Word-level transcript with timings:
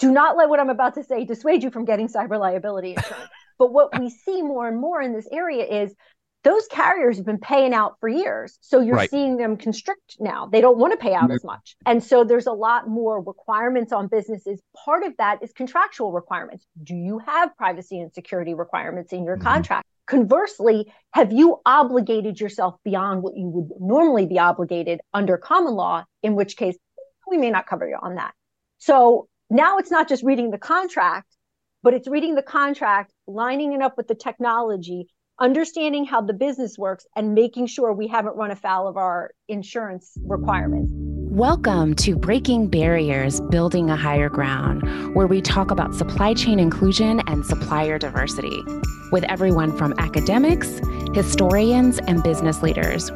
do 0.00 0.10
not 0.10 0.36
let 0.36 0.48
what 0.48 0.58
I'm 0.58 0.70
about 0.70 0.94
to 0.94 1.04
say 1.04 1.24
dissuade 1.24 1.62
you 1.62 1.70
from 1.70 1.84
getting 1.84 2.08
cyber 2.08 2.38
liability 2.38 2.94
insurance. 2.96 3.28
but 3.58 3.72
what 3.72 3.98
we 3.98 4.10
see 4.10 4.42
more 4.42 4.66
and 4.66 4.80
more 4.80 5.00
in 5.00 5.12
this 5.12 5.28
area 5.30 5.64
is 5.64 5.94
those 6.42 6.66
carriers 6.68 7.18
have 7.18 7.26
been 7.26 7.38
paying 7.38 7.74
out 7.74 7.96
for 8.00 8.08
years. 8.08 8.58
So 8.62 8.80
you're 8.80 8.96
right. 8.96 9.10
seeing 9.10 9.36
them 9.36 9.58
constrict 9.58 10.16
now. 10.18 10.46
They 10.46 10.62
don't 10.62 10.78
want 10.78 10.92
to 10.92 10.96
pay 10.96 11.12
out 11.12 11.24
mm-hmm. 11.24 11.32
as 11.32 11.44
much. 11.44 11.76
And 11.84 12.02
so 12.02 12.24
there's 12.24 12.46
a 12.46 12.52
lot 12.52 12.88
more 12.88 13.20
requirements 13.20 13.92
on 13.92 14.08
businesses. 14.08 14.60
Part 14.84 15.04
of 15.04 15.14
that 15.18 15.42
is 15.42 15.52
contractual 15.52 16.12
requirements. 16.12 16.66
Do 16.82 16.94
you 16.94 17.18
have 17.18 17.54
privacy 17.58 18.00
and 18.00 18.10
security 18.12 18.54
requirements 18.54 19.12
in 19.12 19.24
your 19.24 19.36
mm-hmm. 19.36 19.48
contract? 19.48 19.86
Conversely, 20.06 20.90
have 21.12 21.30
you 21.30 21.60
obligated 21.66 22.40
yourself 22.40 22.76
beyond 22.84 23.22
what 23.22 23.36
you 23.36 23.46
would 23.46 23.78
normally 23.78 24.26
be 24.26 24.38
obligated 24.38 25.00
under 25.12 25.36
common 25.36 25.74
law, 25.74 26.04
in 26.22 26.34
which 26.34 26.56
case 26.56 26.76
we 27.30 27.38
may 27.38 27.50
not 27.50 27.66
cover 27.66 27.88
you 27.88 27.96
on 28.00 28.16
that. 28.16 28.34
So 28.78 29.28
now 29.50 29.78
it's 29.78 29.90
not 29.90 30.08
just 30.08 30.22
reading 30.22 30.52
the 30.52 30.58
contract, 30.58 31.26
but 31.82 31.92
it's 31.92 32.06
reading 32.06 32.36
the 32.36 32.42
contract, 32.42 33.12
lining 33.26 33.72
it 33.72 33.82
up 33.82 33.96
with 33.96 34.06
the 34.06 34.14
technology, 34.14 35.08
understanding 35.40 36.04
how 36.04 36.20
the 36.20 36.32
business 36.32 36.78
works 36.78 37.04
and 37.16 37.34
making 37.34 37.66
sure 37.66 37.92
we 37.92 38.06
haven't 38.06 38.36
run 38.36 38.52
afoul 38.52 38.86
of 38.86 38.96
our 38.96 39.32
insurance 39.48 40.12
requirements. 40.22 40.92
Welcome 40.94 41.96
to 41.96 42.14
Breaking 42.14 42.68
Barriers 42.68 43.40
Building 43.40 43.90
a 43.90 43.96
Higher 43.96 44.28
Ground, 44.28 45.16
where 45.16 45.26
we 45.26 45.40
talk 45.40 45.72
about 45.72 45.96
supply 45.96 46.32
chain 46.32 46.60
inclusion 46.60 47.20
and 47.26 47.44
supplier 47.44 47.98
diversity 47.98 48.62
with 49.10 49.24
everyone 49.24 49.76
from 49.76 49.94
academics, 49.98 50.80
historians, 51.12 51.98
and 52.06 52.22
business 52.22 52.62
leaders. 52.62 53.10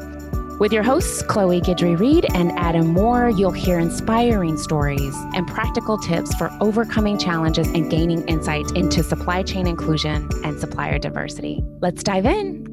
With 0.61 0.73
your 0.73 0.85
hosts, 0.85 1.21
Chloe 1.23 1.61
Guidry 1.61 1.99
Reed 1.99 2.27
and 2.33 2.53
Adam 2.53 2.87
Moore, 2.87 3.29
you'll 3.29 3.51
hear 3.51 3.81
inspiring 3.81 4.57
stories 4.57 5.15
and 5.35 5.49
practical 5.49 5.99
tips 5.99 6.33
for 6.37 6.49
overcoming 6.61 7.19
challenges 7.19 7.67
and 7.67 7.91
gaining 7.91 8.27
insight 8.29 8.71
into 8.77 9.03
supply 9.03 9.43
chain 9.43 9.67
inclusion 9.67 10.29
and 10.45 10.61
supplier 10.61 11.01
diversity. 11.01 11.61
Let's 11.81 12.05
dive 12.05 12.25
in. 12.25 12.65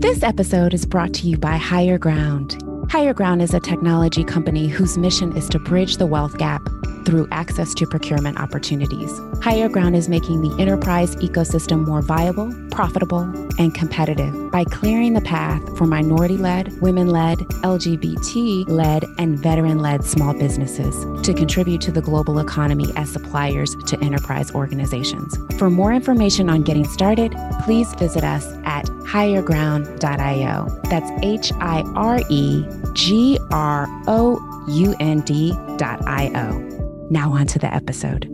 This 0.00 0.22
episode 0.22 0.74
is 0.74 0.84
brought 0.84 1.14
to 1.14 1.26
you 1.26 1.38
by 1.38 1.56
Higher 1.56 1.96
Ground. 1.96 2.62
HireGround 2.88 3.42
is 3.42 3.52
a 3.52 3.60
technology 3.60 4.22
company 4.22 4.68
whose 4.68 4.96
mission 4.96 5.36
is 5.36 5.48
to 5.48 5.58
bridge 5.58 5.96
the 5.96 6.06
wealth 6.06 6.38
gap 6.38 6.62
through 7.08 7.26
access 7.30 7.72
to 7.72 7.86
procurement 7.86 8.38
opportunities. 8.38 9.10
HireGround 9.40 9.96
is 9.96 10.10
making 10.10 10.42
the 10.42 10.54
enterprise 10.60 11.16
ecosystem 11.16 11.86
more 11.86 12.02
viable, 12.02 12.52
profitable, 12.70 13.20
and 13.58 13.74
competitive 13.74 14.50
by 14.50 14.62
clearing 14.64 15.14
the 15.14 15.22
path 15.22 15.62
for 15.78 15.86
minority 15.86 16.36
led, 16.36 16.70
women 16.82 17.08
led, 17.08 17.38
LGBT 17.64 18.68
led, 18.68 19.06
and 19.16 19.38
veteran 19.38 19.78
led 19.78 20.04
small 20.04 20.34
businesses 20.34 20.94
to 21.26 21.32
contribute 21.32 21.80
to 21.80 21.90
the 21.90 22.02
global 22.02 22.40
economy 22.40 22.92
as 22.94 23.10
suppliers 23.10 23.74
to 23.86 23.98
enterprise 24.04 24.54
organizations. 24.54 25.38
For 25.58 25.70
more 25.70 25.94
information 25.94 26.50
on 26.50 26.60
getting 26.60 26.86
started, 26.86 27.34
please 27.62 27.94
visit 27.94 28.22
us 28.22 28.46
at 28.64 28.84
hireground.io. 28.84 30.80
That's 30.90 31.10
H 31.24 31.52
I 31.58 31.80
R 31.96 32.20
E 32.28 32.66
G 32.92 33.38
R 33.50 33.86
O 34.06 34.66
U 34.68 34.94
N 35.00 35.20
D.io. 35.22 36.77
Now, 37.10 37.32
on 37.32 37.46
to 37.46 37.58
the 37.58 37.72
episode. 37.72 38.24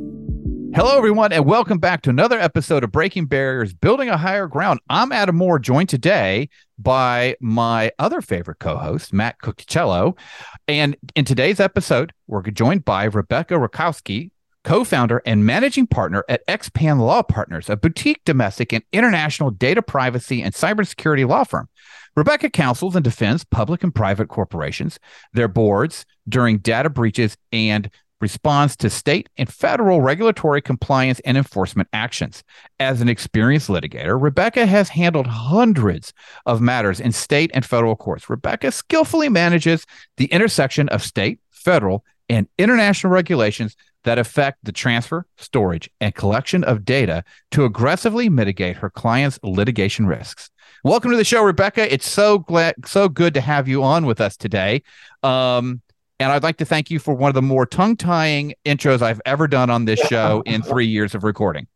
Hello, 0.75 0.99
everyone, 0.99 1.33
and 1.33 1.47
welcome 1.47 1.79
back 1.79 2.03
to 2.03 2.11
another 2.11 2.41
episode 2.41 2.83
of 2.83 2.91
Breaking 2.91 3.27
Barriers 3.27 3.73
Building 3.73 4.09
a 4.09 4.17
Higher 4.17 4.49
Ground. 4.49 4.81
I'm 4.91 5.13
Adam 5.13 5.37
Moore, 5.37 5.61
joined 5.61 5.89
today 5.89 6.49
by 6.77 7.37
my 7.41 7.93
other 8.01 8.21
favorite 8.21 8.59
co 8.59 8.77
host, 8.77 9.13
Matt 9.13 9.37
Cucchiello. 9.41 10.19
And 10.67 10.97
in 11.15 11.25
today's 11.25 11.61
episode, 11.61 12.13
we're 12.27 12.43
joined 12.43 12.85
by 12.85 13.05
Rebecca 13.05 13.55
Rakoski, 13.55 14.33
co 14.65 14.83
founder 14.83 15.23
and 15.25 15.47
managing 15.47 15.87
partner 15.87 16.25
at 16.29 16.45
Xpan 16.49 16.99
Law 16.99 17.23
Partners, 17.23 17.71
a 17.71 17.77
boutique 17.77 18.25
domestic 18.25 18.73
and 18.73 18.83
international 18.93 19.53
data 19.53 19.83
privacy 19.83 20.43
and 20.43 20.53
cybersecurity 20.53 21.29
law 21.29 21.45
firm. 21.45 21.69
Rebecca 22.17 22.49
counsels 22.49 22.95
and 22.95 23.05
defends 23.05 23.45
public 23.45 23.83
and 23.83 23.95
private 23.95 24.29
corporations, 24.29 24.99
their 25.33 25.49
boards 25.49 26.07
during 26.29 26.59
data 26.59 26.89
breaches 26.89 27.37
and 27.53 27.91
responds 28.21 28.77
to 28.77 28.91
state 28.91 29.29
and 29.37 29.53
federal 29.53 30.01
regulatory 30.01 30.63
compliance 30.63 31.21
and 31.21 31.37
enforcement 31.37 31.89
actions. 31.93 32.43
As 32.81 33.01
an 33.01 33.09
experienced 33.09 33.69
litigator, 33.69 34.21
Rebecca 34.21 34.67
has 34.67 34.89
handled 34.89 35.27
hundreds 35.27 36.13
of 36.47 36.61
matters 36.61 37.01
in 37.01 37.13
state 37.13 37.51
and 37.55 37.65
federal 37.65 37.97
courts. 37.97 38.31
Rebecca 38.31 38.73
skillfully 38.73 39.29
manages 39.29 39.85
the 40.17 40.27
intersection 40.27 40.89
of 40.89 41.03
state, 41.03 41.41
federal, 41.51 42.05
and 42.29 42.47
international 42.59 43.13
regulations 43.13 43.77
that 44.05 44.19
affect 44.19 44.59
the 44.63 44.73
transfer, 44.73 45.27
storage, 45.37 45.91
and 46.01 46.15
collection 46.15 46.63
of 46.65 46.85
data 46.85 47.25
to 47.51 47.65
aggressively 47.65 48.29
mitigate 48.29 48.77
her 48.77 48.91
clients' 48.91 49.39
litigation 49.43 50.07
risks. 50.07 50.51
Welcome 50.85 51.11
to 51.11 51.17
the 51.17 51.25
show, 51.25 51.43
Rebecca. 51.43 51.93
It's 51.93 52.09
so 52.09 52.39
glad, 52.39 52.75
so 52.85 53.09
good 53.09 53.35
to 53.35 53.41
have 53.41 53.69
you 53.69 53.83
on 53.83 54.05
with 54.05 54.21
us 54.21 54.37
today. 54.37 54.83
Um, 55.23 55.81
and 56.21 56.31
I'd 56.31 56.43
like 56.43 56.59
to 56.59 56.65
thank 56.65 56.91
you 56.91 56.99
for 56.99 57.15
one 57.15 57.29
of 57.29 57.35
the 57.35 57.43
more 57.43 57.67
tongue 57.67 57.97
tying 57.97 58.55
intros 58.65 59.03
I've 59.03 59.21
ever 59.27 59.49
done 59.49 59.71
on 59.71 59.85
this 59.85 60.01
show 60.01 60.43
in 60.47 60.63
three 60.63 60.87
years 60.87 61.15
of 61.15 61.25
recording. 61.25 61.67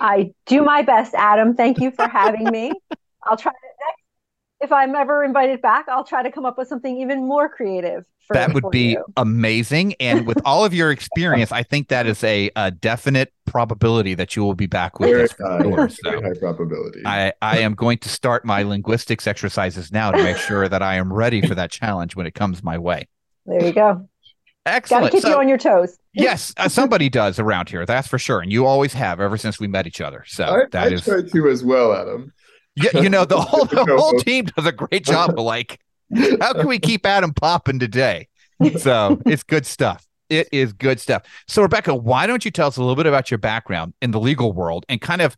I 0.00 0.32
do 0.46 0.62
my 0.62 0.82
best, 0.82 1.14
Adam. 1.14 1.54
Thank 1.54 1.78
you 1.80 1.90
for 1.90 2.08
having 2.08 2.50
me. 2.50 2.72
I'll 3.24 3.36
try 3.36 3.52
to 3.52 3.58
next. 3.62 4.02
If 4.58 4.72
I'm 4.72 4.94
ever 4.94 5.22
invited 5.22 5.60
back, 5.60 5.86
I'll 5.88 6.04
try 6.04 6.22
to 6.22 6.32
come 6.32 6.46
up 6.46 6.56
with 6.56 6.66
something 6.66 6.98
even 6.98 7.26
more 7.26 7.48
creative. 7.48 8.04
For, 8.26 8.34
that 8.34 8.54
would 8.54 8.70
be 8.70 8.92
you. 8.92 9.04
amazing. 9.16 9.94
And 10.00 10.26
with 10.26 10.40
all 10.44 10.64
of 10.64 10.72
your 10.74 10.90
experience, 10.90 11.52
I 11.52 11.62
think 11.62 11.88
that 11.88 12.06
is 12.06 12.24
a, 12.24 12.50
a, 12.56 12.70
definite 12.72 13.32
probability 13.44 14.14
that 14.14 14.34
you 14.34 14.42
will 14.42 14.54
be 14.54 14.66
back 14.66 14.98
with 14.98 15.10
us. 15.10 15.36
High, 15.38 15.62
sure. 15.62 15.88
so 15.90 16.22
high 16.22 16.34
probability. 16.40 17.02
I, 17.04 17.34
I 17.40 17.58
am 17.58 17.74
going 17.74 17.98
to 17.98 18.08
start 18.08 18.44
my 18.44 18.62
linguistics 18.62 19.28
exercises 19.28 19.92
now 19.92 20.10
to 20.10 20.20
make 20.20 20.38
sure 20.38 20.68
that 20.68 20.82
I 20.82 20.96
am 20.96 21.12
ready 21.12 21.46
for 21.46 21.54
that 21.54 21.70
challenge 21.70 22.16
when 22.16 22.26
it 22.26 22.34
comes 22.34 22.64
my 22.64 22.78
way. 22.78 23.06
There 23.46 23.64
you 23.64 23.72
go. 23.72 24.08
Excellent. 24.66 25.04
Got 25.04 25.06
to 25.06 25.16
keep 25.16 25.22
so, 25.22 25.28
you 25.28 25.36
on 25.36 25.48
your 25.48 25.58
toes. 25.58 25.96
yes, 26.12 26.52
uh, 26.56 26.68
somebody 26.68 27.08
does 27.08 27.38
around 27.38 27.68
here. 27.68 27.86
That's 27.86 28.08
for 28.08 28.18
sure, 28.18 28.40
and 28.40 28.50
you 28.50 28.66
always 28.66 28.92
have 28.94 29.20
ever 29.20 29.36
since 29.36 29.60
we 29.60 29.68
met 29.68 29.86
each 29.86 30.00
other. 30.00 30.24
So 30.26 30.44
I, 30.44 30.62
that 30.72 30.88
I 30.88 30.94
is 30.94 31.04
try 31.04 31.22
to 31.22 31.48
as 31.48 31.62
well, 31.62 31.92
Adam. 31.94 32.32
Yeah, 32.74 33.00
you 33.00 33.08
know 33.08 33.24
the 33.24 33.40
whole 33.40 33.64
the 33.64 33.96
whole 33.96 34.18
team 34.18 34.46
does 34.56 34.66
a 34.66 34.72
great 34.72 35.04
job 35.04 35.30
of 35.30 35.38
like, 35.38 35.78
how 36.40 36.52
can 36.52 36.66
we 36.66 36.80
keep 36.80 37.06
Adam 37.06 37.32
popping 37.32 37.78
today? 37.78 38.28
So 38.78 39.20
it's 39.24 39.44
good 39.44 39.66
stuff. 39.66 40.04
It 40.28 40.48
is 40.50 40.72
good 40.72 40.98
stuff. 40.98 41.22
So 41.46 41.62
Rebecca, 41.62 41.94
why 41.94 42.26
don't 42.26 42.44
you 42.44 42.50
tell 42.50 42.66
us 42.66 42.76
a 42.76 42.80
little 42.80 42.96
bit 42.96 43.06
about 43.06 43.30
your 43.30 43.38
background 43.38 43.94
in 44.02 44.10
the 44.10 44.18
legal 44.18 44.52
world 44.52 44.84
and 44.88 45.00
kind 45.00 45.22
of 45.22 45.36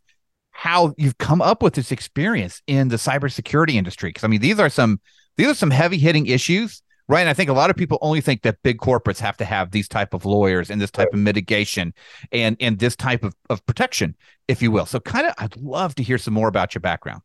how 0.51 0.95
you've 0.97 1.19
come 1.19 1.41
up 1.41 1.61
with 1.61 1.75
this 1.75 1.91
experience 1.91 2.63
in 2.65 2.87
the 2.87 2.95
cybersecurity 2.95 3.73
industry? 3.73 4.09
Because 4.09 4.23
I 4.23 4.27
mean, 4.27 4.41
these 4.41 4.59
are 4.59 4.69
some 4.69 4.99
these 5.37 5.47
are 5.47 5.53
some 5.53 5.69
heavy 5.69 5.99
hitting 5.99 6.25
issues 6.25 6.81
right? 7.09 7.21
And 7.21 7.29
I 7.29 7.33
think 7.33 7.49
a 7.49 7.53
lot 7.53 7.69
of 7.69 7.75
people 7.75 7.97
only 8.01 8.21
think 8.21 8.43
that 8.43 8.61
big 8.63 8.77
corporates 8.77 9.19
have 9.19 9.35
to 9.37 9.45
have 9.45 9.71
these 9.71 9.89
type 9.89 10.13
of 10.13 10.23
lawyers 10.23 10.69
and 10.69 10.79
this 10.79 10.91
type 10.91 11.07
right. 11.07 11.15
of 11.15 11.19
mitigation 11.19 11.93
and 12.31 12.55
and 12.61 12.79
this 12.79 12.95
type 12.95 13.23
of, 13.25 13.35
of 13.49 13.65
protection, 13.65 14.15
if 14.47 14.61
you 14.61 14.71
will. 14.71 14.85
So 14.85 15.01
kind 15.01 15.27
of 15.27 15.33
I'd 15.37 15.57
love 15.57 15.95
to 15.95 16.03
hear 16.03 16.17
some 16.17 16.33
more 16.33 16.47
about 16.47 16.73
your 16.73 16.81
background. 16.81 17.21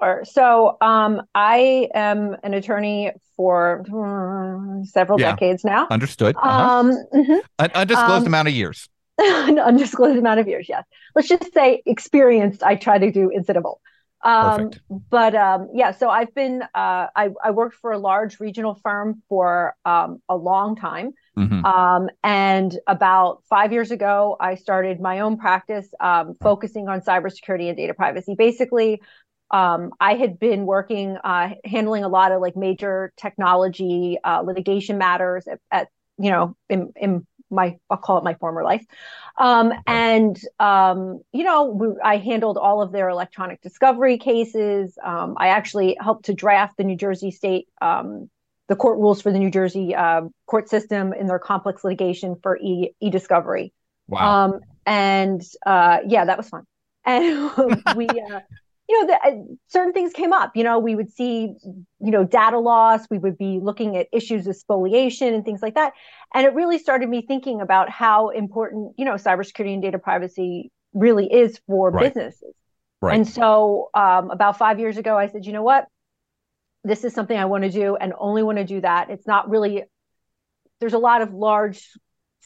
Sure. 0.00 0.24
So 0.24 0.76
um, 0.80 1.22
I 1.34 1.88
am 1.94 2.36
an 2.42 2.54
attorney 2.54 3.12
for 3.36 3.84
uh, 3.88 4.84
several 4.84 5.20
yeah. 5.20 5.32
decades 5.32 5.64
now. 5.64 5.86
Understood. 5.90 6.36
Uh-huh. 6.36 6.48
Um, 6.48 7.04
mm-hmm. 7.12 7.38
An 7.58 7.70
undisclosed 7.74 8.22
um, 8.22 8.26
amount 8.26 8.48
of 8.48 8.54
years. 8.54 8.88
an 9.18 9.58
undisclosed 9.58 10.18
amount 10.18 10.40
of 10.40 10.46
years, 10.46 10.68
yes. 10.68 10.84
Let's 11.14 11.28
just 11.28 11.52
say 11.52 11.82
experienced, 11.86 12.62
I 12.62 12.76
try 12.76 12.98
to 12.98 13.10
do 13.10 13.32
old. 13.64 13.78
Um, 14.22 14.70
but 15.10 15.34
um, 15.34 15.68
yeah, 15.74 15.92
so 15.92 16.08
I've 16.08 16.34
been 16.34 16.62
uh, 16.62 17.06
I, 17.14 17.30
I 17.42 17.50
worked 17.52 17.76
for 17.76 17.92
a 17.92 17.98
large 17.98 18.40
regional 18.40 18.74
firm 18.74 19.22
for 19.28 19.74
um, 19.84 20.20
a 20.28 20.36
long 20.36 20.74
time, 20.74 21.12
mm-hmm. 21.38 21.64
um, 21.64 22.08
and 22.24 22.76
about 22.88 23.42
five 23.48 23.72
years 23.72 23.92
ago, 23.92 24.36
I 24.40 24.56
started 24.56 25.00
my 25.00 25.20
own 25.20 25.38
practice 25.38 25.88
um, 26.00 26.34
focusing 26.42 26.88
on 26.88 27.00
cybersecurity 27.00 27.68
and 27.68 27.76
data 27.76 27.94
privacy. 27.94 28.34
Basically, 28.36 29.00
um, 29.50 29.92
I 30.00 30.14
had 30.14 30.38
been 30.38 30.66
working 30.66 31.16
uh, 31.22 31.50
handling 31.64 32.04
a 32.04 32.08
lot 32.08 32.32
of 32.32 32.40
like 32.40 32.56
major 32.56 33.12
technology 33.16 34.18
uh, 34.24 34.42
litigation 34.42 34.98
matters 34.98 35.46
at, 35.46 35.60
at 35.70 35.88
you 36.18 36.30
know 36.30 36.56
in, 36.68 36.92
in 36.96 37.26
my 37.50 37.78
I'll 37.90 37.96
call 37.96 38.18
it 38.18 38.24
my 38.24 38.34
former 38.34 38.62
life. 38.62 38.84
Um, 39.36 39.72
and 39.86 40.38
um, 40.58 41.20
you 41.32 41.44
know, 41.44 41.66
we, 41.66 41.88
I 42.02 42.16
handled 42.16 42.58
all 42.58 42.82
of 42.82 42.92
their 42.92 43.08
electronic 43.08 43.60
discovery 43.60 44.18
cases. 44.18 44.98
Um, 45.02 45.36
I 45.38 45.48
actually 45.48 45.96
helped 46.00 46.26
to 46.26 46.34
draft 46.34 46.76
the 46.76 46.84
New 46.84 46.96
Jersey 46.96 47.30
State 47.30 47.68
um, 47.80 48.30
the 48.68 48.76
court 48.76 48.98
rules 48.98 49.22
for 49.22 49.32
the 49.32 49.38
New 49.38 49.50
Jersey 49.50 49.94
uh, 49.94 50.22
court 50.46 50.68
system 50.68 51.12
in 51.12 51.26
their 51.26 51.38
complex 51.38 51.82
litigation 51.84 52.36
for 52.42 52.58
e 52.58 52.92
discovery. 53.10 53.72
Wow. 54.06 54.44
Um, 54.44 54.60
and 54.86 55.42
uh, 55.66 55.98
yeah, 56.06 56.24
that 56.24 56.36
was 56.36 56.48
fun. 56.48 56.64
And 57.08 57.82
we. 57.96 58.06
Uh, 58.06 58.40
you 58.88 59.00
know, 59.00 59.06
the, 59.06 59.28
uh, 59.28 59.54
certain 59.68 59.92
things 59.92 60.12
came 60.14 60.32
up. 60.32 60.52
You 60.54 60.64
know, 60.64 60.78
we 60.78 60.94
would 60.94 61.12
see, 61.12 61.54
you 61.62 62.10
know, 62.10 62.24
data 62.24 62.58
loss. 62.58 63.06
We 63.10 63.18
would 63.18 63.36
be 63.36 63.60
looking 63.62 63.96
at 63.98 64.08
issues 64.12 64.46
of 64.46 64.56
spoliation 64.56 65.34
and 65.34 65.44
things 65.44 65.60
like 65.60 65.74
that. 65.74 65.92
And 66.34 66.46
it 66.46 66.54
really 66.54 66.78
started 66.78 67.08
me 67.08 67.22
thinking 67.26 67.60
about 67.60 67.88
how 67.88 68.28
important, 68.28 68.94
you 68.98 69.04
know, 69.04 69.14
cybersecurity 69.14 69.72
and 69.74 69.82
data 69.82 69.98
privacy 69.98 70.70
really 70.92 71.32
is 71.32 71.58
for 71.66 71.90
right. 71.90 72.12
businesses. 72.12 72.54
Right. 73.00 73.14
And 73.14 73.26
so, 73.26 73.90
um, 73.94 74.30
about 74.30 74.58
five 74.58 74.80
years 74.80 74.96
ago, 74.96 75.16
I 75.16 75.28
said, 75.28 75.46
you 75.46 75.52
know 75.52 75.62
what, 75.62 75.86
this 76.84 77.04
is 77.04 77.14
something 77.14 77.36
I 77.36 77.44
want 77.44 77.64
to 77.64 77.70
do, 77.70 77.96
and 77.96 78.12
only 78.18 78.42
want 78.42 78.58
to 78.58 78.64
do 78.64 78.80
that. 78.80 79.10
It's 79.10 79.26
not 79.26 79.48
really. 79.48 79.84
There's 80.80 80.94
a 80.94 80.98
lot 80.98 81.22
of 81.22 81.32
large 81.32 81.88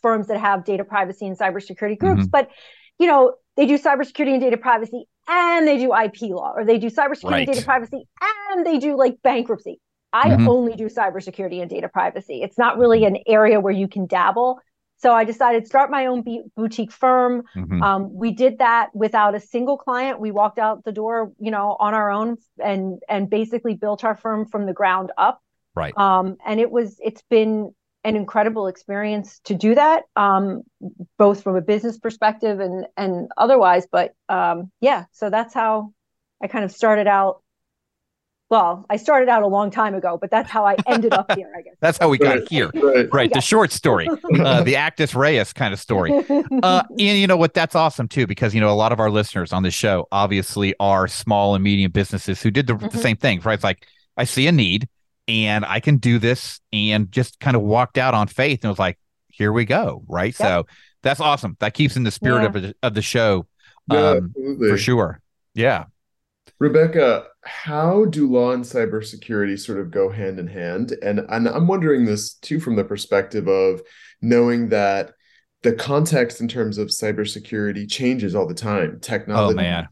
firms 0.01 0.29
that 0.29 0.39
have 0.39 0.65
data 0.65 0.85
privacy 0.85 1.27
and 1.27 1.39
cybersecurity 1.39 1.99
groups, 1.99 2.23
mm-hmm. 2.23 2.31
but 2.31 2.51
you 2.99 3.07
know, 3.07 3.35
they 3.57 3.67
do 3.67 3.79
cybersecurity 3.79 4.33
and 4.33 4.41
data 4.41 4.57
privacy 4.57 5.07
and 5.29 5.67
they 5.67 5.79
do 5.79 5.95
IP 5.95 6.23
law, 6.23 6.53
or 6.55 6.65
they 6.65 6.79
do 6.79 6.89
cybersecurity 6.89 7.31
right. 7.31 7.49
and 7.49 7.55
data 7.55 7.65
privacy 7.65 8.09
and 8.51 8.67
they 8.67 8.79
do 8.79 8.97
like 8.97 9.17
bankruptcy. 9.23 9.81
I 10.13 10.29
mm-hmm. 10.29 10.49
only 10.49 10.75
do 10.75 10.87
cybersecurity 10.87 11.61
and 11.61 11.71
data 11.71 11.89
privacy. 11.89 12.43
It's 12.43 12.59
not 12.59 12.79
really 12.79 13.05
an 13.05 13.19
area 13.27 13.61
where 13.61 13.73
you 13.73 13.89
can 13.89 14.07
dabble. 14.07 14.61
So 14.99 15.13
I 15.13 15.25
decided 15.25 15.63
to 15.63 15.67
start 15.67 15.91
my 15.91 16.07
own 16.07 16.23
boutique 16.57 16.93
firm. 16.93 17.43
Mm-hmm. 17.57 17.83
Um, 17.83 18.15
we 18.15 18.31
did 18.31 18.59
that 18.59 18.95
without 18.95 19.35
a 19.35 19.41
single 19.41 19.77
client. 19.77 20.21
We 20.21 20.31
walked 20.31 20.61
out 20.61 20.85
the 20.85 20.93
door, 20.93 21.33
you 21.41 21.51
know, 21.51 21.77
on 21.81 21.93
our 21.93 22.11
own 22.11 22.37
and 22.63 23.01
and 23.09 23.29
basically 23.29 23.75
built 23.75 24.05
our 24.05 24.17
firm 24.17 24.47
from 24.47 24.67
the 24.67 24.73
ground 24.73 25.11
up. 25.19 25.43
Right. 25.75 25.97
Um, 25.99 26.37
and 26.47 26.61
it 26.61 26.71
was 26.71 26.99
it's 27.03 27.23
been 27.29 27.75
an 28.05 28.17
incredible 28.17 28.67
experience 28.67 29.41
to 29.45 29.55
do 29.55 29.75
that, 29.75 30.05
um, 30.15 30.63
both 31.19 31.43
from 31.43 31.57
a 31.57 31.61
business 31.63 31.99
perspective 31.99 32.61
and 32.61 32.87
and 32.97 33.29
otherwise. 33.37 33.89
But 33.91 34.15
um, 34.29 34.71
yeah, 34.81 35.07
so 35.11 35.31
that's 35.31 35.53
how 35.53 35.93
I 36.41 36.47
kind 36.47 36.65
of 36.65 36.71
started 36.71 37.09
out. 37.09 37.43
Well, 38.53 38.85
I 38.91 38.97
started 38.97 39.31
out 39.31 39.43
a 39.43 39.47
long 39.47 39.71
time 39.71 39.95
ago, 39.95 40.19
but 40.21 40.31
that's 40.31 40.51
how 40.51 40.67
I 40.67 40.77
ended 40.87 41.15
up 41.15 41.33
here. 41.33 41.51
I 41.57 41.63
guess 41.63 41.73
that's 41.81 41.97
how 41.97 42.11
we 42.11 42.19
got 42.19 42.47
here. 42.51 42.71
Right, 42.75 43.09
right. 43.11 43.31
Yeah. 43.31 43.39
the 43.39 43.41
short 43.41 43.73
story, 43.73 44.07
uh, 44.39 44.63
the 44.63 44.77
Actus 44.77 45.15
Reus 45.15 45.55
kind 45.55 45.73
of 45.73 45.81
story. 45.81 46.13
Uh, 46.63 46.83
and 46.91 47.01
you 47.01 47.27
know 47.27 47.39
what? 47.39 47.55
That's 47.55 47.75
awesome 47.75 48.09
too, 48.09 48.27
because 48.27 48.55
you 48.55 48.61
know 48.61 48.69
a 48.69 48.77
lot 48.77 48.93
of 48.93 49.01
our 49.01 49.11
listeners 49.11 49.55
on 49.55 49.63
this 49.63 49.73
show 49.73 50.07
obviously 50.13 50.75
are 50.79 51.09
small 51.09 51.55
and 51.55 51.65
medium 51.65 51.93
businesses 51.93 52.43
who 52.43 52.51
did 52.51 52.67
the, 52.67 52.75
mm-hmm. 52.75 52.89
the 52.89 52.99
same 52.99 53.17
thing. 53.17 53.41
Right? 53.41 53.55
It's 53.55 53.65
like 53.65 53.87
I 54.19 54.25
see 54.25 54.47
a 54.47 54.53
need 54.53 54.87
and 55.27 55.65
I 55.65 55.81
can 55.81 55.97
do 55.97 56.19
this 56.19 56.61
and 56.75 57.11
just 57.11 57.41
kind 57.41 57.57
of 57.57 57.63
walked 57.63 57.97
out 57.97 58.13
on 58.13 58.27
faith 58.27 58.65
and 58.65 58.71
was 58.71 58.79
like, 58.79 58.99
here 59.29 59.51
we 59.51 59.65
go. 59.65 60.05
Right. 60.07 60.39
Yep. 60.39 60.47
So 60.47 60.67
that's 61.03 61.21
awesome. 61.21 61.57
That 61.61 61.73
keeps 61.73 61.97
in 61.97 62.03
the 62.03 62.11
spirit 62.11 62.43
yeah. 62.43 62.47
of, 62.49 62.53
the, 62.53 62.77
of 62.83 62.93
the 62.93 63.03
show 63.03 63.47
um, 63.89 64.35
for 64.59 64.77
sure. 64.77 65.23
Yeah. 65.55 65.87
Rebecca, 66.63 67.27
how 67.41 68.05
do 68.05 68.31
law 68.31 68.53
and 68.53 68.63
cybersecurity 68.63 69.59
sort 69.59 69.81
of 69.81 69.91
go 69.91 70.09
hand 70.09 70.39
in 70.39 70.47
hand? 70.47 70.93
And, 71.03 71.27
and 71.29 71.49
I'm 71.49 71.67
wondering 71.67 72.05
this 72.05 72.35
too 72.35 72.61
from 72.61 72.77
the 72.77 72.85
perspective 72.85 73.49
of 73.49 73.83
knowing 74.21 74.69
that 74.69 75.11
the 75.65 75.73
context 75.73 76.41
in 76.41 76.47
terms 76.47 76.79
of 76.79 76.91
cybersecurity 76.91 77.91
changes 77.91 78.37
all 78.37 78.47
the 78.47 78.55
time. 78.55 78.93
Oh, 78.95 78.99
Technology 79.01 79.67
oh, 79.67 79.83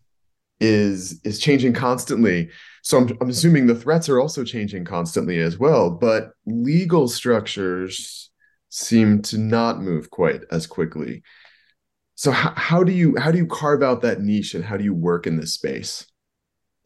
is 0.61 1.21
is 1.25 1.41
changing 1.41 1.73
constantly. 1.73 2.51
So 2.83 2.99
I'm, 2.99 3.19
I'm 3.21 3.31
assuming 3.31 3.67
the 3.67 3.75
threats 3.75 4.09
are 4.09 4.21
also 4.21 4.45
changing 4.45 4.85
constantly 4.85 5.41
as 5.41 5.59
well, 5.59 5.91
but 5.91 6.31
legal 6.47 7.09
structures 7.09 8.31
seem 8.69 9.23
to 9.23 9.39
not 9.39 9.83
move 9.83 10.09
quite 10.11 10.43
as 10.53 10.69
quickly. 10.69 11.25
So 12.15 12.31
how, 12.31 12.55
how 12.57 12.85
do 12.85 12.93
you 12.93 13.17
how 13.19 13.33
do 13.33 13.39
you 13.39 13.47
carve 13.49 13.83
out 13.83 14.03
that 14.03 14.21
niche 14.21 14.55
and 14.55 14.65
how 14.65 14.77
do 14.77 14.85
you 14.85 14.95
work 14.95 15.27
in 15.27 15.37
this 15.37 15.55
space? 15.55 16.07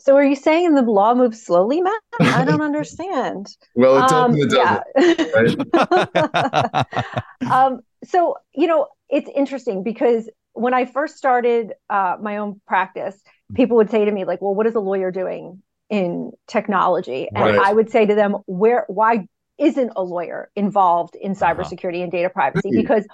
So 0.04 0.16
are 0.16 0.24
you 0.24 0.36
saying 0.36 0.74
the 0.74 0.82
law 0.82 1.14
moves 1.14 1.42
slowly, 1.42 1.80
Matt? 1.80 2.00
I 2.20 2.44
don't 2.44 2.60
understand. 2.60 3.48
well, 3.74 4.04
it 4.04 4.08
does 4.08 4.36
it 4.36 4.50
doesn't. 4.50 5.68
Yeah. 5.72 6.82
Right? 7.40 7.50
um, 7.50 7.80
so 8.04 8.36
you 8.54 8.66
know, 8.66 8.88
it's 9.08 9.30
interesting 9.34 9.82
because 9.82 10.28
when 10.52 10.74
I 10.74 10.84
first 10.84 11.16
started 11.16 11.72
uh, 11.88 12.16
my 12.20 12.36
own 12.36 12.60
practice, 12.66 13.18
people 13.54 13.78
would 13.78 13.90
say 13.90 14.04
to 14.04 14.10
me 14.10 14.26
like, 14.26 14.42
"Well, 14.42 14.54
what 14.54 14.66
is 14.66 14.74
a 14.74 14.80
lawyer 14.80 15.10
doing 15.10 15.62
in 15.90 16.32
technology. 16.46 17.28
And 17.34 17.44
right. 17.44 17.58
I 17.58 17.72
would 17.72 17.90
say 17.90 18.06
to 18.06 18.14
them, 18.14 18.36
where 18.46 18.84
why 18.88 19.26
isn't 19.58 19.92
a 19.94 20.02
lawyer 20.02 20.50
involved 20.56 21.14
in 21.14 21.32
uh-huh. 21.32 21.54
cybersecurity 21.54 21.96
uh-huh. 21.96 22.02
and 22.04 22.12
data 22.12 22.30
privacy? 22.30 22.70
Because 22.74 23.06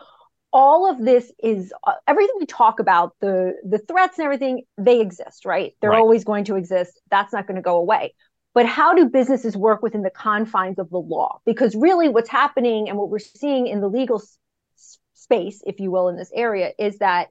all 0.52 0.90
of 0.90 1.04
this 1.04 1.30
is 1.42 1.72
uh, 1.86 1.92
everything 2.06 2.34
we 2.38 2.46
talk 2.46 2.80
about 2.80 3.14
the 3.20 3.54
the 3.68 3.78
threats 3.78 4.18
and 4.18 4.24
everything 4.24 4.62
they 4.78 5.00
exist 5.00 5.44
right? 5.44 5.74
They're 5.80 5.90
right. 5.90 5.98
always 5.98 6.24
going 6.24 6.44
to 6.44 6.56
exist. 6.56 7.00
That's 7.10 7.32
not 7.32 7.46
going 7.46 7.56
to 7.56 7.62
go 7.62 7.76
away. 7.76 8.14
But 8.52 8.66
how 8.66 8.94
do 8.94 9.08
businesses 9.08 9.56
work 9.56 9.80
within 9.82 10.02
the 10.02 10.10
confines 10.10 10.78
of 10.78 10.90
the 10.90 10.98
law? 10.98 11.40
Because 11.46 11.76
really 11.76 12.08
what's 12.08 12.28
happening 12.28 12.88
and 12.88 12.98
what 12.98 13.08
we're 13.08 13.20
seeing 13.20 13.68
in 13.68 13.80
the 13.80 13.88
legal 13.88 14.20
s- 14.20 14.98
space 15.14 15.62
if 15.64 15.78
you 15.78 15.90
will 15.90 16.08
in 16.08 16.16
this 16.16 16.32
area 16.34 16.72
is 16.78 16.98
that 16.98 17.28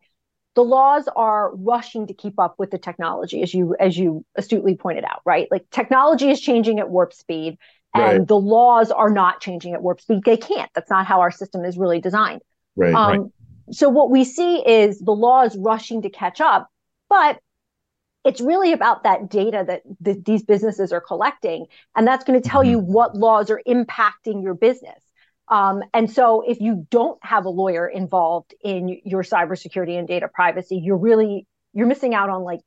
the 0.56 0.64
laws 0.64 1.10
are 1.16 1.54
rushing 1.56 2.08
to 2.08 2.14
keep 2.14 2.40
up 2.40 2.56
with 2.58 2.72
the 2.72 2.78
technology 2.78 3.42
as 3.42 3.54
you 3.54 3.76
as 3.80 3.98
you 3.98 4.26
astutely 4.36 4.76
pointed 4.76 5.04
out 5.04 5.22
right? 5.26 5.48
Like 5.52 5.70
technology 5.72 6.30
is 6.30 6.40
changing 6.40 6.80
at 6.80 6.90
warp 6.90 7.14
speed 7.14 7.58
and 7.94 8.20
right. 8.20 8.28
the 8.28 8.40
laws 8.40 8.92
are 8.92 9.10
not 9.10 9.42
changing 9.42 9.74
at 9.74 9.82
warp 9.82 10.00
speed. 10.00 10.24
They 10.24 10.38
can't. 10.38 10.70
That's 10.74 10.90
not 10.90 11.06
how 11.06 11.22
our 11.22 11.32
system 11.32 11.66
is 11.66 11.78
really 11.78 12.00
designed 12.00 12.42
right, 12.80 12.94
um, 12.94 13.10
right. 13.10 13.32
so 13.72 13.90
what 13.90 14.10
we 14.10 14.24
see 14.24 14.58
is 14.58 15.00
the 15.00 15.12
law 15.12 15.44
is 15.44 15.56
rushing 15.58 16.02
to 16.02 16.10
catch 16.10 16.42
up 16.42 16.70
but 17.10 17.40
it's 18.26 18.42
really 18.42 18.74
about 18.74 19.04
that 19.04 19.30
data 19.30 19.64
that 19.66 19.82
th- 20.04 20.24
these 20.26 20.44
businesses 20.44 20.92
are 20.92 21.02
collecting 21.02 21.66
and 21.96 22.08
that's 22.08 22.24
going 22.24 22.42
to 22.42 22.48
tell 22.48 22.62
mm-hmm. 22.62 22.72
you 22.72 22.80
what 22.80 23.16
laws 23.16 23.50
are 23.50 23.62
impacting 23.68 24.44
your 24.44 24.54
business 24.54 25.00
um, 25.50 25.84
and 25.94 26.10
so 26.10 26.42
if 26.42 26.62
you 26.62 26.88
don't 26.92 27.24
have 27.24 27.46
a 27.46 27.50
lawyer 27.50 27.88
involved 27.88 28.54
in 28.64 29.00
your 29.04 29.24
cybersecurity 29.24 29.98
and 29.98 30.08
data 30.08 30.28
privacy, 30.28 30.78
you're 30.78 30.98
really 30.98 31.48
you're 31.74 31.88
missing 31.88 32.14
out 32.14 32.30
on 32.30 32.44
like 32.44 32.62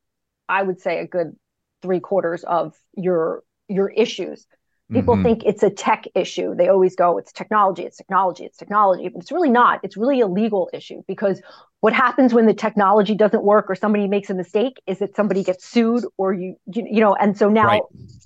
I 0.48 0.62
would 0.62 0.80
say 0.80 0.98
a 0.98 1.06
good 1.06 1.36
three 1.80 2.00
quarters 2.00 2.42
of 2.42 2.74
your 2.96 3.44
your 3.68 3.88
issues. 3.88 4.46
People 4.92 5.14
mm-hmm. 5.14 5.24
think 5.24 5.42
it's 5.44 5.62
a 5.62 5.70
tech 5.70 6.06
issue. 6.14 6.54
They 6.54 6.68
always 6.68 6.94
go, 6.96 7.18
it's 7.18 7.32
technology, 7.32 7.84
it's 7.84 7.96
technology, 7.96 8.44
it's 8.44 8.56
technology, 8.56 9.08
but 9.08 9.22
it's 9.22 9.32
really 9.32 9.50
not. 9.50 9.80
It's 9.82 9.96
really 9.96 10.20
a 10.20 10.26
legal 10.26 10.70
issue 10.72 11.02
because 11.06 11.40
what 11.80 11.92
happens 11.92 12.32
when 12.32 12.46
the 12.46 12.54
technology 12.54 13.14
doesn't 13.14 13.42
work 13.42 13.66
or 13.68 13.74
somebody 13.74 14.06
makes 14.06 14.30
a 14.30 14.34
mistake 14.34 14.80
is 14.86 14.98
that 14.98 15.16
somebody 15.16 15.42
gets 15.42 15.64
sued 15.64 16.04
or 16.16 16.32
you 16.32 16.56
you, 16.66 16.86
you 16.90 17.00
know, 17.00 17.14
and 17.14 17.36
so 17.36 17.48
now 17.48 17.66
right. 17.66 17.82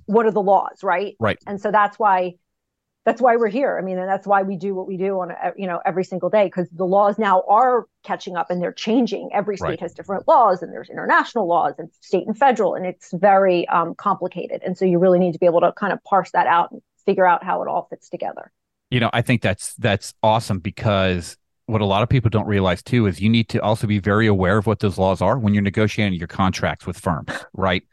what 0.07 0.27
are 0.27 0.33
the 0.33 0.43
laws, 0.43 0.83
right? 0.83 1.17
Right. 1.21 1.39
And 1.47 1.61
so 1.61 1.71
that's 1.71 1.99
why 1.99 2.35
that's 3.07 3.21
why 3.23 3.37
we're 3.37 3.49
here. 3.49 3.79
I 3.79 3.83
mean, 3.83 3.99
and 3.99 4.09
that's 4.09 4.27
why 4.27 4.43
we 4.43 4.57
do 4.57 4.75
what 4.75 4.89
we 4.89 4.97
do 4.97 5.21
on 5.21 5.31
a, 5.31 5.53
you 5.57 5.67
know 5.67 5.81
every 5.87 6.05
single 6.05 6.29
day 6.29 6.47
because 6.47 6.69
the 6.71 6.85
laws 6.85 7.19
now 7.19 7.45
are 7.49 7.87
catching 8.03 8.37
up 8.37 8.51
and 8.51 8.61
they're 8.61 8.73
changing. 8.73 9.31
Every 9.33 9.57
state 9.57 9.67
right. 9.69 9.81
has 9.81 9.95
different 9.95 10.27
laws, 10.27 10.61
and 10.61 10.73
there's 10.73 10.91
international 10.91 11.47
laws 11.47 11.75
and 11.79 11.89
state 12.01 12.27
and 12.27 12.37
federal, 12.37 12.75
and 12.75 12.85
it's 12.85 13.13
very 13.15 13.67
um, 13.69 13.95
complicated. 13.95 14.61
And 14.67 14.77
so 14.77 14.85
you 14.85 14.99
really 14.99 15.21
need 15.21 15.33
to 15.33 15.39
be 15.39 15.47
able 15.47 15.61
to 15.61 15.73
kind 15.73 15.93
of 15.93 16.03
parse 16.03 16.33
that 16.33 16.49
out 16.49 16.73
and 16.73 16.83
figure 17.07 17.25
out 17.25 17.45
how 17.45 17.63
it 17.63 17.69
all 17.69 17.87
fits 17.89 18.11
together. 18.11 18.53
You 18.91 18.99
know, 18.99 19.11
I 19.13 19.23
think 19.23 19.41
that's 19.41 19.75
that's 19.75 20.13
awesome 20.25 20.59
because 20.59 21.37
what 21.67 21.81
a 21.81 21.87
lot 21.87 22.03
of 22.03 22.09
people 22.09 22.29
don't 22.29 22.47
realize 22.47 22.83
too 22.83 23.07
is 23.07 23.21
you 23.21 23.29
need 23.29 23.49
to 23.51 23.63
also 23.63 23.87
be 23.87 24.01
very 24.01 24.27
aware 24.27 24.59
of 24.59 24.67
what 24.67 24.81
those 24.81 24.99
laws 24.99 25.23
are 25.23 25.39
when 25.39 25.55
you're 25.55 25.63
negotiating 25.63 26.19
your 26.19 26.29
contracts 26.29 26.87
with 26.87 26.99
firms, 26.99 27.31
right? 27.55 27.85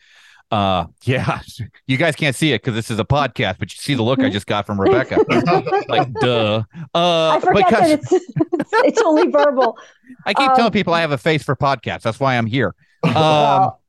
Uh, 0.54 0.86
yeah, 1.06 1.40
you 1.88 1.98
guys 1.98 2.16
can't 2.16 2.36
see 2.36 2.54
it 2.54 2.62
because 2.62 2.76
this 2.76 2.92
is 2.92 3.00
a 3.00 3.04
podcast, 3.04 3.58
but 3.58 3.74
you 3.74 3.80
see 3.80 3.96
the 3.96 4.04
look 4.04 4.20
I 4.20 4.30
just 4.30 4.46
got 4.46 4.68
from 4.68 4.80
Rebecca. 4.82 5.18
like, 5.90 6.14
duh. 6.22 6.62
Uh, 6.94 7.30
I 7.30 7.40
forget 7.40 7.72
that 7.72 7.90
it's, 7.90 8.12
it's 8.12 9.02
only 9.02 9.32
verbal. 9.32 9.80
I 10.28 10.36
keep 10.36 10.48
um, 10.48 10.56
telling 10.56 10.72
people 10.72 10.94
I 10.94 11.02
have 11.02 11.12
a 11.12 11.18
face 11.18 11.42
for 11.42 11.56
podcasts. 11.56 12.04
That's 12.04 12.20
why 12.20 12.38
I'm 12.38 12.46
here. 12.46 12.76
Um, 13.04 13.14
well, 13.16 13.82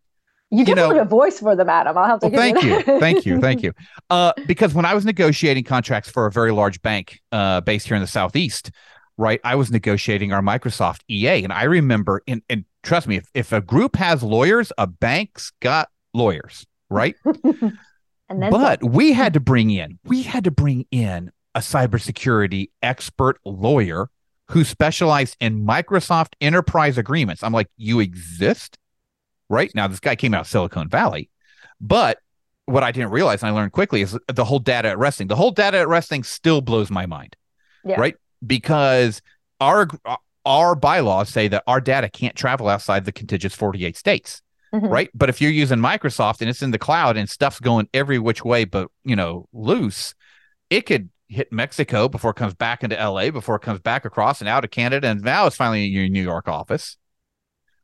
you 0.51 0.65
definitely 0.65 0.97
have 0.97 1.07
a 1.07 1.11
voice 1.11 1.39
for 1.39 1.55
them, 1.55 1.69
Adam. 1.69 1.99
I'll 1.99 2.07
have 2.07 2.21
to. 2.21 2.29
Well, 2.29 2.37
thank 2.41 2.63
you, 2.63 2.81
thank 2.99 3.27
you, 3.27 3.41
thank 3.43 3.63
you. 3.63 3.75
Uh, 4.09 4.33
because 4.47 4.73
when 4.73 4.87
I 4.87 4.95
was 4.95 5.05
negotiating 5.05 5.65
contracts 5.65 6.09
for 6.09 6.25
a 6.25 6.33
very 6.33 6.51
large 6.51 6.81
bank 6.81 7.21
uh, 7.31 7.61
based 7.61 7.89
here 7.89 7.97
in 7.97 8.01
the 8.01 8.07
southeast, 8.09 8.71
right, 9.19 9.39
I 9.45 9.57
was 9.57 9.71
negotiating 9.71 10.33
our 10.33 10.41
Microsoft 10.41 11.01
EA, 11.11 11.45
and 11.45 11.53
I 11.53 11.65
remember, 11.65 12.23
and, 12.27 12.41
and 12.49 12.65
trust 12.83 13.07
me, 13.07 13.17
if, 13.17 13.29
if 13.35 13.53
a 13.53 13.61
group 13.61 13.97
has 13.97 14.23
lawyers, 14.23 14.73
a 14.79 14.87
bank's 14.87 15.53
got 15.61 15.91
lawyers, 16.15 16.67
right? 16.91 17.17
and 17.25 18.43
then 18.43 18.51
but 18.51 18.81
some. 18.81 18.93
we 18.93 19.13
had 19.13 19.35
to 19.35 19.41
bring 19.41 19.71
in, 19.71 19.99
we 20.05 20.23
had 20.23 20.45
to 20.45 20.51
bring 20.51 20.87
in 20.91 21.31
a 21.55 21.61
cybersecurity 21.61 22.71
expert 22.83 23.39
lawyer 23.45 24.09
who 24.49 24.65
specialized 24.65 25.37
in 25.41 25.65
Microsoft 25.65 26.35
enterprise 26.41 26.99
agreements. 26.99 27.43
I'm 27.43 27.53
like, 27.53 27.69
you 27.77 28.01
exist? 28.01 28.79
Right 29.49 29.71
now, 29.75 29.89
this 29.89 30.01
guy 30.01 30.17
came 30.17 30.35
out 30.35 30.43
of 30.43 30.47
Silicon 30.47 30.89
Valley, 30.89 31.31
but 31.81 32.19
what 32.67 32.83
I 32.83 32.93
didn't 32.93 33.11
realize 33.11 33.43
and 33.43 33.51
I 33.51 33.53
learned 33.53 33.73
quickly 33.73 34.01
is 34.03 34.19
the 34.33 34.45
whole 34.45 34.59
data 34.59 34.89
at 34.89 34.99
resting. 34.99 35.29
The 35.29 35.37
whole 35.37 35.51
data 35.51 35.79
at 35.79 35.89
resting 35.89 36.23
still 36.23 36.61
blows 36.61 36.91
my 36.91 37.07
mind. 37.07 37.37
Yeah. 37.85 38.01
Right? 38.01 38.17
Because 38.47 39.21
our 39.61 39.89
our 40.47 40.75
bylaws 40.75 41.29
say 41.29 41.49
that 41.49 41.63
our 41.67 41.81
data 41.81 42.09
can't 42.09 42.37
travel 42.37 42.69
outside 42.69 43.05
the 43.05 43.13
contiguous 43.13 43.55
48 43.55 43.97
states. 43.97 44.43
Mm-hmm. 44.75 44.87
right? 44.87 45.11
But 45.15 45.29
if 45.29 45.41
you're 45.41 45.51
using 45.51 45.79
Microsoft 45.79 46.41
and 46.41 46.51
it's 46.51 46.63
in 46.63 46.73
the 46.73 46.79
cloud 46.79 47.17
and 47.17 47.29
stuff's 47.29 47.61
going 47.61 47.89
every 47.95 48.19
which 48.19 48.45
way 48.45 48.65
but, 48.65 48.91
you 49.05 49.17
know, 49.17 49.49
loose, 49.53 50.15
it 50.71 50.83
could 50.83 51.11
hit 51.29 51.53
Mexico 51.53 52.09
before 52.09 52.33
it 52.33 52.37
comes 52.37 52.55
back 52.55 52.83
into 52.83 52.97
LA, 52.97 53.31
before 53.31 53.57
it 53.57 53.63
comes 53.63 53.81
back 53.81 54.05
across 54.05 54.41
and 54.41 54.49
out 54.49 54.65
of 54.65 54.71
Canada. 54.71 55.09
And 55.09 55.23
now 55.23 55.47
it's 55.47 55.57
finally 55.57 55.87
in 55.87 55.93
your 55.93 56.09
New 56.09 56.23
York 56.23 56.49
office. 56.49 56.97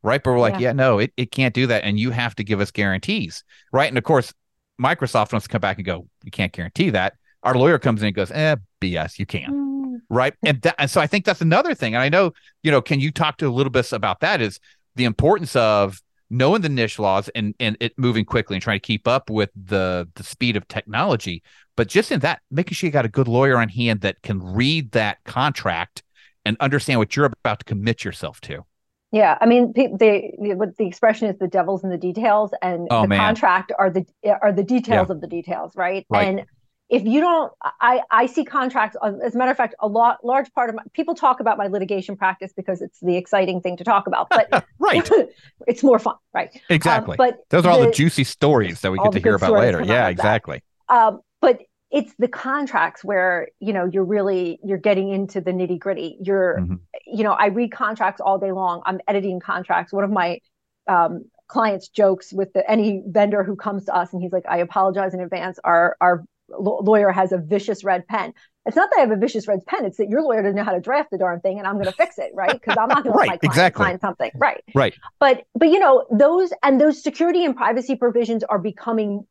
Right. 0.02 0.22
But 0.22 0.32
we're 0.32 0.40
like, 0.40 0.54
yeah, 0.54 0.68
yeah 0.68 0.72
no, 0.72 0.98
it, 0.98 1.12
it 1.16 1.30
can't 1.30 1.54
do 1.54 1.66
that. 1.66 1.84
And 1.84 1.98
you 1.98 2.10
have 2.10 2.34
to 2.36 2.44
give 2.44 2.60
us 2.60 2.70
guarantees. 2.70 3.44
Right. 3.72 3.88
And 3.88 3.98
of 3.98 4.04
course, 4.04 4.32
Microsoft 4.80 5.32
wants 5.32 5.46
to 5.46 5.52
come 5.52 5.60
back 5.60 5.76
and 5.76 5.84
go, 5.84 6.06
you 6.24 6.30
can't 6.30 6.52
guarantee 6.52 6.90
that. 6.90 7.14
Our 7.42 7.54
lawyer 7.54 7.78
comes 7.78 8.00
in 8.02 8.06
and 8.06 8.16
goes, 8.16 8.30
eh, 8.30 8.56
BS, 8.80 9.18
you 9.18 9.26
can. 9.26 9.50
Mm. 9.50 10.00
Right. 10.08 10.34
And, 10.44 10.60
that, 10.62 10.74
and 10.78 10.90
so 10.90 11.00
I 11.00 11.06
think 11.06 11.24
that's 11.24 11.42
another 11.42 11.74
thing. 11.74 11.94
And 11.94 12.02
I 12.02 12.08
know, 12.08 12.32
you 12.62 12.70
know, 12.70 12.80
can 12.80 12.98
you 12.98 13.10
talk 13.10 13.36
to 13.38 13.46
a 13.46 13.50
little 13.50 13.70
bit 13.70 13.92
about 13.92 14.20
that 14.20 14.40
is 14.40 14.58
the 14.96 15.04
importance 15.04 15.54
of 15.54 16.00
knowing 16.30 16.62
the 16.62 16.68
niche 16.68 16.98
laws 16.98 17.28
and, 17.30 17.54
and 17.60 17.76
it 17.80 17.92
moving 17.98 18.24
quickly 18.24 18.56
and 18.56 18.62
trying 18.62 18.76
to 18.76 18.86
keep 18.86 19.08
up 19.08 19.28
with 19.28 19.50
the, 19.54 20.08
the 20.14 20.22
speed 20.22 20.56
of 20.56 20.66
technology. 20.68 21.42
But 21.76 21.88
just 21.88 22.12
in 22.12 22.20
that, 22.20 22.40
making 22.50 22.74
sure 22.74 22.86
you 22.86 22.92
got 22.92 23.04
a 23.04 23.08
good 23.08 23.28
lawyer 23.28 23.58
on 23.58 23.68
hand 23.68 24.02
that 24.02 24.22
can 24.22 24.40
read 24.40 24.92
that 24.92 25.18
contract 25.24 26.02
and 26.44 26.56
understand 26.60 26.98
what 26.98 27.16
you're 27.16 27.26
about 27.26 27.60
to 27.60 27.64
commit 27.64 28.04
yourself 28.04 28.40
to. 28.42 28.64
Yeah, 29.12 29.36
I 29.40 29.46
mean, 29.46 29.72
the, 29.74 29.88
the 29.98 30.54
what 30.54 30.76
the 30.76 30.86
expression 30.86 31.28
is 31.28 31.36
the 31.38 31.48
devil's 31.48 31.82
in 31.82 31.90
the 31.90 31.98
details, 31.98 32.52
and 32.62 32.86
oh, 32.92 33.02
the 33.02 33.08
man. 33.08 33.18
contract 33.18 33.72
are 33.76 33.90
the 33.90 34.06
are 34.40 34.52
the 34.52 34.62
details 34.62 35.08
yeah. 35.08 35.14
of 35.14 35.20
the 35.20 35.26
details, 35.26 35.74
right? 35.74 36.06
right? 36.08 36.28
And 36.28 36.46
if 36.90 37.04
you 37.04 37.20
don't, 37.20 37.52
I 37.80 38.02
I 38.10 38.26
see 38.26 38.44
contracts. 38.44 38.96
As 39.02 39.34
a 39.34 39.38
matter 39.38 39.52
of 39.52 39.56
fact, 39.56 39.76
a 39.78 39.86
lot 39.86 40.24
large 40.24 40.52
part 40.52 40.68
of 40.68 40.74
my 40.74 40.82
people 40.92 41.14
talk 41.14 41.38
about 41.38 41.56
my 41.56 41.68
litigation 41.68 42.16
practice 42.16 42.52
because 42.54 42.82
it's 42.82 42.98
the 43.00 43.16
exciting 43.16 43.60
thing 43.60 43.76
to 43.76 43.84
talk 43.84 44.08
about, 44.08 44.28
but 44.28 44.66
right, 44.80 45.08
it's 45.68 45.84
more 45.84 46.00
fun, 46.00 46.16
right? 46.34 46.50
Exactly. 46.68 47.12
Um, 47.12 47.16
but 47.16 47.38
those 47.48 47.64
are 47.64 47.70
all 47.70 47.80
the 47.80 47.92
juicy 47.92 48.24
stories 48.24 48.80
that 48.80 48.90
we 48.90 48.98
get 48.98 49.12
to 49.12 49.20
hear 49.20 49.36
about 49.36 49.52
later. 49.52 49.82
Yeah, 49.84 50.08
exactly. 50.08 50.62
Um, 50.88 51.20
but 51.40 51.60
it's 51.92 52.12
the 52.18 52.28
contracts 52.28 53.04
where 53.04 53.48
you 53.60 53.72
know 53.72 53.84
you're 53.86 54.04
really 54.04 54.58
you're 54.64 54.78
getting 54.78 55.10
into 55.10 55.40
the 55.40 55.52
nitty 55.52 55.78
gritty 55.78 56.16
you're 56.20 56.58
mm-hmm. 56.60 56.74
you 57.06 57.24
know 57.24 57.32
i 57.32 57.46
read 57.46 57.72
contracts 57.72 58.20
all 58.20 58.38
day 58.38 58.52
long 58.52 58.80
i'm 58.86 59.00
editing 59.08 59.40
contracts 59.40 59.92
one 59.92 60.04
of 60.04 60.10
my 60.10 60.38
um, 60.86 61.24
clients 61.48 61.88
jokes 61.88 62.32
with 62.32 62.52
the, 62.52 62.68
any 62.70 63.02
vendor 63.06 63.42
who 63.42 63.56
comes 63.56 63.84
to 63.86 63.94
us 63.94 64.12
and 64.12 64.22
he's 64.22 64.30
like 64.30 64.44
i 64.48 64.58
apologize 64.58 65.14
in 65.14 65.20
advance 65.20 65.58
our 65.64 65.96
our 66.00 66.24
lawyer 66.58 67.10
has 67.10 67.32
a 67.32 67.38
vicious 67.38 67.84
red 67.84 68.06
pen 68.06 68.32
it's 68.66 68.76
not 68.76 68.90
that 68.90 68.98
i 68.98 69.00
have 69.00 69.10
a 69.10 69.16
vicious 69.16 69.46
red 69.46 69.64
pen 69.66 69.84
it's 69.84 69.96
that 69.96 70.08
your 70.08 70.22
lawyer 70.22 70.42
doesn't 70.42 70.56
know 70.56 70.64
how 70.64 70.72
to 70.72 70.80
draft 70.80 71.10
the 71.10 71.18
darn 71.18 71.40
thing 71.40 71.58
and 71.58 71.66
i'm 71.66 71.74
going 71.74 71.86
to 71.86 71.92
fix 71.92 72.18
it 72.18 72.30
right 72.34 72.52
because 72.52 72.76
i'm 72.78 72.88
not 72.88 73.04
going 73.04 73.14
right, 73.16 73.26
to 73.26 73.30
let 73.30 73.30
my 73.30 73.36
client 73.36 73.44
exactly. 73.44 73.84
sign 73.84 74.00
something 74.00 74.30
right 74.34 74.64
right 74.74 74.94
but 75.18 75.44
but 75.54 75.68
you 75.68 75.78
know 75.78 76.04
those 76.10 76.52
and 76.62 76.80
those 76.80 77.02
security 77.02 77.44
and 77.44 77.56
privacy 77.56 77.96
provisions 77.96 78.42
are 78.44 78.58
becoming 78.58 79.26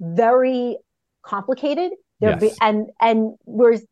very 0.00 0.76
complicated. 1.22 1.92
They're 2.20 2.38
yes. 2.40 2.56
and 2.60 2.88
and 3.00 3.34
whereas 3.44 3.84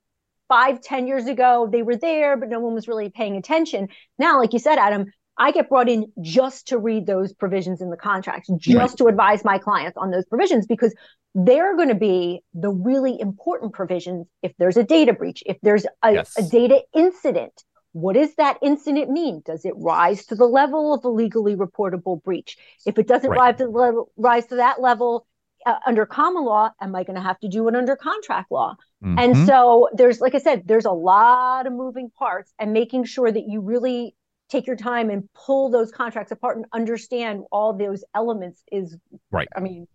five, 0.48 0.80
ten 0.80 1.06
years 1.06 1.26
ago 1.26 1.68
they 1.70 1.82
were 1.82 1.96
there, 1.96 2.36
but 2.36 2.48
no 2.48 2.60
one 2.60 2.74
was 2.74 2.88
really 2.88 3.10
paying 3.10 3.36
attention. 3.36 3.88
Now, 4.18 4.38
like 4.38 4.52
you 4.52 4.58
said, 4.58 4.78
Adam, 4.78 5.06
I 5.38 5.50
get 5.52 5.68
brought 5.68 5.88
in 5.88 6.10
just 6.22 6.68
to 6.68 6.78
read 6.78 7.06
those 7.06 7.32
provisions 7.32 7.82
in 7.82 7.90
the 7.90 7.96
contracts, 7.96 8.48
just 8.56 8.76
right. 8.76 8.98
to 8.98 9.06
advise 9.06 9.44
my 9.44 9.58
clients 9.58 9.96
on 9.96 10.10
those 10.10 10.24
provisions 10.24 10.66
because 10.66 10.94
they're 11.34 11.76
going 11.76 11.88
to 11.88 11.94
be 11.94 12.40
the 12.54 12.70
really 12.70 13.20
important 13.20 13.74
provisions 13.74 14.26
if 14.42 14.52
there's 14.58 14.76
a 14.76 14.84
data 14.84 15.12
breach, 15.12 15.42
if 15.44 15.58
there's 15.62 15.84
a, 16.02 16.12
yes. 16.12 16.34
a 16.38 16.42
data 16.42 16.80
incident. 16.94 17.52
What 17.92 18.14
does 18.14 18.34
that 18.36 18.58
incident 18.62 19.10
mean? 19.10 19.42
Does 19.44 19.64
it 19.64 19.72
rise 19.76 20.26
to 20.26 20.34
the 20.34 20.46
level 20.46 20.94
of 20.94 21.04
a 21.04 21.08
legally 21.08 21.56
reportable 21.56 22.22
breach? 22.22 22.56
If 22.86 22.98
it 22.98 23.06
doesn't 23.06 23.30
right. 23.30 23.38
rise, 23.38 23.56
to 23.58 23.66
level, 23.66 24.10
rise 24.16 24.46
to 24.46 24.56
that 24.56 24.80
level, 24.80 25.26
uh, 25.64 25.74
under 25.84 26.06
common 26.06 26.44
law 26.44 26.70
am 26.80 26.94
i 26.94 27.02
going 27.02 27.16
to 27.16 27.22
have 27.22 27.40
to 27.40 27.48
do 27.48 27.66
it 27.66 27.74
under 27.74 27.96
contract 27.96 28.52
law 28.52 28.76
mm-hmm. 29.04 29.18
and 29.18 29.46
so 29.48 29.88
there's 29.94 30.20
like 30.20 30.32
i 30.36 30.38
said 30.38 30.62
there's 30.66 30.84
a 30.84 30.92
lot 30.92 31.66
of 31.66 31.72
moving 31.72 32.08
parts 32.16 32.52
and 32.60 32.72
making 32.72 33.04
sure 33.04 33.32
that 33.32 33.48
you 33.48 33.60
really 33.60 34.14
take 34.48 34.66
your 34.66 34.76
time 34.76 35.10
and 35.10 35.28
pull 35.34 35.70
those 35.70 35.90
contracts 35.90 36.32
apart 36.32 36.56
and 36.56 36.66
understand 36.72 37.42
all 37.50 37.72
those 37.72 38.04
elements 38.14 38.62
is 38.70 38.96
right 39.30 39.48
i 39.56 39.60
mean 39.60 39.86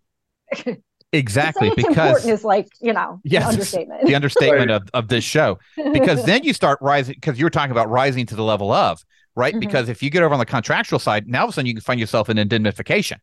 exactly 1.12 1.68
it's 1.68 1.76
because 1.76 1.88
important 1.88 2.32
is 2.32 2.44
like 2.44 2.68
you 2.80 2.92
know 2.92 3.20
yes, 3.24 3.46
understatement 3.46 4.04
the 4.06 4.14
understatement 4.14 4.70
of, 4.70 4.82
of 4.94 5.08
this 5.08 5.24
show 5.24 5.58
because 5.92 6.24
then 6.24 6.42
you 6.42 6.52
start 6.52 6.78
rising 6.80 7.14
because 7.14 7.38
you 7.38 7.44
were 7.44 7.50
talking 7.50 7.72
about 7.72 7.88
rising 7.88 8.26
to 8.26 8.34
the 8.34 8.42
level 8.42 8.72
of 8.72 9.02
right 9.34 9.52
mm-hmm. 9.52 9.60
because 9.60 9.88
if 9.88 10.02
you 10.02 10.10
get 10.10 10.22
over 10.22 10.32
on 10.32 10.40
the 10.40 10.46
contractual 10.46 10.98
side 10.98 11.26
now 11.26 11.40
all 11.40 11.44
of 11.44 11.50
a 11.50 11.52
sudden 11.52 11.66
you 11.66 11.74
can 11.74 11.82
find 11.82 12.00
yourself 12.00 12.28
in 12.28 12.38
indemnification 12.38 13.18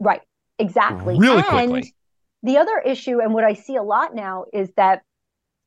right 0.00 0.22
Exactly. 0.62 1.18
Really 1.18 1.42
and 1.50 1.70
quickly. 1.70 1.94
The 2.42 2.58
other 2.58 2.78
issue, 2.84 3.20
and 3.20 3.34
what 3.34 3.44
I 3.44 3.54
see 3.54 3.76
a 3.76 3.82
lot 3.82 4.14
now, 4.14 4.44
is 4.52 4.70
that 4.76 5.02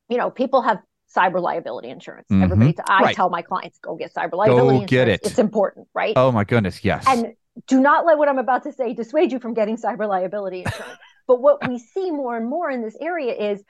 you 0.08 0.16
know 0.16 0.30
people 0.30 0.62
have 0.62 0.78
cyber 1.14 1.40
liability 1.40 1.88
insurance. 1.88 2.26
Mm-hmm. 2.30 2.42
Everybody, 2.42 2.74
I 2.88 3.02
right. 3.02 3.16
tell 3.16 3.30
my 3.30 3.42
clients, 3.42 3.78
go 3.78 3.94
get 3.96 4.12
cyber 4.12 4.34
liability. 4.34 4.62
Go 4.62 4.68
insurance. 4.70 4.90
get 4.90 5.08
it. 5.08 5.20
It's 5.24 5.38
important, 5.38 5.88
right? 5.94 6.14
Oh 6.16 6.32
my 6.32 6.44
goodness, 6.44 6.84
yes. 6.84 7.04
And 7.06 7.34
do 7.66 7.80
not 7.80 8.04
let 8.04 8.18
what 8.18 8.28
I'm 8.28 8.38
about 8.38 8.64
to 8.64 8.72
say 8.72 8.92
dissuade 8.94 9.32
you 9.32 9.38
from 9.38 9.54
getting 9.54 9.76
cyber 9.76 10.08
liability 10.08 10.60
insurance. 10.64 10.98
but 11.26 11.40
what 11.40 11.66
we 11.68 11.78
see 11.78 12.10
more 12.10 12.36
and 12.36 12.48
more 12.48 12.70
in 12.70 12.82
this 12.82 12.96
area 13.00 13.52
is 13.52 13.62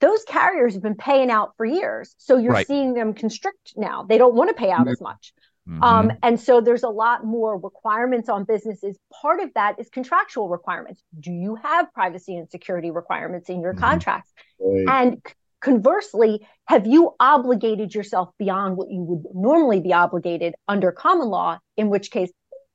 those 0.00 0.24
carriers 0.24 0.74
have 0.74 0.82
been 0.82 0.96
paying 0.96 1.30
out 1.30 1.52
for 1.56 1.66
years. 1.66 2.14
So 2.18 2.36
you're 2.36 2.52
right. 2.52 2.66
seeing 2.66 2.94
them 2.94 3.14
constrict 3.14 3.74
now. 3.76 4.04
They 4.04 4.18
don't 4.18 4.34
want 4.34 4.50
to 4.50 4.54
pay 4.54 4.70
out 4.70 4.80
mm-hmm. 4.80 4.90
as 4.90 5.00
much. 5.00 5.32
Mm-hmm. 5.68 5.82
Um, 5.82 6.12
and 6.22 6.38
so 6.38 6.60
there's 6.60 6.82
a 6.82 6.90
lot 6.90 7.24
more 7.24 7.56
requirements 7.56 8.28
on 8.28 8.44
businesses. 8.44 8.98
Part 9.22 9.40
of 9.40 9.50
that 9.54 9.78
is 9.78 9.88
contractual 9.88 10.48
requirements. 10.48 11.02
Do 11.18 11.32
you 11.32 11.54
have 11.54 11.92
privacy 11.94 12.36
and 12.36 12.50
security 12.50 12.90
requirements 12.90 13.48
in 13.48 13.62
your 13.62 13.72
mm-hmm. 13.72 13.80
contracts? 13.80 14.30
Right. 14.60 14.84
And 14.88 15.22
conversely, 15.64 16.46
have 16.66 16.86
you 16.86 17.14
obligated 17.18 17.94
yourself 17.94 18.28
beyond 18.38 18.76
what 18.76 18.90
you 18.90 19.00
would 19.00 19.24
normally 19.34 19.80
be 19.80 19.92
obligated 19.92 20.54
under 20.68 20.92
common 20.92 21.28
law, 21.28 21.58
in 21.76 21.88
which 21.88 22.10
case 22.10 22.30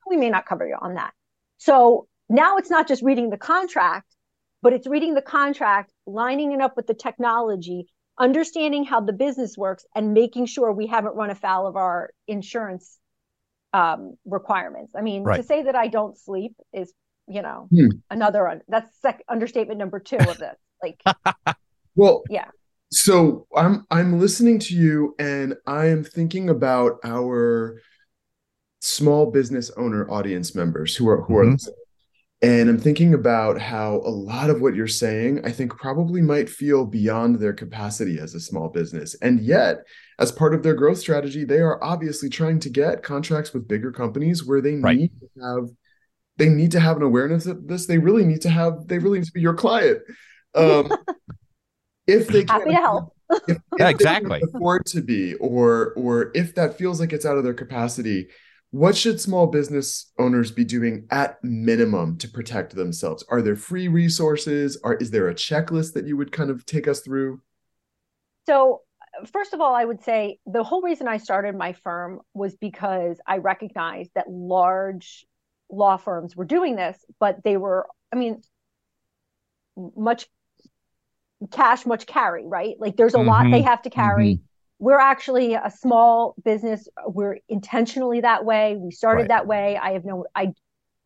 we 0.09 0.17
may 0.17 0.29
not 0.29 0.47
cover 0.47 0.67
you 0.67 0.75
on 0.81 0.95
that. 0.95 1.13
So 1.59 2.07
now 2.27 2.57
it's 2.57 2.71
not 2.71 2.87
just 2.87 3.03
reading 3.03 3.29
the 3.29 3.37
contract, 3.37 4.07
but 4.61 4.73
it's 4.73 4.87
reading 4.87 5.13
the 5.13 5.21
contract, 5.21 5.93
lining 6.07 6.51
it 6.51 6.61
up 6.61 6.75
with 6.75 6.87
the 6.87 6.95
technology, 6.95 7.85
understanding 8.17 8.83
how 8.83 9.01
the 9.01 9.13
business 9.13 9.55
works 9.55 9.85
and 9.95 10.13
making 10.13 10.47
sure 10.47 10.71
we 10.71 10.87
haven't 10.87 11.15
run 11.15 11.29
afoul 11.29 11.67
of 11.67 11.75
our 11.75 12.09
insurance 12.27 12.97
um, 13.71 14.17
requirements. 14.25 14.93
I 14.97 15.01
mean, 15.01 15.23
right. 15.23 15.37
to 15.37 15.43
say 15.43 15.63
that 15.63 15.75
I 15.75 15.87
don't 15.87 16.17
sleep 16.17 16.55
is, 16.73 16.91
you 17.27 17.43
know, 17.43 17.67
hmm. 17.69 17.89
another 18.09 18.63
that's 18.67 18.89
sec- 19.01 19.23
understatement 19.29 19.77
number 19.77 19.99
two 19.99 20.17
of 20.17 20.39
this. 20.39 20.57
Like, 20.81 21.01
well, 21.95 22.23
yeah. 22.29 22.45
So 22.91 23.47
I'm 23.55 23.85
I'm 23.91 24.19
listening 24.19 24.59
to 24.59 24.75
you 24.75 25.15
and 25.19 25.55
I 25.67 25.87
am 25.87 26.03
thinking 26.03 26.49
about 26.49 26.99
our 27.03 27.81
small 28.81 29.29
business 29.29 29.69
owner 29.77 30.09
audience 30.09 30.55
members 30.55 30.95
who 30.95 31.07
are 31.09 31.21
who 31.21 31.33
mm-hmm. 31.33 31.69
are 31.69 31.73
and 32.41 32.69
I'm 32.69 32.79
thinking 32.79 33.13
about 33.13 33.59
how 33.59 33.95
a 33.97 34.09
lot 34.09 34.49
of 34.49 34.61
what 34.61 34.73
you're 34.73 34.87
saying, 34.87 35.45
I 35.45 35.51
think 35.51 35.75
probably 35.75 36.21
might 36.21 36.49
feel 36.49 36.85
beyond 36.85 37.35
their 37.35 37.51
capacity 37.51 38.17
as 38.17 38.33
a 38.33 38.39
small 38.39 38.69
business. 38.69 39.13
And 39.21 39.41
yet, 39.41 39.79
as 40.19 40.31
part 40.31 40.53
of 40.53 40.63
their 40.63 40.73
growth 40.73 40.99
strategy, 40.99 41.43
they 41.43 41.59
are 41.59 41.83
obviously 41.83 42.29
trying 42.29 42.61
to 42.61 42.69
get 42.69 43.03
contracts 43.03 43.53
with 43.53 43.67
bigger 43.67 43.91
companies 43.91 44.45
where 44.45 44.61
they 44.61 44.75
right. 44.75 44.97
need 44.97 45.11
to 45.19 45.41
have 45.43 45.69
they 46.37 46.47
need 46.47 46.71
to 46.71 46.79
have 46.79 46.95
an 46.95 47.03
awareness 47.03 47.45
of 47.45 47.67
this. 47.67 47.85
They 47.85 47.97
really 47.97 48.23
need 48.23 48.41
to 48.41 48.49
have 48.49 48.87
they 48.87 48.99
really 48.99 49.19
need 49.19 49.27
to 49.27 49.33
be 49.33 49.41
your 49.41 49.55
client. 49.55 49.99
Um, 50.55 50.91
if 52.09 52.27
they 52.27 52.43
can 52.43 52.59
happy 52.59 52.71
to 52.71 52.75
help. 52.75 53.15
If, 53.29 53.41
if 53.47 53.57
yeah, 53.77 53.89
exactly. 53.89 54.41
afford 54.41 54.85
to 54.87 55.01
be, 55.01 55.35
or 55.35 55.93
or 55.95 56.31
if 56.33 56.55
that 56.55 56.77
feels 56.77 56.99
like 56.99 57.13
it's 57.13 57.25
out 57.25 57.37
of 57.37 57.43
their 57.43 57.53
capacity, 57.53 58.29
what 58.71 58.95
should 58.95 59.19
small 59.19 59.47
business 59.47 60.11
owners 60.19 60.51
be 60.51 60.63
doing 60.63 61.07
at 61.09 61.43
minimum 61.43 62.17
to 62.17 62.27
protect 62.27 62.75
themselves? 62.75 63.23
Are 63.29 63.41
there 63.41 63.55
free 63.55 63.87
resources? 63.87 64.79
Are 64.83 64.95
is 64.95 65.11
there 65.11 65.29
a 65.29 65.35
checklist 65.35 65.93
that 65.93 66.05
you 66.05 66.17
would 66.17 66.31
kind 66.31 66.49
of 66.49 66.65
take 66.65 66.87
us 66.87 67.01
through? 67.01 67.41
So, 68.47 68.81
first 69.31 69.53
of 69.53 69.61
all, 69.61 69.73
I 69.73 69.85
would 69.85 70.03
say 70.03 70.39
the 70.45 70.63
whole 70.63 70.81
reason 70.81 71.07
I 71.07 71.17
started 71.17 71.55
my 71.55 71.73
firm 71.73 72.21
was 72.33 72.55
because 72.55 73.19
I 73.27 73.37
recognized 73.37 74.11
that 74.15 74.29
large 74.29 75.25
law 75.71 75.97
firms 75.97 76.35
were 76.35 76.45
doing 76.45 76.75
this, 76.75 76.97
but 77.19 77.43
they 77.43 77.57
were, 77.57 77.87
I 78.11 78.15
mean, 78.15 78.41
much 79.95 80.27
cash, 81.51 81.85
much 81.85 82.05
carry, 82.05 82.45
right? 82.45 82.75
Like 82.79 82.97
there's 82.97 83.13
a 83.13 83.17
mm-hmm. 83.17 83.29
lot 83.29 83.51
they 83.51 83.61
have 83.61 83.81
to 83.83 83.89
carry. 83.89 84.35
Mm-hmm 84.35 84.43
we're 84.79 84.99
actually 84.99 85.53
a 85.53 85.69
small 85.69 86.35
business 86.43 86.87
we're 87.05 87.37
intentionally 87.47 88.21
that 88.21 88.45
way 88.45 88.75
we 88.77 88.91
started 88.91 89.23
right. 89.23 89.27
that 89.27 89.45
way 89.45 89.77
i 89.77 89.91
have 89.91 90.05
no 90.05 90.25
i 90.35 90.51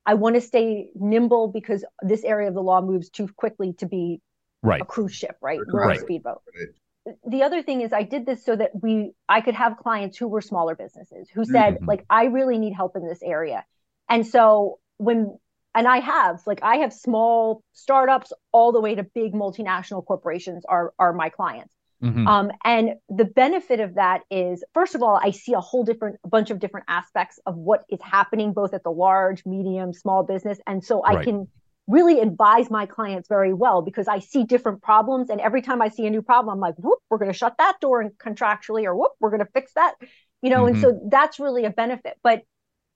i 0.05 0.13
want 0.13 0.35
to 0.35 0.41
stay 0.41 0.89
nimble 0.95 1.47
because 1.47 1.83
this 2.01 2.23
area 2.23 2.47
of 2.47 2.53
the 2.53 2.61
law 2.61 2.81
moves 2.81 3.09
too 3.09 3.27
quickly 3.35 3.73
to 3.73 3.85
be 3.85 4.21
right. 4.61 4.81
a 4.81 4.85
cruise 4.85 5.13
ship 5.13 5.35
right 5.41 5.59
we're 5.71 5.87
right. 5.87 5.97
a 5.97 6.01
speedboat 6.01 6.41
right. 6.57 7.15
the 7.27 7.43
other 7.43 7.61
thing 7.61 7.81
is 7.81 7.91
i 7.91 8.03
did 8.03 8.25
this 8.25 8.45
so 8.45 8.55
that 8.55 8.71
we 8.81 9.11
i 9.27 9.41
could 9.41 9.55
have 9.55 9.77
clients 9.77 10.17
who 10.17 10.27
were 10.27 10.41
smaller 10.41 10.75
businesses 10.75 11.27
who 11.33 11.43
said 11.43 11.75
mm-hmm. 11.75 11.85
like 11.85 12.05
i 12.09 12.25
really 12.25 12.57
need 12.57 12.73
help 12.73 12.95
in 12.95 13.05
this 13.07 13.21
area 13.23 13.65
and 14.07 14.25
so 14.25 14.79
when 14.97 15.37
and 15.75 15.87
I 15.87 15.99
have 15.99 16.41
like 16.45 16.59
I 16.63 16.77
have 16.77 16.93
small 16.93 17.63
startups 17.73 18.31
all 18.51 18.71
the 18.71 18.81
way 18.81 18.95
to 18.95 19.03
big 19.03 19.33
multinational 19.33 20.05
corporations 20.05 20.63
are 20.67 20.93
are 20.99 21.13
my 21.13 21.29
clients. 21.29 21.73
Mm-hmm. 22.03 22.27
Um, 22.27 22.51
and 22.65 22.95
the 23.07 23.23
benefit 23.23 23.79
of 23.79 23.95
that 23.95 24.23
is, 24.29 24.61
first 24.73 24.93
of 24.93 25.01
all, 25.01 25.17
I 25.23 25.31
see 25.31 25.53
a 25.53 25.61
whole 25.61 25.85
different 25.85 26.17
a 26.23 26.27
bunch 26.27 26.51
of 26.51 26.59
different 26.59 26.85
aspects 26.89 27.39
of 27.45 27.55
what 27.55 27.85
is 27.89 27.99
happening 28.01 28.51
both 28.51 28.73
at 28.73 28.83
the 28.83 28.91
large, 28.91 29.45
medium, 29.45 29.93
small 29.93 30.23
business, 30.23 30.59
and 30.67 30.83
so 30.83 31.01
I 31.01 31.15
right. 31.15 31.23
can 31.23 31.47
really 31.87 32.19
advise 32.19 32.69
my 32.69 32.85
clients 32.85 33.27
very 33.27 33.53
well 33.53 33.81
because 33.81 34.07
I 34.07 34.19
see 34.19 34.45
different 34.45 34.81
problems. 34.81 35.29
And 35.29 35.41
every 35.41 35.61
time 35.61 35.81
I 35.81 35.89
see 35.89 36.05
a 36.05 36.09
new 36.09 36.21
problem, 36.21 36.53
I'm 36.53 36.59
like, 36.59 36.75
whoop, 36.75 36.99
we're 37.09 37.17
going 37.17 37.31
to 37.31 37.37
shut 37.37 37.55
that 37.57 37.75
door 37.81 37.99
and 37.99 38.11
contractually, 38.11 38.85
or 38.85 38.95
whoop, 38.95 39.11
we're 39.19 39.31
going 39.31 39.45
to 39.45 39.51
fix 39.53 39.73
that. 39.73 39.95
You 40.41 40.49
know, 40.49 40.63
mm-hmm. 40.63 40.75
and 40.75 40.81
so 40.81 40.99
that's 41.09 41.39
really 41.39 41.65
a 41.65 41.69
benefit. 41.69 42.17
But 42.21 42.43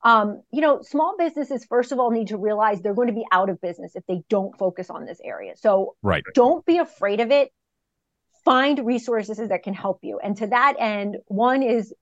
um, 0.04 0.44
you 0.51 0.62
know, 0.62 0.82
small 0.82 1.16
businesses, 1.18 1.66
first 1.66 1.92
of 1.92 2.00
all, 2.00 2.12
need 2.12 2.27
to 2.27 2.38
realize 2.38 2.82
they're 2.82 2.94
going 2.94 3.08
to 3.08 3.13
be 3.13 3.25
out 3.32 3.50
of 3.50 3.60
business 3.62 3.96
if 3.96 4.06
they 4.08 4.22
don't 4.30 4.58
focus 4.58 4.89
on 4.89 5.06
this 5.06 5.20
area. 5.24 5.54
So 5.58 5.96
right. 6.01 6.24
don't 6.34 6.66
be 6.66 6.77
afraid 6.77 7.20
of 7.20 7.32
it. 7.32 7.51
Find 8.46 8.86
resources 8.86 9.38
that 9.50 9.63
can 9.63 9.74
help 9.74 10.00
you. 10.04 10.20
And 10.24 10.38
to 10.38 10.48
that 10.48 10.75
end, 10.80 11.18
one 11.27 11.63
is 11.63 11.94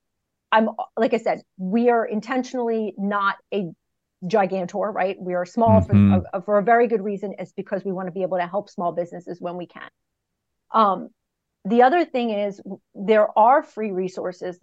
I'm 0.52 0.70
like 0.96 1.14
I 1.14 1.18
said, 1.18 1.42
we 1.58 1.90
are 1.90 2.06
intentionally 2.06 2.94
not 2.98 3.36
a 3.54 3.72
gigantor, 4.26 4.94
right? 4.94 5.18
We 5.20 5.34
are 5.34 5.46
small 5.46 5.82
mm-hmm. 5.82 6.14
for, 6.16 6.24
uh, 6.34 6.42
for 6.42 6.58
a 6.60 6.64
very 6.64 6.88
good 6.88 7.04
reason. 7.04 7.36
It's 7.40 7.52
because 7.54 7.84
we 7.84 7.92
want 7.92 8.08
to 8.08 8.12
be 8.12 8.22
able 8.22 8.38
to 8.38 8.48
help 8.48 8.70
small 8.70 8.92
businesses 8.92 9.42
when 9.42 9.58
we 9.58 9.68
can. 9.68 9.90
Um, 10.72 11.10
the 11.66 11.82
other 11.82 12.06
thing 12.06 12.30
is 12.30 12.62
there 12.94 13.28
are 13.38 13.64
free 13.64 13.92
resources 13.92 14.60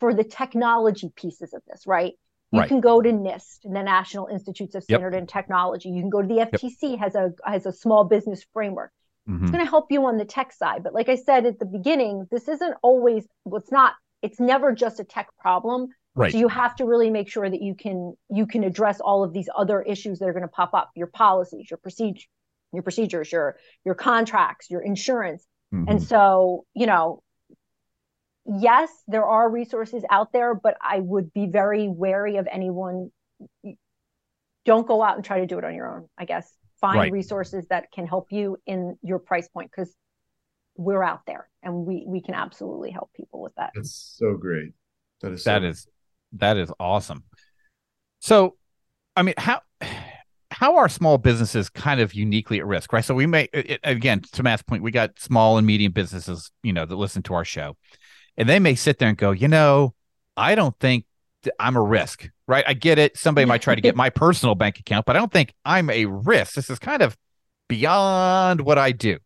for 0.00 0.14
the 0.14 0.24
technology 0.24 1.10
pieces 1.14 1.52
of 1.52 1.62
this, 1.68 1.86
right? 1.86 2.14
You 2.54 2.60
right. 2.60 2.68
can 2.68 2.80
go 2.80 3.02
to 3.02 3.10
NIST, 3.10 3.64
and 3.64 3.74
the 3.74 3.82
National 3.82 4.28
Institutes 4.28 4.76
of 4.76 4.84
Standard 4.84 5.12
yep. 5.12 5.18
and 5.18 5.28
Technology. 5.28 5.88
You 5.88 6.02
can 6.02 6.10
go 6.10 6.22
to 6.22 6.28
the 6.28 6.46
FTC 6.46 6.92
yep. 6.92 7.00
has 7.00 7.14
a 7.16 7.32
has 7.44 7.66
a 7.66 7.72
small 7.72 8.04
business 8.04 8.46
framework. 8.52 8.92
Mm-hmm. 9.28 9.44
It's 9.44 9.50
going 9.50 9.64
to 9.64 9.68
help 9.68 9.90
you 9.90 10.04
on 10.06 10.18
the 10.18 10.24
tech 10.24 10.52
side. 10.52 10.84
But 10.84 10.94
like 10.94 11.08
I 11.08 11.16
said 11.16 11.46
at 11.46 11.58
the 11.58 11.66
beginning, 11.66 12.28
this 12.30 12.46
isn't 12.46 12.74
always. 12.80 13.26
Well, 13.44 13.60
it's 13.60 13.72
not. 13.72 13.94
It's 14.22 14.38
never 14.38 14.72
just 14.72 15.00
a 15.00 15.04
tech 15.04 15.28
problem. 15.40 15.88
Right. 16.14 16.30
So 16.30 16.38
you 16.38 16.46
have 16.46 16.76
to 16.76 16.84
really 16.84 17.10
make 17.10 17.28
sure 17.28 17.48
that 17.50 17.60
you 17.60 17.74
can 17.74 18.14
you 18.30 18.46
can 18.46 18.62
address 18.62 19.00
all 19.00 19.24
of 19.24 19.32
these 19.32 19.48
other 19.56 19.82
issues 19.82 20.20
that 20.20 20.28
are 20.28 20.32
going 20.32 20.42
to 20.42 20.48
pop 20.48 20.74
up, 20.74 20.92
your 20.94 21.08
policies, 21.08 21.66
your 21.68 21.78
procedure, 21.78 22.28
your 22.72 22.84
procedures, 22.84 23.32
your 23.32 23.56
your 23.84 23.96
contracts, 23.96 24.70
your 24.70 24.80
insurance. 24.80 25.44
Mm-hmm. 25.74 25.90
And 25.90 26.02
so, 26.02 26.66
you 26.72 26.86
know, 26.86 27.23
yes, 28.46 28.90
there 29.08 29.24
are 29.24 29.48
resources 29.48 30.04
out 30.10 30.32
there, 30.32 30.54
but 30.54 30.76
I 30.80 31.00
would 31.00 31.32
be 31.32 31.46
very 31.46 31.88
wary 31.88 32.36
of 32.36 32.48
anyone 32.50 33.10
don't 34.64 34.86
go 34.86 35.02
out 35.02 35.16
and 35.16 35.24
try 35.24 35.40
to 35.40 35.46
do 35.46 35.58
it 35.58 35.64
on 35.64 35.74
your 35.74 35.94
own, 35.94 36.08
I 36.16 36.24
guess. 36.24 36.50
Find 36.80 36.98
right. 36.98 37.12
resources 37.12 37.66
that 37.68 37.92
can 37.92 38.06
help 38.06 38.28
you 38.30 38.56
in 38.66 38.96
your 39.02 39.18
price 39.18 39.48
point 39.48 39.70
because 39.70 39.94
we're 40.76 41.02
out 41.02 41.20
there 41.26 41.48
and 41.62 41.86
we 41.86 42.04
we 42.06 42.20
can 42.20 42.34
absolutely 42.34 42.90
help 42.90 43.10
people 43.14 43.40
with 43.40 43.54
that. 43.56 43.70
That's 43.74 44.16
so 44.18 44.36
great. 44.36 44.72
That 45.20 45.32
is 45.32 45.44
so 45.44 45.50
that 45.50 45.64
is 45.64 45.86
that 46.32 46.56
is 46.56 46.72
awesome. 46.80 47.24
So, 48.20 48.56
I 49.16 49.22
mean, 49.22 49.34
how 49.38 49.60
how 50.50 50.76
are 50.76 50.88
small 50.88 51.18
businesses 51.18 51.68
kind 51.68 52.00
of 52.00 52.14
uniquely 52.14 52.58
at 52.58 52.66
risk, 52.66 52.92
right? 52.92 53.04
So 53.04 53.14
we 53.14 53.26
may 53.26 53.48
it, 53.52 53.80
again 53.84 54.20
to 54.32 54.42
Matt's 54.42 54.62
point, 54.62 54.82
we 54.82 54.90
got 54.90 55.18
small 55.18 55.58
and 55.58 55.66
medium 55.66 55.92
businesses, 55.92 56.50
you 56.62 56.72
know, 56.72 56.84
that 56.84 56.96
listen 56.96 57.22
to 57.24 57.34
our 57.34 57.44
show, 57.44 57.76
and 58.36 58.48
they 58.48 58.58
may 58.58 58.74
sit 58.74 58.98
there 58.98 59.08
and 59.08 59.18
go, 59.18 59.30
you 59.30 59.48
know, 59.48 59.94
I 60.36 60.54
don't 60.54 60.78
think 60.78 61.06
I'm 61.58 61.76
a 61.76 61.82
risk, 61.82 62.28
right? 62.46 62.64
I 62.66 62.74
get 62.74 62.98
it. 62.98 63.16
Somebody 63.16 63.44
might 63.44 63.62
try 63.62 63.74
to 63.74 63.80
get 63.80 63.96
my 64.04 64.10
personal 64.10 64.54
bank 64.54 64.78
account, 64.78 65.06
but 65.06 65.16
I 65.16 65.18
don't 65.18 65.32
think 65.32 65.54
I'm 65.64 65.90
a 65.90 66.06
risk. 66.06 66.54
This 66.54 66.70
is 66.70 66.78
kind 66.78 67.02
of 67.02 67.16
beyond 67.68 68.60
what 68.60 68.78
I 68.78 68.92
do. 68.92 69.18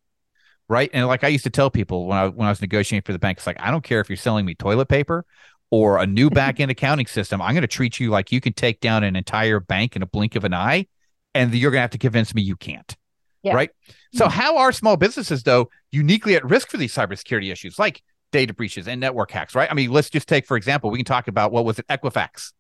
Right. 0.69 0.91
And 0.93 1.07
like 1.07 1.25
I 1.25 1.29
used 1.29 1.45
to 1.45 1.51
tell 1.51 1.71
people 1.71 2.07
when 2.07 2.19
I 2.19 2.29
when 2.29 2.47
I 2.47 2.51
was 2.51 2.61
negotiating 2.61 3.07
for 3.07 3.13
the 3.13 3.19
bank, 3.19 3.39
it's 3.39 3.47
like, 3.47 3.59
I 3.59 3.71
don't 3.71 3.83
care 3.83 4.01
if 4.01 4.11
you're 4.11 4.19
selling 4.19 4.45
me 4.45 4.55
toilet 4.55 4.89
paper 4.89 5.25
or 5.71 5.99
a 5.99 6.07
new 6.07 6.31
back 6.41 6.61
end 6.61 6.71
accounting 6.71 7.07
system, 7.07 7.41
I'm 7.41 7.53
going 7.53 7.63
to 7.63 7.69
treat 7.69 7.99
you 7.99 8.11
like 8.11 8.33
you 8.33 8.41
can 8.41 8.53
take 8.53 8.81
down 8.81 9.05
an 9.05 9.17
entire 9.17 9.61
bank 9.61 9.97
in 9.97 10.03
a 10.03 10.07
blink 10.07 10.37
of 10.37 10.45
an 10.45 10.55
eye, 10.55 10.87
and 11.35 11.55
you're 11.55 11.71
going 11.71 11.79
to 11.79 11.83
have 11.83 11.91
to 11.91 11.99
convince 11.99 12.35
me 12.35 12.43
you 12.43 12.57
can't. 12.57 12.97
Yeah. 13.43 13.55
Right. 13.55 13.71
So, 14.15 14.27
mm-hmm. 14.27 14.39
how 14.39 14.59
are 14.59 14.73
small 14.73 14.97
businesses, 14.97 15.43
though, 15.45 15.71
uniquely 15.93 16.35
at 16.35 16.45
risk 16.45 16.69
for 16.71 16.77
these 16.77 16.93
cybersecurity 16.95 17.53
issues 17.53 17.79
like 17.79 18.03
data 18.33 18.55
breaches 18.55 18.89
and 18.89 19.01
network 19.01 19.31
hacks? 19.31 19.55
Right. 19.55 19.71
I 19.71 19.75
mean, 19.75 19.91
let's 19.91 20.11
just 20.11 20.29
take, 20.29 20.47
for 20.47 20.57
example, 20.57 20.91
we 20.91 20.99
can 20.99 21.05
talk 21.05 21.29
about 21.29 21.53
what 21.53 21.65
was 21.65 21.79
it, 21.79 21.87
Equifax, 21.89 22.53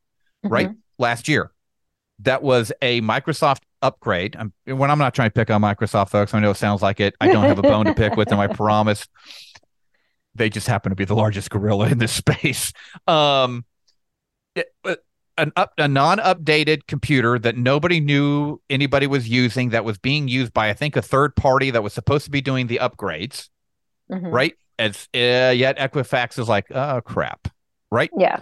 mm-hmm. 0.44 0.48
right? 0.48 0.70
Last 0.98 1.28
year. 1.28 1.52
That 2.22 2.42
was 2.42 2.72
a 2.82 3.00
Microsoft 3.00 3.60
upgrade. 3.80 4.34
I'm, 4.36 4.52
when 4.66 4.90
I'm 4.90 4.98
not 4.98 5.14
trying 5.14 5.30
to 5.30 5.34
pick 5.34 5.50
on 5.50 5.62
Microsoft, 5.62 6.10
folks, 6.10 6.34
I 6.34 6.40
know 6.40 6.50
it 6.50 6.56
sounds 6.56 6.82
like 6.82 6.98
it. 6.98 7.14
I 7.20 7.28
don't 7.28 7.44
have 7.44 7.60
a 7.60 7.62
bone 7.62 7.84
to 7.84 7.94
pick 7.94 8.16
with 8.16 8.28
them, 8.28 8.40
I 8.40 8.46
promise 8.52 9.06
they 10.38 10.48
just 10.48 10.66
happen 10.66 10.90
to 10.90 10.96
be 10.96 11.04
the 11.04 11.14
largest 11.14 11.50
gorilla 11.50 11.88
in 11.88 11.98
this 11.98 12.12
space. 12.12 12.72
Um, 13.06 13.64
it, 14.54 14.72
uh, 14.84 14.96
an 15.36 15.52
up 15.54 15.72
a 15.78 15.86
non-updated 15.86 16.86
computer 16.88 17.38
that 17.38 17.56
nobody 17.56 18.00
knew 18.00 18.60
anybody 18.68 19.06
was 19.06 19.28
using 19.28 19.68
that 19.70 19.84
was 19.84 19.96
being 19.96 20.26
used 20.26 20.52
by 20.52 20.68
I 20.68 20.72
think 20.72 20.96
a 20.96 21.02
third 21.02 21.36
party 21.36 21.70
that 21.70 21.82
was 21.82 21.92
supposed 21.92 22.24
to 22.24 22.30
be 22.30 22.40
doing 22.40 22.66
the 22.66 22.80
upgrades, 22.82 23.48
mm-hmm. 24.10 24.26
right? 24.26 24.54
As 24.78 25.08
uh, 25.14 25.52
yet 25.54 25.78
Equifax 25.78 26.38
is 26.38 26.48
like, 26.48 26.66
oh 26.70 27.00
crap, 27.00 27.48
right? 27.90 28.10
Yeah. 28.16 28.40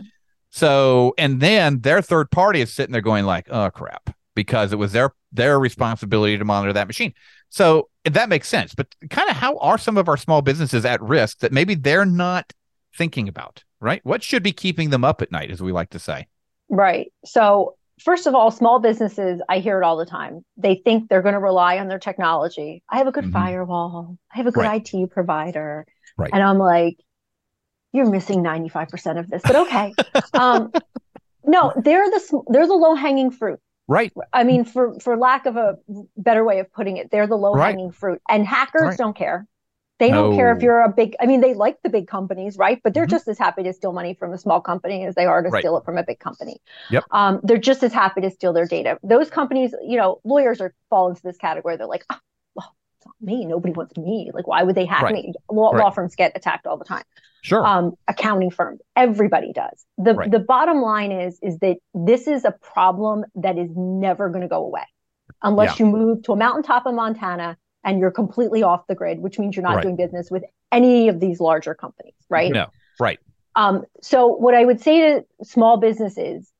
So 0.51 1.15
and 1.19 1.41
then 1.41 1.81
their 1.81 2.03
third 2.03 2.31
party 2.31 2.61
is 2.61 2.73
sitting 2.73 2.93
there 2.93 3.01
going 3.01 3.25
like, 3.25 3.49
oh 3.51 3.71
crap, 3.71 4.15
because 4.35 4.73
it 4.73 4.77
was 4.77 4.93
their 4.93 5.13
their 5.33 5.59
responsibility 5.59 6.37
to 6.39 6.45
monitor 6.45 6.73
that 6.73 6.87
machine. 6.87 7.13
So 7.49 7.89
that 8.05 8.29
makes 8.29 8.49
sense. 8.49 8.75
But 8.75 8.95
kind 9.11 9.31
of 9.31 9.37
how 9.37 9.57
are 9.59 9.79
some 9.79 9.97
of 9.97 10.09
our 10.09 10.17
small 10.17 10.43
businesses 10.43 10.85
at 10.85 11.01
risk 11.03 11.39
that 11.39 11.53
maybe 11.53 11.75
they're 11.75 12.07
not 12.07 12.53
thinking 12.97 13.29
about, 13.29 13.65
right? 13.81 14.01
What 14.05 14.23
should 14.23 14.43
be 14.43 14.53
keeping 14.53 14.91
them 14.91 15.05
up 15.05 15.23
at 15.23 15.33
night, 15.33 15.51
as 15.51 15.63
we 15.63 15.73
like 15.73 15.91
to 15.91 15.99
say? 15.99 16.27
Right. 16.69 17.13
So, 17.25 17.77
first 18.03 18.27
of 18.27 18.35
all, 18.35 18.51
small 18.51 18.79
businesses, 18.79 19.41
I 19.49 19.59
hear 19.59 19.81
it 19.81 19.85
all 19.85 19.97
the 19.97 20.07
time. 20.07 20.45
They 20.57 20.77
think 20.85 21.09
they're 21.09 21.23
going 21.23 21.35
to 21.35 21.41
rely 21.41 21.79
on 21.79 21.89
their 21.89 21.99
technology. 21.99 22.83
I 22.89 22.99
have 22.99 23.07
a 23.07 23.13
good 23.13 23.25
mm-hmm. 23.25 23.33
firewall, 23.33 24.17
I 24.33 24.39
have 24.39 24.47
a 24.47 24.53
good 24.53 24.65
right. 24.65 24.95
IT 24.95 25.11
provider. 25.11 25.87
Right. 26.17 26.31
And 26.33 26.43
I'm 26.43 26.59
like, 26.59 26.99
you're 27.93 28.09
missing 28.11 28.43
95% 28.43 29.19
of 29.19 29.29
this, 29.29 29.43
but 29.43 29.57
okay. 29.57 29.95
um, 30.35 30.73
no, 31.45 31.73
they're 31.77 32.11
the 32.11 32.43
they're 32.49 32.67
the 32.67 32.75
low 32.75 32.95
hanging 32.95 33.31
fruit. 33.31 33.61
Right. 33.89 34.13
I 34.33 34.45
mean, 34.45 34.65
for 34.65 34.99
for 35.01 35.17
lack 35.17 35.47
of 35.47 35.57
a 35.57 35.77
better 36.17 36.45
way 36.45 36.59
of 36.59 36.73
putting 36.73 36.97
it, 36.97 37.11
they're 37.11 37.27
the 37.29 37.37
low 37.37 37.55
hanging 37.55 37.87
right. 37.87 37.95
fruit, 37.95 38.23
and 38.29 38.45
hackers 38.47 38.83
right. 38.83 38.99
don't 38.99 39.17
care. 39.17 39.47
They 39.99 40.11
no. 40.11 40.25
don't 40.25 40.37
care 40.37 40.55
if 40.55 40.63
you're 40.63 40.83
a 40.83 40.93
big. 40.93 41.17
I 41.21 41.27
mean, 41.27 41.41
they 41.41 41.55
like 41.55 41.79
the 41.83 41.89
big 41.89 42.07
companies, 42.07 42.59
right? 42.59 42.81
But 42.83 42.93
they're 42.93 43.05
mm-hmm. 43.05 43.11
just 43.11 43.29
as 43.29 43.39
happy 43.39 43.63
to 43.63 43.73
steal 43.73 43.93
money 43.93 44.13
from 44.13 44.33
a 44.33 44.39
small 44.39 44.61
company 44.61 45.07
as 45.07 45.15
they 45.15 45.25
are 45.25 45.43
to 45.43 45.49
right. 45.49 45.61
steal 45.61 45.77
it 45.79 45.85
from 45.85 45.97
a 45.97 46.03
big 46.03 46.19
company. 46.19 46.61
Yep. 46.91 47.05
Um, 47.13 47.41
they're 47.43 47.57
just 47.57 47.83
as 47.83 47.93
happy 47.95 48.21
to 48.21 48.31
steal 48.31 48.53
their 48.53 48.67
data. 48.67 48.99
Those 49.03 49.31
companies, 49.31 49.75
you 49.87 49.97
know, 49.97 50.21
lawyers 50.25 50.61
are 50.61 50.75
fall 50.91 51.09
into 51.09 51.23
this 51.23 51.39
category. 51.39 51.79
They're 51.79 51.87
like, 51.87 52.05
oh, 52.11 52.17
well, 52.17 52.19
it's 52.19 52.19
not 52.19 52.36
me. 53.21 53.45
Nobody 53.45 53.73
wants 53.73 53.97
me. 53.97 54.31
Like, 54.33 54.47
why 54.47 54.63
would 54.63 54.75
they 54.75 54.85
hack 54.85 55.13
me? 55.13 55.33
Law, 55.51 55.71
law 55.71 55.91
firms 55.91 56.15
get 56.15 56.33
attacked 56.35 56.67
all 56.67 56.77
the 56.77 56.85
time. 56.85 57.05
Sure. 57.43 57.65
Um, 57.65 57.93
accounting 58.09 58.51
firms, 58.51 58.81
everybody 58.97 59.53
does. 59.53 59.85
The 59.99 60.15
right. 60.15 60.31
the 60.31 60.41
bottom 60.41 60.81
line 60.81 61.13
is 61.13 61.39
is 61.43 61.59
that 61.61 61.77
this 61.95 62.27
is 62.27 62.45
a 62.45 62.51
problem 62.51 63.25
that 63.37 63.57
is 63.57 63.71
never 63.77 64.29
going 64.29 64.43
to 64.43 64.49
go 64.49 64.65
away 64.65 64.83
unless 65.43 65.79
yeah. 65.79 65.87
you 65.87 65.93
move 65.93 66.23
to 66.25 66.33
a 66.33 66.37
mountaintop 66.37 66.87
in 66.87 66.97
Montana 66.97 67.57
and 67.85 68.01
you're 68.01 68.11
completely 68.11 68.63
off 68.63 68.87
the 68.89 68.95
grid, 68.95 69.21
which 69.21 69.39
means 69.39 69.55
you're 69.55 69.63
not 69.63 69.77
right. 69.77 69.83
doing 69.83 69.97
business 69.97 70.31
with 70.31 70.43
any 70.73 71.09
of 71.09 71.21
these 71.21 71.39
larger 71.39 71.75
companies, 71.75 72.15
right? 72.29 72.53
No, 72.53 72.67
right. 72.99 73.21
Um, 73.55 73.85
so 74.03 74.27
what 74.27 74.55
I 74.55 74.65
would 74.65 74.81
say 74.81 75.01
to 75.01 75.27
small 75.45 75.77
businesses, 75.77 76.51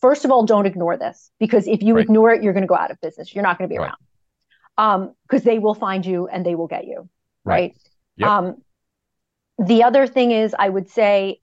first 0.00 0.24
of 0.24 0.32
all, 0.32 0.44
don't 0.44 0.66
ignore 0.66 0.96
this 0.96 1.30
because 1.38 1.68
if 1.68 1.80
you 1.80 1.94
right. 1.94 2.02
ignore 2.02 2.32
it, 2.32 2.42
you're 2.42 2.52
going 2.52 2.64
to 2.64 2.68
go 2.68 2.74
out 2.74 2.90
of 2.90 3.00
business. 3.00 3.34
You're 3.34 3.44
not 3.44 3.56
going 3.56 3.68
to 3.68 3.72
be 3.72 3.78
around. 3.78 3.96
Um, 4.78 5.14
because 5.22 5.44
they 5.44 5.58
will 5.58 5.74
find 5.74 6.04
you 6.04 6.28
and 6.28 6.46
they 6.46 6.54
will 6.54 6.66
get 6.66 6.86
you, 6.86 7.08
right? 7.44 7.76
Yep. 8.16 8.28
Um, 8.28 8.62
the 9.58 9.82
other 9.82 10.06
thing 10.06 10.30
is, 10.30 10.54
I 10.58 10.68
would 10.68 10.88
say, 10.88 11.40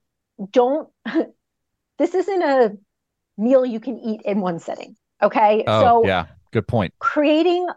don't, 0.52 0.90
this 1.98 2.14
isn't 2.14 2.42
a 2.42 2.78
meal 3.38 3.66
you 3.66 3.80
can 3.80 4.00
eat 4.00 4.22
in 4.24 4.42
one 4.42 4.60
sitting. 4.60 4.96
Okay. 5.22 5.64
Oh, 5.68 5.82
so, 5.82 6.06
yeah, 6.06 6.28
good 6.52 6.68
point. 6.68 6.94
Creating, 7.00 7.68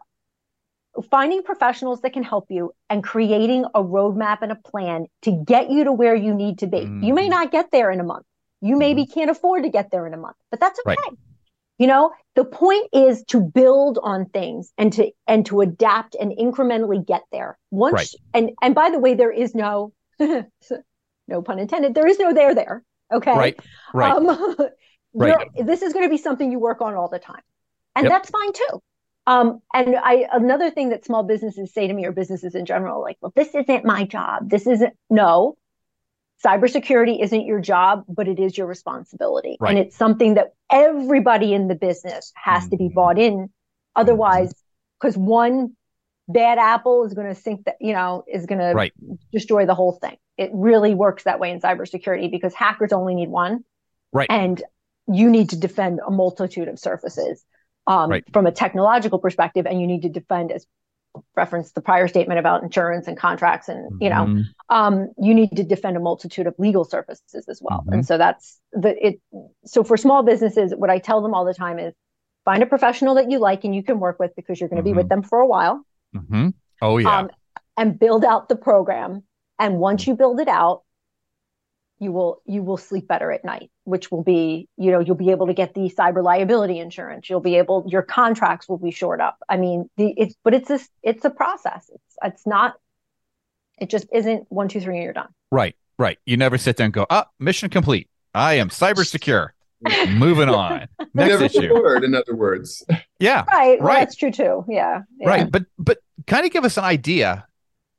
finding 1.11 1.43
professionals 1.43 2.01
that 2.03 2.13
can 2.13 2.23
help 2.23 2.47
you 2.51 2.73
and 2.89 3.03
creating 3.03 3.65
a 3.75 3.83
roadmap 3.83 4.39
and 4.43 4.53
a 4.53 4.57
plan 4.57 5.07
to 5.23 5.33
get 5.47 5.71
you 5.71 5.85
to 5.85 5.93
where 5.93 6.15
you 6.15 6.35
need 6.35 6.59
to 6.59 6.67
be. 6.67 6.79
Mm-hmm. 6.79 7.05
You 7.05 7.15
may 7.15 7.23
mm-hmm. 7.23 7.31
not 7.31 7.53
get 7.53 7.71
there 7.71 7.91
in 7.91 8.01
a 8.01 8.05
month. 8.05 8.27
You 8.61 8.77
maybe 8.77 9.03
mm-hmm. 9.03 9.13
can't 9.13 9.31
afford 9.31 9.65
to 9.65 9.71
get 9.71 9.91
there 9.91 10.07
in 10.07 10.15
a 10.15 10.17
month, 10.17 10.37
but 10.51 10.61
that's 10.61 10.79
okay. 10.87 10.97
Right. 10.97 11.19
You 11.79 11.87
know, 11.87 12.13
the 12.35 12.45
point 12.45 12.89
is 12.93 13.25
to 13.29 13.41
build 13.41 13.99
on 14.03 14.27
things 14.27 14.73
and 14.79 14.93
to 14.95 15.11
and 15.27 15.45
to 15.47 15.61
adapt 15.61 16.15
and 16.15 16.33
incrementally 16.33 17.05
get 17.05 17.23
there. 17.33 17.59
Once 17.71 17.95
right. 17.95 18.15
and 18.35 18.51
and 18.63 18.75
by 18.75 18.91
the 18.91 18.99
way, 18.99 19.15
there 19.15 19.33
is 19.33 19.55
no 19.55 19.93
no 20.21 21.43
pun 21.43 21.59
intended. 21.59 21.95
There 21.95 22.07
is 22.07 22.19
no 22.19 22.33
there 22.33 22.55
there. 22.55 22.85
Okay. 23.13 23.37
Right. 23.37 23.61
Right. 23.93 24.13
Um, 24.13 24.57
right. 25.15 25.49
This 25.57 25.83
is 25.83 25.93
going 25.93 26.07
to 26.07 26.11
be 26.11 26.19
something 26.19 26.51
you 26.51 26.59
work 26.59 26.81
on 26.81 26.95
all 26.95 27.09
the 27.09 27.19
time. 27.19 27.43
and 27.97 28.05
yep. 28.05 28.13
that's 28.13 28.31
fine 28.31 28.53
too. 28.53 28.83
Um, 29.27 29.61
and 29.73 29.97
I 29.97 30.27
another 30.33 30.71
thing 30.71 30.89
that 30.89 31.05
small 31.05 31.23
businesses 31.23 31.73
say 31.73 31.87
to 31.87 31.93
me 31.93 32.05
or 32.07 32.13
businesses 32.13 32.55
in 32.55 32.67
general, 32.67 33.01
like, 33.01 33.19
well, 33.21 33.33
this 33.37 33.55
isn't 33.55 33.85
my 33.85 34.05
job. 34.05 34.51
This 34.51 34.67
isn't 34.67 34.95
no. 35.11 35.57
Cybersecurity 36.45 37.23
isn't 37.23 37.47
your 37.47 37.61
job, 37.61 38.05
but 38.09 38.27
it 38.27 38.39
is 38.39 38.59
your 38.59 38.67
responsibility. 38.67 39.57
Right. 39.61 39.71
And 39.71 39.79
it's 39.79 39.97
something 39.97 40.35
that 40.35 40.55
everybody 40.71 41.55
in 41.55 41.69
the 41.69 41.75
business 41.75 42.33
has 42.35 42.63
mm-hmm. 42.63 42.71
to 42.71 42.77
be 42.77 42.85
mm-hmm. 42.85 42.95
bought 42.95 43.19
in. 43.19 43.51
Otherwise, 43.95 44.53
because 45.01 45.15
mm-hmm. 45.15 45.27
one 45.27 45.77
bad 46.29 46.59
apple 46.59 47.05
is 47.05 47.15
going 47.15 47.29
to 47.29 47.35
sink 47.35 47.65
that, 47.67 47.77
you 47.81 47.93
know, 47.93 48.25
is 48.27 48.47
going 48.47 48.61
right. 48.75 48.93
to 48.99 49.19
destroy 49.33 49.67
the 49.67 49.75
whole 49.75 49.93
thing. 49.93 50.17
It 50.39 50.51
really 50.53 50.95
works 50.95 51.25
that 51.25 51.39
way 51.39 51.51
in 51.51 51.61
cybersecurity 51.61 52.31
because 52.31 52.55
hackers 52.55 52.93
only 52.93 53.15
need 53.15 53.29
one. 53.29 53.65
Right. 54.13 54.31
And 54.31 54.63
you 55.09 55.31
need 55.31 55.51
to 55.51 55.57
defend 55.57 56.01
a 56.07 56.11
multitude 56.11 56.69
of 56.69 56.79
surfaces 56.79 57.45
um, 57.87 58.11
right. 58.11 58.25
from 58.33 58.47
a 58.47 58.53
technological 58.53 59.19
perspective, 59.19 59.67
and 59.67 59.81
you 59.81 59.87
need 59.87 60.03
to 60.03 60.09
defend 60.09 60.53
as 60.53 60.67
reference 61.37 61.73
the 61.73 61.81
prior 61.81 62.09
statement 62.09 62.39
about 62.39 62.63
insurance 62.63 63.07
and 63.07 63.17
contracts 63.17 63.69
and 63.69 64.01
you 64.01 64.09
know 64.09 64.25
mm-hmm. 64.25 64.43
um, 64.75 65.13
you 65.19 65.35
need 65.35 65.51
to 65.55 65.63
defend 65.63 65.97
a 65.97 66.01
multitude 66.01 66.47
of 66.47 66.55
legal 66.59 66.85
services 66.85 67.47
as 67.49 67.61
well 67.61 67.81
mm-hmm. 67.81 67.95
and 67.95 68.07
so 68.07 68.17
that's 68.17 68.59
the 68.73 68.95
it 69.07 69.21
so 69.65 69.85
for 69.85 69.97
small 69.97 70.23
businesses 70.23 70.73
what 70.75 70.91
i 70.91 70.99
tell 70.99 71.21
them 71.21 71.35
all 71.35 71.45
the 71.45 71.55
time 71.55 71.79
is 71.79 71.93
find 72.45 72.63
a 72.63 72.67
professional 72.67 73.15
that 73.15 73.31
you 73.31 73.39
like 73.39 73.65
and 73.65 73.75
you 73.75 73.83
can 73.83 74.01
work 74.01 74.19
with 74.19 74.35
because 74.37 74.59
you're 74.59 74.69
going 74.69 74.83
to 74.83 74.89
mm-hmm. 74.89 74.95
be 74.95 74.97
with 74.97 75.07
mm-hmm. 75.09 75.21
them 75.21 75.23
for 75.23 75.41
a 75.41 75.47
while 75.47 75.85
mm-hmm. 76.15 76.49
oh 76.81 76.99
yeah 76.99 77.19
um, 77.19 77.31
and 77.77 77.99
build 77.99 78.25
out 78.25 78.49
the 78.49 78.57
program 78.57 79.23
and 79.59 79.79
once 79.79 80.07
you 80.07 80.15
build 80.15 80.41
it 80.41 80.49
out 80.49 80.83
you 81.99 82.13
will 82.13 82.43
you 82.47 82.63
will 82.63 82.79
sleep 82.79 83.07
better 83.07 83.31
at 83.31 83.45
night 83.45 83.71
which 83.85 84.11
will 84.11 84.23
be 84.23 84.69
you 84.77 84.91
know 84.91 85.01
you'll 85.01 85.17
be 85.17 85.31
able 85.31 85.47
to 85.47 85.55
get 85.55 85.75
the 85.75 85.93
cyber 85.97 86.23
liability 86.23 86.79
insurance. 86.79 87.29
You'll 87.29 87.41
be 87.41 87.57
able 87.57 87.85
your 87.89 88.03
contracts 88.03 88.69
will 88.69 88.79
be 88.79 88.91
shored 88.91 89.21
up. 89.21 89.39
I 89.49 89.57
mean 89.57 89.91
the 89.97 90.15
it's 90.17 90.35
but 90.45 90.55
it's 90.55 90.71
a 90.71 90.81
it's 91.03 91.25
a 91.25 91.31
process. 91.31 91.91
It's 91.93 92.17
it's 92.23 92.47
not 92.47 92.75
it 93.79 93.91
just 93.91 94.07
isn't 94.13 94.47
one 94.51 94.69
two 94.69 94.81
three 94.81 94.97
and 94.97 95.05
you're 95.05 95.13
done. 95.13 95.29
Right 95.51 95.77
right. 95.99 96.19
You 96.27 96.37
never 96.37 96.59
sit 96.59 96.77
there 96.77 96.85
and 96.85 96.95
go 96.95 97.07
up 97.11 97.31
oh, 97.31 97.45
mission 97.45 97.71
complete. 97.71 98.09
I 98.35 98.55
am 98.55 98.69
cyber 98.69 99.07
secure. 99.07 99.55
Moving 100.09 100.49
on. 100.49 100.89
Next 101.15 101.15
never 101.15 101.45
issue. 101.45 101.75
word 101.75 102.05
in 102.05 102.15
other 102.15 102.35
words. 102.35 102.85
Yeah 103.19 103.45
right 103.53 103.79
well, 103.79 103.89
right. 103.89 103.99
that's 104.01 104.17
true 104.17 104.33
too. 104.33 104.65
Yeah, 104.69 105.03
yeah. 105.19 105.29
right 105.29 105.51
but 105.51 105.65
but 105.79 105.99
kind 106.27 106.45
of 106.45 106.51
give 106.51 106.65
us 106.65 106.77
an 106.77 106.83
idea 106.83 107.47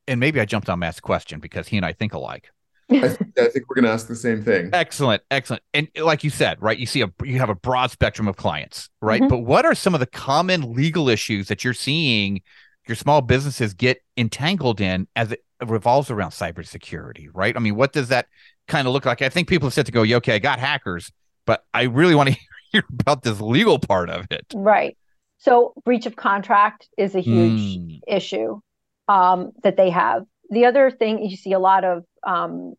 and 0.05 0.19
maybe 0.19 0.41
i 0.41 0.45
jumped 0.45 0.69
on 0.69 0.79
matt's 0.79 0.99
question 0.99 1.39
because 1.39 1.67
he 1.69 1.77
and 1.77 1.85
i 1.85 1.93
think 1.93 2.13
alike 2.13 2.49
I 2.91 3.07
think, 3.07 3.39
I 3.39 3.47
think 3.47 3.69
we're 3.69 3.75
going 3.75 3.85
to 3.85 3.91
ask 3.91 4.07
the 4.07 4.15
same 4.15 4.43
thing. 4.43 4.69
Excellent, 4.73 5.23
excellent. 5.31 5.63
And 5.73 5.87
like 6.01 6.23
you 6.23 6.29
said, 6.29 6.61
right, 6.61 6.77
you 6.77 6.85
see 6.85 7.01
a 7.01 7.11
you 7.23 7.39
have 7.39 7.49
a 7.49 7.55
broad 7.55 7.91
spectrum 7.91 8.27
of 8.27 8.35
clients, 8.35 8.89
right? 9.01 9.21
Mm-hmm. 9.21 9.29
But 9.29 9.39
what 9.39 9.65
are 9.65 9.75
some 9.75 9.93
of 9.93 9.99
the 9.99 10.05
common 10.05 10.73
legal 10.73 11.09
issues 11.09 11.47
that 11.47 11.63
you're 11.63 11.73
seeing 11.73 12.41
your 12.87 12.95
small 12.95 13.21
businesses 13.21 13.73
get 13.73 14.01
entangled 14.17 14.81
in 14.81 15.07
as 15.15 15.31
it 15.31 15.43
revolves 15.65 16.11
around 16.11 16.31
cybersecurity, 16.31 17.29
right? 17.33 17.55
I 17.55 17.59
mean, 17.59 17.75
what 17.75 17.93
does 17.93 18.09
that 18.09 18.27
kind 18.67 18.87
of 18.87 18.93
look 18.93 19.05
like? 19.05 19.21
I 19.21 19.29
think 19.29 19.47
people 19.47 19.67
have 19.67 19.73
said 19.73 19.85
to 19.85 19.91
go, 19.91 20.03
yeah, 20.03 20.17
okay, 20.17 20.35
I 20.35 20.39
got 20.39 20.59
hackers, 20.59 21.11
but 21.45 21.63
I 21.73 21.83
really 21.83 22.15
want 22.15 22.29
to 22.29 22.35
hear 22.71 22.83
about 22.99 23.23
this 23.23 23.39
legal 23.39 23.79
part 23.79 24.09
of 24.09 24.27
it. 24.31 24.45
Right. 24.53 24.97
So 25.37 25.73
breach 25.83 26.05
of 26.05 26.15
contract 26.15 26.87
is 26.97 27.15
a 27.15 27.19
huge 27.19 27.77
mm. 27.77 27.99
issue 28.07 28.59
um, 29.07 29.51
that 29.63 29.77
they 29.77 29.89
have. 29.89 30.23
The 30.49 30.65
other 30.65 30.91
thing 30.91 31.23
you 31.23 31.35
see 31.35 31.53
a 31.53 31.59
lot 31.59 31.83
of 31.83 32.03
um, 32.25 32.75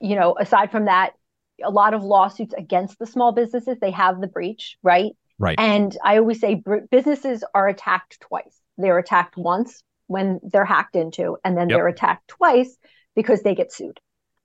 you 0.00 0.16
know, 0.16 0.36
aside 0.38 0.70
from 0.70 0.86
that, 0.86 1.12
a 1.62 1.70
lot 1.70 1.94
of 1.94 2.02
lawsuits 2.02 2.54
against 2.56 2.98
the 2.98 3.06
small 3.06 3.32
businesses, 3.32 3.78
they 3.80 3.90
have 3.90 4.20
the 4.20 4.26
breach, 4.26 4.76
right? 4.82 5.12
Right. 5.38 5.58
And 5.58 5.96
I 6.04 6.18
always 6.18 6.40
say 6.40 6.56
br- 6.56 6.86
businesses 6.90 7.44
are 7.54 7.68
attacked 7.68 8.20
twice. 8.20 8.56
They're 8.78 8.98
attacked 8.98 9.36
once 9.36 9.82
when 10.06 10.40
they're 10.42 10.64
hacked 10.64 10.96
into, 10.96 11.36
and 11.44 11.56
then 11.56 11.68
yep. 11.68 11.78
they're 11.78 11.88
attacked 11.88 12.28
twice 12.28 12.76
because 13.14 13.42
they 13.42 13.54
get 13.54 13.72
sued. 13.72 13.98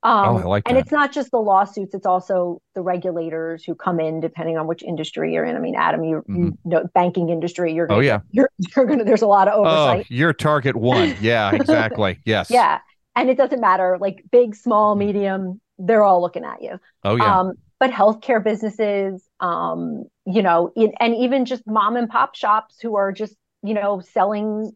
Um, 0.03 0.37
oh, 0.37 0.37
I 0.37 0.43
like 0.43 0.63
and 0.67 0.77
it's 0.77 0.91
not 0.91 1.11
just 1.11 1.31
the 1.31 1.39
lawsuits; 1.39 1.95
it's 1.95 2.05
also 2.05 2.61
the 2.75 2.81
regulators 2.81 3.63
who 3.63 3.73
come 3.73 3.99
in, 3.99 4.19
depending 4.19 4.55
on 4.57 4.67
which 4.67 4.83
industry 4.83 5.33
you're 5.33 5.43
in. 5.43 5.55
I 5.55 5.59
mean, 5.59 5.75
Adam, 5.75 6.03
you, 6.03 6.17
mm-hmm. 6.17 6.43
you 6.43 6.53
know, 6.65 6.83
banking 6.93 7.29
industry, 7.29 7.73
you're 7.73 7.87
gonna, 7.87 7.99
oh 7.99 8.01
yeah, 8.01 8.19
you're 8.31 8.49
you're 8.57 8.85
gonna. 8.85 9.03
There's 9.03 9.23
a 9.23 9.27
lot 9.27 9.47
of 9.47 9.55
oversight. 9.55 10.05
Oh, 10.05 10.15
you're 10.15 10.33
target 10.33 10.75
one. 10.75 11.15
Yeah, 11.19 11.51
exactly. 11.53 12.19
yes. 12.25 12.51
Yeah, 12.51 12.79
and 13.17 13.29
it 13.29 13.37
doesn't 13.37 13.59
matter 13.59 13.97
like 13.99 14.23
big 14.31 14.55
small 14.55 14.95
mm. 14.95 14.99
medium 14.99 15.59
they're 15.79 16.03
all 16.03 16.21
looking 16.21 16.43
at 16.43 16.61
you. 16.61 16.79
Oh 17.03 17.15
yeah. 17.15 17.39
Um, 17.39 17.53
but 17.79 17.91
healthcare 17.91 18.43
businesses 18.43 19.23
um, 19.39 20.05
you 20.25 20.41
know 20.41 20.71
in, 20.75 20.93
and 20.99 21.15
even 21.15 21.45
just 21.45 21.63
mom 21.67 21.95
and 21.95 22.09
pop 22.09 22.35
shops 22.35 22.77
who 22.81 22.95
are 22.95 23.11
just 23.11 23.35
you 23.63 23.73
know 23.73 23.99
selling 23.99 24.71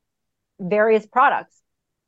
various 0.59 1.05
products. 1.05 1.59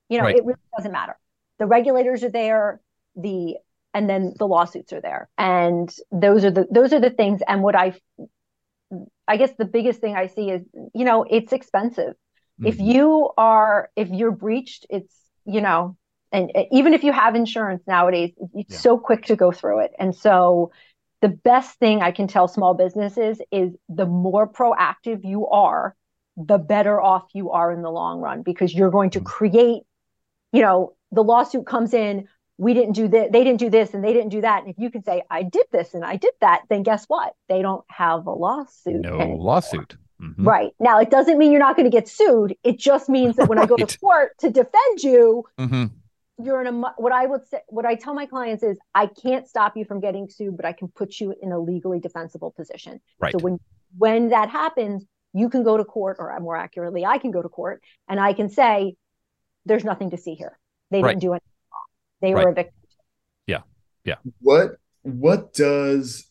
You 0.10 0.20
know 0.20 0.26
right. 0.26 0.36
it 0.36 0.46
really 0.46 0.60
doesn't 0.76 0.92
matter. 0.92 1.18
The 1.60 1.66
regulators 1.66 2.24
are 2.24 2.30
there 2.30 2.82
the 3.16 3.56
and 3.94 4.10
then 4.10 4.34
the 4.38 4.48
lawsuits 4.48 4.92
are 4.92 5.02
there. 5.02 5.30
And 5.38 5.94
those 6.12 6.44
are 6.44 6.52
the 6.52 6.68
those 6.70 6.94
are 6.94 7.00
the 7.00 7.12
things. 7.12 7.42
And 7.48 7.64
what 7.64 7.76
i 7.76 7.94
i 9.28 9.38
guess 9.38 9.52
the 9.58 9.66
biggest 9.66 10.02
thing 10.02 10.16
i 10.16 10.28
see 10.28 10.52
is 10.52 10.62
you 10.94 11.06
know 11.06 11.26
it's 11.30 11.54
expensive. 11.54 12.14
Mm-hmm. 12.60 12.68
if 12.68 12.80
you 12.80 13.32
are 13.36 13.90
if 13.96 14.10
you're 14.10 14.32
breached 14.32 14.86
it's 14.92 15.16
you 15.44 15.60
know 15.60 15.98
and 16.34 16.52
even 16.72 16.94
if 16.94 17.04
you 17.04 17.14
have 17.14 17.36
insurance 17.36 17.84
nowadays 17.88 18.34
it's 18.54 18.74
yeah. 18.74 18.80
so 18.80 18.98
quick 18.98 19.26
to 19.26 19.36
go 19.36 19.52
through 19.52 19.80
it 19.80 19.92
and 20.00 20.14
so 20.16 20.72
the 21.22 21.30
best 21.30 21.78
thing 21.80 22.02
i 22.02 22.12
can 22.12 22.28
tell 22.28 22.48
small 22.48 22.74
businesses 22.74 23.40
is 23.52 23.72
the 23.88 24.06
more 24.06 24.48
proactive 24.48 25.24
you 25.24 25.48
are 25.48 25.96
the 26.36 26.58
better 26.58 27.00
off 27.00 27.24
you 27.34 27.52
are 27.52 27.72
in 27.72 27.82
the 27.84 27.92
long 27.92 28.20
run 28.20 28.42
because 28.42 28.74
you're 28.74 28.92
going 28.92 29.12
to 29.12 29.22
mm. 29.22 29.26
create 29.26 29.84
you 30.52 30.62
know 30.62 30.94
the 31.12 31.24
lawsuit 31.24 31.66
comes 31.66 31.94
in 31.94 32.28
we 32.58 32.74
didn't 32.74 32.94
do 32.94 33.08
this 33.08 33.30
they 33.32 33.44
didn't 33.44 33.60
do 33.60 33.70
this 33.70 33.94
and 33.94 34.04
they 34.04 34.14
didn't 34.14 34.30
do 34.30 34.42
that 34.42 34.64
and 34.64 34.70
if 34.70 34.76
you 34.78 34.90
can 34.90 35.04
say 35.04 35.22
i 35.30 35.44
did 35.44 35.66
this 35.72 35.94
and 35.94 36.04
i 36.04 36.16
did 36.16 36.34
that 36.42 36.62
then 36.70 36.84
guess 36.84 37.06
what 37.06 37.34
they 37.48 37.62
don't 37.62 37.86
have 37.90 38.26
a 38.26 38.32
lawsuit 38.32 39.02
no 39.02 39.20
anymore. 39.20 39.38
lawsuit 39.38 39.96
mm-hmm. 40.22 40.48
right 40.48 40.72
now 40.80 41.00
it 41.00 41.10
doesn't 41.10 41.38
mean 41.38 41.52
you're 41.52 41.60
not 41.60 41.76
going 41.76 41.90
to 41.90 41.96
get 41.96 42.08
sued 42.08 42.56
it 42.64 42.80
just 42.80 43.10
means 43.10 43.36
that 43.36 43.48
when 43.48 43.58
right. 43.58 43.66
i 43.66 43.68
go 43.68 43.76
to 43.76 43.98
court 44.00 44.32
to 44.40 44.50
defend 44.50 45.04
you 45.04 45.44
mm-hmm 45.60 45.86
you're 46.42 46.62
in 46.62 46.68
a 46.68 46.94
what 46.98 47.12
I 47.12 47.26
would 47.26 47.48
say 47.48 47.60
what 47.68 47.86
I 47.86 47.96
tell 47.96 48.14
my 48.14 48.26
clients 48.26 48.64
is 48.64 48.78
I 48.96 49.08
can't 49.08 49.48
stop 49.48 49.78
you 49.78 49.86
from 49.86 50.00
getting 50.00 50.30
sued, 50.30 50.58
but 50.58 50.66
I 50.66 50.74
can 50.74 50.88
put 50.88 51.20
you 51.20 51.36
in 51.42 51.52
a 51.52 51.60
legally 51.60 52.00
defensible 52.00 52.52
position. 52.52 53.00
Right. 53.20 53.34
So 53.34 53.40
when 53.40 53.60
when 53.98 54.30
that 54.30 54.50
happens, 54.50 55.06
you 55.34 55.50
can 55.50 55.64
go 55.64 55.78
to 55.78 55.86
court, 55.86 56.18
or 56.20 56.38
more 56.40 56.58
accurately, 56.58 57.06
I 57.06 57.18
can 57.20 57.32
go 57.32 57.42
to 57.42 57.50
court 57.50 57.84
and 58.08 58.20
I 58.20 58.34
can 58.34 58.50
say, 58.50 58.96
"There's 59.66 59.84
nothing 59.84 60.10
to 60.12 60.18
see 60.18 60.34
here. 60.34 60.58
They 60.90 61.02
right. 61.02 61.12
didn't 61.12 61.22
do 61.22 61.34
anything 61.34 61.50
wrong. 61.72 61.86
They 62.22 62.34
right. 62.34 62.46
were 62.46 62.52
a 62.52 62.56
victim." 62.56 62.76
Yeah, 63.46 63.62
yeah. 64.04 64.16
What 64.40 64.78
what 65.04 65.54
does 65.54 66.26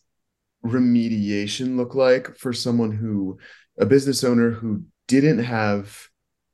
remediation 0.65 1.75
look 1.77 1.95
like 1.95 2.37
for 2.37 2.53
someone 2.53 2.91
who 2.91 3.37
a 3.77 3.85
business 3.85 4.23
owner 4.23 4.51
who 4.51 4.83
didn't 5.07 5.39
have 5.39 6.07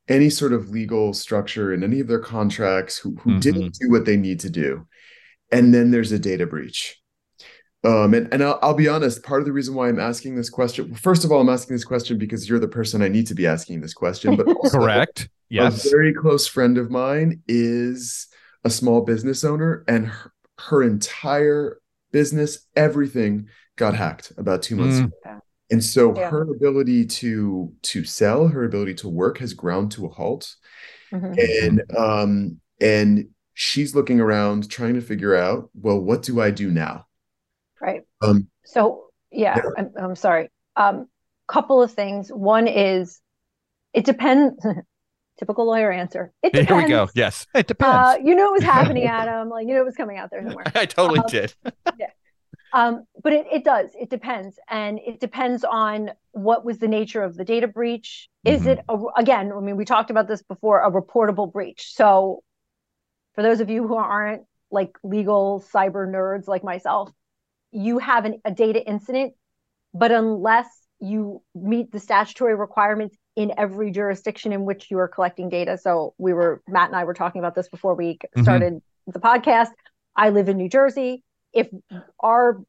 any 0.10 0.30
sort 0.30 0.54
of 0.54 0.72
legal 0.72 1.14
structure 1.14 1.72
in 1.72 1.84
any 1.84 2.00
of 2.00 2.08
their 2.08 2.20
contracts 2.20 2.98
who, 2.98 3.16
who 3.22 3.30
mm-hmm. 3.30 3.40
didn't 3.40 3.76
do 3.80 3.90
what 3.92 4.06
they 4.06 4.18
need 4.18 4.40
to 4.42 4.50
do. 4.50 4.88
And 5.52 5.74
then 5.74 5.92
there's 5.92 6.12
a 6.12 6.20
data 6.20 6.46
breach. 6.46 7.00
Um, 7.86 8.14
and, 8.14 8.28
and 8.34 8.44
I'll, 8.44 8.60
I'll, 8.62 8.74
be 8.74 8.90
honest 8.90 9.24
part 9.24 9.40
of 9.40 9.46
the 9.46 9.54
reason 9.54 9.74
why 9.74 9.88
i'm 9.88 10.02
asking 10.02 10.36
this 10.36 10.50
question 10.50 10.94
first 10.96 11.24
of 11.24 11.32
all 11.32 11.40
i'm 11.40 11.48
asking 11.48 11.78
this 11.78 11.86
question 11.86 12.18
because 12.18 12.50
you're 12.50 12.60
the 12.60 12.68
person 12.68 13.02
i 13.02 13.08
need 13.08 13.28
to 13.28 13.36
be 13.36 13.48
asking 13.48 13.80
this 13.80 13.94
question 13.94 14.36
but 14.36 14.48
correct. 14.70 15.30
yes. 15.48 15.86
a 15.86 15.90
very 15.90 16.14
close 16.14 16.46
friend 16.46 16.78
of 16.78 16.92
mine 16.92 17.42
is 17.48 18.28
a 18.66 18.70
small 18.70 19.00
business 19.00 19.46
owner 19.46 19.86
and 19.88 20.08
her, 20.08 20.34
her 20.58 20.84
entire 20.84 21.80
business 22.12 22.68
everything 22.76 23.48
got 23.78 23.96
hacked 23.96 24.34
about 24.38 24.62
two 24.62 24.76
months 24.76 25.00
mm. 25.00 25.06
ago 25.06 25.42
and 25.72 25.84
so 25.84 26.16
yeah. 26.16 26.30
her 26.30 26.42
ability 26.42 27.06
to 27.06 27.72
to 27.84 28.04
sell 28.04 28.48
her 28.48 28.64
ability 28.64 28.96
to 28.96 29.10
work 29.10 29.38
has 29.40 29.54
ground 29.54 29.92
to 29.94 30.06
a 30.06 30.10
halt. 30.10 30.56
Mm-hmm. 31.12 31.34
and 31.66 31.98
um 31.98 32.62
and 32.80 33.30
she's 33.56 33.96
looking 33.96 34.20
around 34.20 34.70
trying 34.70 34.94
to 34.94 35.02
figure 35.02 35.36
out 35.36 35.72
well 35.74 36.00
what 36.00 36.22
do 36.22 36.40
i 36.42 36.52
do 36.52 36.70
now? 36.70 37.06
Right. 37.82 38.02
Um 38.22 38.48
so 38.66 39.06
yeah, 39.32 39.56
yeah. 39.58 39.72
I'm, 39.78 39.92
I'm 40.00 40.16
sorry. 40.16 40.50
Um 40.76 41.08
couple 41.48 41.82
of 41.82 41.92
things. 41.92 42.30
One 42.30 42.68
is 42.68 43.20
it 43.94 44.06
depends 44.06 44.64
typical 45.40 45.66
lawyer 45.66 45.92
answer. 45.92 46.32
It 46.44 46.54
depends. 46.54 46.70
here 46.70 46.78
we 46.78 46.88
go. 46.88 47.10
yes 47.16 47.48
it 47.56 47.68
depends. 47.68 47.96
uh, 47.96 48.18
you 48.24 48.36
know 48.36 48.46
what 48.46 48.54
was 48.54 48.64
happening 48.64 49.04
adam. 49.06 49.50
Like 49.50 49.68
you 49.68 49.74
know 49.74 49.82
it 49.82 49.86
was 49.86 49.96
coming 49.96 50.18
out 50.18 50.30
there 50.32 50.44
somewhere. 50.44 50.66
I 50.76 50.86
totally 50.86 51.20
um, 51.20 51.26
did. 51.28 51.54
yeah 51.98 52.08
um, 52.74 53.06
but 53.24 53.34
it, 53.34 53.46
it 53.52 53.64
does. 53.64 53.90
It 54.00 54.10
depends, 54.10 54.58
and 54.70 55.00
it 55.06 55.20
depends 55.20 55.64
on 55.64 56.12
what 56.32 56.64
was 56.64 56.78
the 56.78 56.88
nature 56.88 57.24
of 57.24 57.36
the 57.36 57.44
data 57.44 57.68
breach. 57.68 58.30
Is 58.46 58.62
mm-hmm. 58.62 58.70
it 58.70 58.80
a, 58.90 58.98
again? 59.18 59.52
I 59.56 59.60
mean, 59.60 59.78
we 59.78 59.86
talked 59.86 60.12
about 60.12 60.28
this 60.28 60.42
before. 60.42 60.82
A 60.82 60.92
reportable 60.92 61.52
breach. 61.52 61.94
So, 61.94 62.44
for 63.36 63.42
those 63.42 63.60
of 63.60 63.70
you 63.70 63.88
who 63.88 63.96
aren't 63.96 64.44
like 64.72 64.98
legal 65.04 65.64
cyber 65.74 66.08
nerds 66.08 66.48
like 66.48 66.64
myself, 66.64 67.12
you 67.72 67.98
have 67.98 68.26
an, 68.26 68.40
a 68.46 68.52
data 68.52 68.86
incident, 68.86 69.34
but 69.94 70.12
unless 70.12 70.68
you 71.00 71.42
meet 71.56 71.92
the 71.92 72.00
statutory 72.00 72.56
requirements 72.56 73.16
in 73.36 73.54
every 73.58 73.90
jurisdiction 73.92 74.52
in 74.52 74.66
which 74.66 74.92
you 74.92 75.00
are 75.00 75.08
collecting 75.08 75.50
data. 75.50 75.78
So 75.78 76.14
we 76.18 76.34
were 76.34 76.62
Matt 76.68 76.90
and 76.90 76.96
I 76.96 77.06
were 77.06 77.14
talking 77.14 77.40
about 77.40 77.56
this 77.56 77.70
before 77.70 77.96
we 77.96 78.16
mm-hmm. 78.16 78.44
started 78.44 78.74
mm-hmm. 78.74 79.12
the 79.12 79.20
podcast. 79.20 79.70
I 80.16 80.30
live 80.30 80.50
in 80.50 80.58
New 80.58 80.70
Jersey. 80.70 81.24
If 81.54 81.68
our 82.20 82.62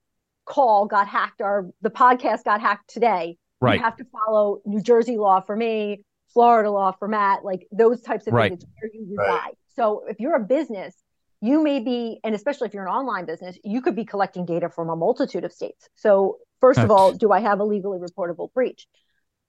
call 0.46 0.86
got 0.86 1.06
hacked, 1.06 1.40
our 1.40 1.68
the 1.82 1.90
podcast 1.90 2.44
got 2.44 2.60
hacked 2.60 2.90
today, 2.90 3.36
right. 3.60 3.76
you 3.78 3.82
have 3.82 3.96
to 3.96 4.04
follow 4.04 4.60
New 4.64 4.82
Jersey 4.82 5.16
law 5.16 5.40
for 5.40 5.54
me, 5.54 6.04
Florida 6.32 6.70
law 6.70 6.92
for 6.92 7.08
Matt, 7.08 7.44
like 7.44 7.66
those 7.72 8.00
types 8.02 8.26
of 8.26 8.32
right. 8.32 8.50
things 8.50 8.64
where 8.80 8.90
you 8.92 9.06
reside. 9.10 9.28
Right. 9.28 9.54
So 9.76 10.04
if 10.08 10.20
you're 10.20 10.36
a 10.36 10.44
business, 10.44 10.94
you 11.40 11.62
may 11.62 11.80
be, 11.80 12.20
and 12.22 12.34
especially 12.34 12.68
if 12.68 12.74
you're 12.74 12.86
an 12.86 12.92
online 12.92 13.24
business, 13.24 13.58
you 13.64 13.80
could 13.80 13.96
be 13.96 14.04
collecting 14.04 14.44
data 14.44 14.68
from 14.68 14.90
a 14.90 14.96
multitude 14.96 15.44
of 15.44 15.52
states. 15.52 15.88
So 15.96 16.38
first 16.60 16.76
That's... 16.76 16.84
of 16.84 16.90
all, 16.90 17.12
do 17.12 17.32
I 17.32 17.40
have 17.40 17.60
a 17.60 17.64
legally 17.64 17.98
reportable 17.98 18.52
breach? 18.52 18.86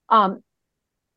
Um, 0.10 0.42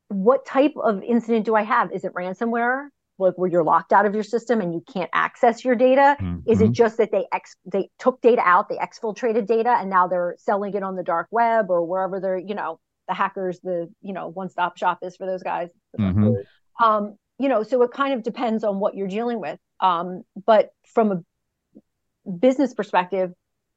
what 0.09 0.45
type 0.47 0.75
of 0.77 1.03
incident 1.03 1.47
do 1.47 1.55
I 1.55 1.63
have? 1.63 1.93
Is 1.93 2.05
it 2.05 2.13
ransomware? 2.15 2.89
Like 3.19 3.35
where 3.37 3.49
you're 3.49 3.65
locked 3.65 3.93
out 3.93 4.07
of 4.07 4.15
your 4.15 4.25
system 4.25 4.61
and 4.61 4.75
you 4.75 4.83
can't 4.93 5.11
access 5.13 5.65
your 5.65 5.77
data? 5.77 6.17
Mm-hmm. 6.21 6.51
Is 6.51 6.61
it 6.61 6.73
just 6.73 6.97
that 6.97 7.13
they 7.13 7.27
ex 7.33 7.55
they 7.65 7.91
took 7.99 8.21
data 8.21 8.43
out, 8.45 8.69
they 8.69 8.77
exfiltrated 8.77 9.47
data, 9.47 9.71
and 9.71 9.89
now 9.89 10.09
they're 10.09 10.35
selling 10.39 10.75
it 10.75 10.83
on 10.83 10.97
the 10.97 11.05
dark 11.05 11.29
web 11.31 11.67
or 11.71 11.85
wherever 11.85 12.19
they're, 12.19 12.39
you 12.39 12.55
know, 12.55 12.81
the 13.07 13.15
hackers, 13.15 13.61
the 13.61 13.89
you 14.03 14.13
know, 14.13 14.29
one 14.29 14.49
stop 14.49 14.77
shop 14.77 14.99
is 15.03 15.17
for 15.17 15.27
those 15.27 15.43
guys. 15.43 15.71
Mm-hmm. 15.99 16.85
Um, 16.85 17.17
you 17.39 17.49
know, 17.49 17.63
so 17.63 17.83
it 17.83 17.93
kind 17.93 18.15
of 18.15 18.23
depends 18.23 18.65
on 18.65 18.81
what 18.81 18.95
you're 18.95 19.09
dealing 19.09 19.41
with. 19.41 19.59
Um, 19.81 20.23
but 20.47 20.71
from 20.93 21.13
a 21.13 22.31
business 22.31 22.75
perspective, 22.75 23.33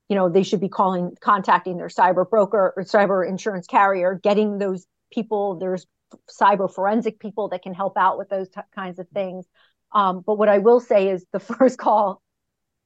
you 0.09 0.15
know, 0.15 0.29
they 0.29 0.43
should 0.43 0.61
be 0.61 0.69
calling, 0.69 1.15
contacting 1.19 1.77
their 1.77 1.87
cyber 1.87 2.27
broker 2.29 2.73
or 2.75 2.83
cyber 2.83 3.27
insurance 3.27 3.67
carrier, 3.67 4.19
getting 4.21 4.57
those 4.57 4.85
people. 5.11 5.55
There's 5.55 5.85
cyber 6.29 6.71
forensic 6.73 7.19
people 7.19 7.49
that 7.49 7.61
can 7.61 7.73
help 7.73 7.97
out 7.97 8.17
with 8.17 8.29
those 8.29 8.49
t- 8.49 8.61
kinds 8.75 8.99
of 8.99 9.07
things. 9.09 9.45
Um, 9.91 10.23
but 10.25 10.37
what 10.37 10.49
I 10.49 10.59
will 10.59 10.79
say 10.79 11.09
is 11.09 11.25
the 11.31 11.39
first 11.39 11.77
call, 11.77 12.21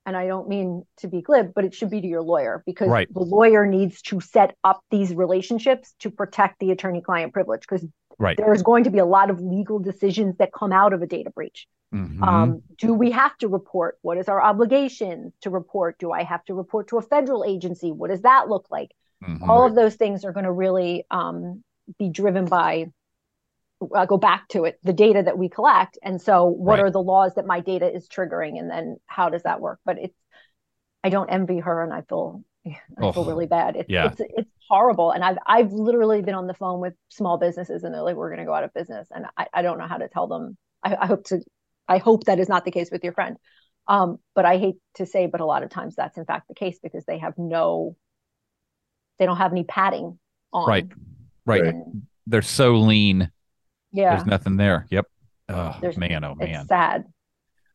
and 0.06 0.18
I 0.18 0.28
don't 0.28 0.50
mean 0.50 0.84
to 0.98 1.08
be 1.08 1.22
glib, 1.22 1.54
but 1.54 1.66
it 1.66 1.74
should 1.74 1.90
be 1.90 2.02
to 2.02 2.08
your 2.08 2.24
lawyer 2.24 2.64
because 2.66 2.90
right. 2.90 3.12
the 3.14 3.22
lawyer 3.22 3.66
needs 3.66 4.02
to 4.04 4.20
set 4.20 4.56
up 4.64 4.84
these 4.90 5.14
relationships 5.14 5.94
to 6.00 6.10
protect 6.10 6.60
the 6.60 6.72
attorney 6.72 7.02
client 7.02 7.34
privilege 7.34 7.62
because 7.62 7.86
right. 8.18 8.38
there's 8.38 8.64
going 8.64 8.86
to 8.86 8.90
be 8.90 8.98
a 8.98 9.06
lot 9.06 9.30
of 9.30 9.40
legal 9.40 9.78
decisions 9.78 10.38
that 10.38 10.52
come 10.52 10.72
out 10.72 10.94
of 10.94 11.02
a 11.02 11.08
data 11.08 11.30
breach. 11.30 11.68
Mm-hmm. 11.94 12.24
Um, 12.24 12.64
do 12.78 12.94
we 12.94 13.12
have 13.12 13.38
to 13.40 13.48
report? 13.48 13.98
What 14.02 14.18
is 14.18 14.30
our 14.30 14.42
obligation 14.42 15.34
to 15.42 15.50
report? 15.50 16.00
Do 16.00 16.12
I 16.12 16.24
have 16.24 16.44
to 16.46 16.54
report 16.54 16.88
to 16.90 16.98
a 16.98 17.02
federal 17.02 17.44
agency? 17.44 17.92
What 17.92 18.10
does 18.10 18.22
that 18.22 18.48
look 18.48 18.68
like? 18.72 18.92
Mm-hmm. 19.24 19.50
All 19.50 19.68
of 19.68 19.76
those 19.76 19.96
things 19.96 20.24
are 20.24 20.32
going 20.32 20.46
to 20.46 20.52
really 20.52 21.06
um, 21.12 21.64
be 22.00 22.10
driven 22.10 22.46
by, 22.46 22.88
uh, 23.96 24.06
go 24.06 24.18
back 24.18 24.48
to 24.50 24.66
it, 24.66 24.80
the 24.84 24.94
data 24.94 25.24
that 25.24 25.38
we 25.38 25.50
collect. 25.50 25.98
And 26.04 26.22
so, 26.22 26.46
what 26.46 26.80
right. 26.80 26.86
are 26.86 26.92
the 26.92 27.02
laws 27.02 27.36
that 27.36 27.46
my 27.46 27.60
data 27.60 27.92
is 27.92 28.08
triggering? 28.08 28.60
And 28.60 28.70
then, 28.70 28.98
how 29.08 29.30
does 29.30 29.44
that 29.44 29.62
work? 29.62 29.80
But 29.86 29.98
it's, 30.00 30.18
I 31.04 31.10
don't 31.10 31.30
envy 31.30 31.60
her, 31.60 31.84
and 31.84 31.94
I 31.94 32.02
feel 32.02 32.44
I 32.66 32.78
oh, 33.00 33.12
feel 33.12 33.26
really 33.26 33.48
bad. 33.48 33.76
It's, 33.76 33.90
yeah. 33.90 34.12
it's 34.12 34.22
it's 34.22 34.50
horrible. 34.70 35.12
And 35.12 35.24
I've 35.24 35.38
I've 35.46 35.72
literally 35.72 36.22
been 36.22 36.36
on 36.36 36.48
the 36.48 36.54
phone 36.54 36.80
with 36.80 36.94
small 37.10 37.38
businesses 37.38 37.84
and 37.84 37.94
they're 37.94 38.04
like, 38.04 38.16
we're 38.16 38.30
gonna 38.30 38.46
go 38.46 38.54
out 38.54 38.64
of 38.64 38.74
business. 38.74 39.08
And 39.10 39.26
I, 39.36 39.48
I 39.54 39.62
don't 39.64 39.80
know 39.80 39.88
how 39.88 39.98
to 39.98 40.08
tell 40.08 40.28
them. 40.28 40.58
I, 40.84 40.96
I 40.96 41.06
hope 41.08 41.26
to 41.26 41.42
I 41.88 41.98
hope 41.98 42.26
that 42.26 42.40
is 42.40 42.48
not 42.48 42.66
the 42.66 42.72
case 42.72 42.90
with 42.92 43.04
your 43.04 43.14
friend. 43.14 43.38
Um, 43.88 44.18
but 44.36 44.46
I 44.46 44.58
hate 44.58 44.76
to 44.96 45.06
say, 45.06 45.28
but 45.28 45.42
a 45.42 45.46
lot 45.46 45.64
of 45.64 45.70
times 45.70 45.96
that's 45.96 46.18
in 46.18 46.26
fact 46.26 46.48
the 46.48 46.56
case 46.56 46.80
because 46.82 47.04
they 47.06 47.18
have 47.18 47.34
no, 47.38 47.98
they 49.18 49.26
don't 49.26 49.38
have 49.38 49.52
any 49.52 49.64
padding 49.64 50.20
on. 50.54 50.68
Right. 50.68 50.88
Right. 51.46 51.66
And, 51.66 52.04
They're 52.28 52.44
so 52.44 52.76
lean. 52.76 53.32
Yeah. 53.92 54.16
There's 54.16 54.28
nothing 54.28 54.58
there. 54.58 54.88
Yep. 54.90 55.08
Oh 55.50 55.78
There's, 55.82 55.98
man. 55.98 56.24
Oh 56.24 56.36
man. 56.36 56.68
sad. 56.68 57.06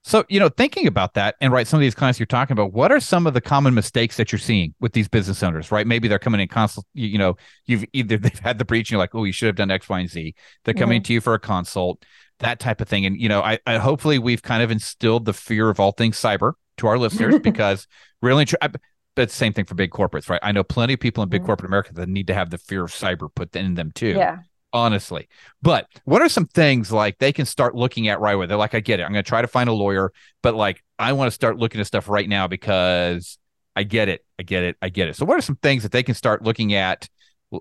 So, 0.03 0.25
you 0.29 0.39
know, 0.39 0.49
thinking 0.49 0.87
about 0.87 1.15
that 1.15 1.35
and 1.41 1.53
right, 1.53 1.67
some 1.67 1.79
of 1.79 1.83
these 1.83 1.95
clients 1.95 2.21
you're 2.21 2.27
talking 2.27 2.53
about, 2.53 2.73
what 2.73 2.93
are 2.93 3.01
some 3.01 3.27
of 3.27 3.35
the 3.35 3.41
common 3.41 3.75
mistakes 3.75 4.17
that 4.19 4.31
you're 4.31 4.39
seeing 4.39 4.73
with 4.79 4.93
these 4.93 5.09
business 5.09 5.43
owners, 5.43 5.73
right? 5.73 5.85
Maybe 5.85 6.07
they're 6.07 6.21
coming 6.21 6.41
in 6.41 6.47
consult, 6.47 6.87
you, 6.95 7.09
you 7.09 7.19
know, 7.19 7.37
you've 7.65 7.85
either 7.93 8.17
they've 8.19 8.39
had 8.39 8.59
the 8.59 8.65
breach 8.65 8.89
and 8.89 8.93
you're 8.93 9.01
like, 9.01 9.17
oh, 9.17 9.25
you 9.25 9.33
should 9.33 9.49
have 9.49 9.57
done 9.57 9.71
X, 9.71 9.89
Y, 9.89 9.99
and 9.99 10.09
Z. 10.09 10.35
They're 10.65 10.75
coming 10.75 11.01
mm-hmm. 11.01 11.07
to 11.07 11.13
you 11.15 11.21
for 11.21 11.35
a 11.35 11.41
consult 11.41 12.05
that 12.39 12.61
type 12.61 12.81
of 12.81 12.89
thing. 12.89 13.07
And 13.07 13.21
you 13.21 13.29
know, 13.29 13.41
I, 13.43 13.59
I 13.67 13.79
hopefully 13.79 14.19
we've 14.19 14.43
kind 14.43 14.63
of 14.63 14.71
instilled 14.71 15.25
the 15.25 15.33
fear 15.33 15.71
of 15.71 15.81
all 15.81 15.93
things 15.93 16.19
cyber 16.19 16.55
to 16.79 16.87
our 16.87 16.99
listeners 16.99 17.39
because 17.43 17.87
really, 18.23 18.45
tr- 18.45 18.57
I, 18.61 18.71
but 19.15 19.31
same 19.31 19.53
thing 19.53 19.65
for 19.65 19.75
big 19.75 19.91
corporates, 19.91 20.29
right? 20.29 20.41
I 20.43 20.53
know 20.53 20.63
plenty 20.63 20.95
of 20.95 21.01
people 21.01 21.23
in 21.23 21.29
big 21.29 21.41
mm-hmm. 21.41 21.47
corporate 21.47 21.69
America 21.69 21.95
that 21.95 22.09
need 22.09 22.27
to 22.27 22.35
have 22.35 22.51
the 22.51 22.59
fear 22.59 22.85
of 22.85 22.91
cyber 22.91 23.35
put 23.35 23.55
in 23.57 23.75
them 23.75 23.93
too. 23.95 24.09
Yeah. 24.09 24.39
Honestly, 24.73 25.29
but 25.63 25.87
what 26.05 26.21
are 26.21 26.29
some 26.29 26.47
things 26.47 26.93
like 26.93 27.19
they 27.19 27.33
can 27.33 27.47
start 27.47 27.75
looking 27.75 28.09
at 28.09 28.21
right 28.21 28.35
away? 28.35 28.47
They're 28.47 28.57
like, 28.57 28.75
I 28.75 28.81
get 28.81 29.01
it. 29.01 29.05
I'm 29.05 29.13
going 29.13 29.25
to 29.25 29.29
try 29.29 29.41
to 29.41 29.49
find 29.49 29.71
a 29.71 29.73
lawyer, 29.73 30.13
but 30.43 30.55
like, 30.55 30.83
I 30.99 31.13
want 31.15 31.29
to 31.29 31.35
start 31.35 31.57
looking 31.57 31.81
at 31.81 31.87
stuff 31.87 32.09
right 32.09 32.29
now 32.29 32.47
because 32.47 33.39
I 33.75 33.85
get 33.85 34.09
it. 34.09 34.25
I 34.39 34.43
get 34.43 34.65
it. 34.65 34.77
I 34.83 34.91
get 34.91 35.09
it. 35.09 35.17
So, 35.17 35.25
what 35.25 35.39
are 35.39 35.43
some 35.43 35.57
things 35.57 35.83
that 35.83 35.93
they 35.93 36.03
can 36.03 36.15
start 36.15 36.43
looking 36.43 36.75
at? 36.75 37.09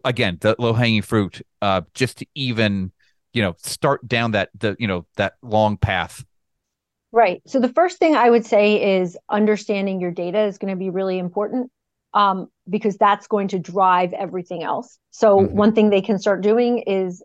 Again, 0.04 0.39
the 0.41 0.56
low 0.58 0.74
hanging 0.74 1.04
fruit, 1.04 1.41
uh, 1.62 1.82
just 1.94 2.18
to 2.18 2.26
even 2.34 2.91
you 3.36 3.41
know 3.41 3.54
start 3.58 4.08
down 4.08 4.32
that 4.32 4.50
the 4.58 4.76
you 4.80 4.88
know 4.88 5.06
that 5.18 5.34
long 5.44 5.78
path 5.78 6.24
right 7.12 7.41
so 7.46 7.60
the 7.60 7.72
first 7.74 8.00
thing 8.00 8.15
i 8.15 8.30
would 8.30 8.46
say 8.46 8.98
is 8.98 9.18
understanding 9.30 10.00
your 10.00 10.10
data 10.10 10.46
is 10.46 10.58
going 10.58 10.72
to 10.72 10.78
be 10.78 10.89
really 10.89 11.20
important 11.20 11.70
um, 12.15 12.47
because 12.67 12.97
that's 12.97 13.28
going 13.28 13.49
to 13.49 13.60
drive 13.60 14.13
everything 14.13 14.63
else 14.63 14.97
so 15.12 15.38
mm-hmm. 15.38 15.56
one 15.56 15.73
thing 15.73 15.89
they 15.89 16.01
can 16.01 16.17
start 16.17 16.41
doing 16.41 16.80
is 16.80 17.23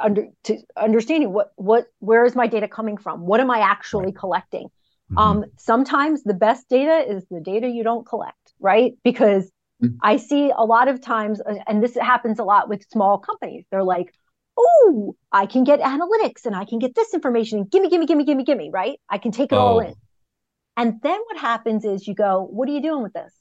under 0.00 0.26
to 0.44 0.58
understanding 0.76 1.32
what 1.32 1.52
what 1.56 1.86
where 1.98 2.24
is 2.24 2.36
my 2.36 2.46
data 2.46 2.68
coming 2.68 2.96
from 2.96 3.26
what 3.26 3.40
am 3.40 3.50
i 3.50 3.58
actually 3.60 4.06
right. 4.06 4.16
collecting 4.16 4.68
mm-hmm. 5.10 5.18
um, 5.18 5.44
sometimes 5.56 6.22
the 6.22 6.34
best 6.34 6.68
data 6.68 7.04
is 7.08 7.24
the 7.30 7.40
data 7.40 7.66
you 7.66 7.82
don't 7.82 8.06
collect 8.06 8.52
right 8.60 8.92
because 9.02 9.50
mm-hmm. 9.82 9.96
i 10.02 10.16
see 10.16 10.52
a 10.56 10.64
lot 10.64 10.86
of 10.86 11.00
times 11.00 11.40
and 11.66 11.82
this 11.82 11.96
happens 11.96 12.38
a 12.38 12.44
lot 12.44 12.68
with 12.68 12.84
small 12.90 13.18
companies 13.18 13.64
they're 13.70 13.82
like 13.82 14.12
oh, 14.58 15.16
I 15.32 15.46
can 15.46 15.64
get 15.64 15.80
analytics 15.80 16.46
and 16.46 16.56
I 16.56 16.64
can 16.64 16.78
get 16.78 16.94
this 16.94 17.12
information 17.14 17.58
and 17.58 17.70
gimme, 17.70 17.90
gimme, 17.90 18.06
gimme, 18.06 18.24
gimme, 18.24 18.44
gimme, 18.44 18.70
right? 18.70 18.98
I 19.08 19.18
can 19.18 19.32
take 19.32 19.52
it 19.52 19.56
oh. 19.56 19.58
all 19.58 19.80
in. 19.80 19.94
And 20.76 21.00
then 21.02 21.20
what 21.26 21.38
happens 21.38 21.84
is 21.84 22.06
you 22.06 22.14
go, 22.14 22.46
what 22.50 22.68
are 22.68 22.72
you 22.72 22.82
doing 22.82 23.02
with 23.02 23.12
this? 23.12 23.32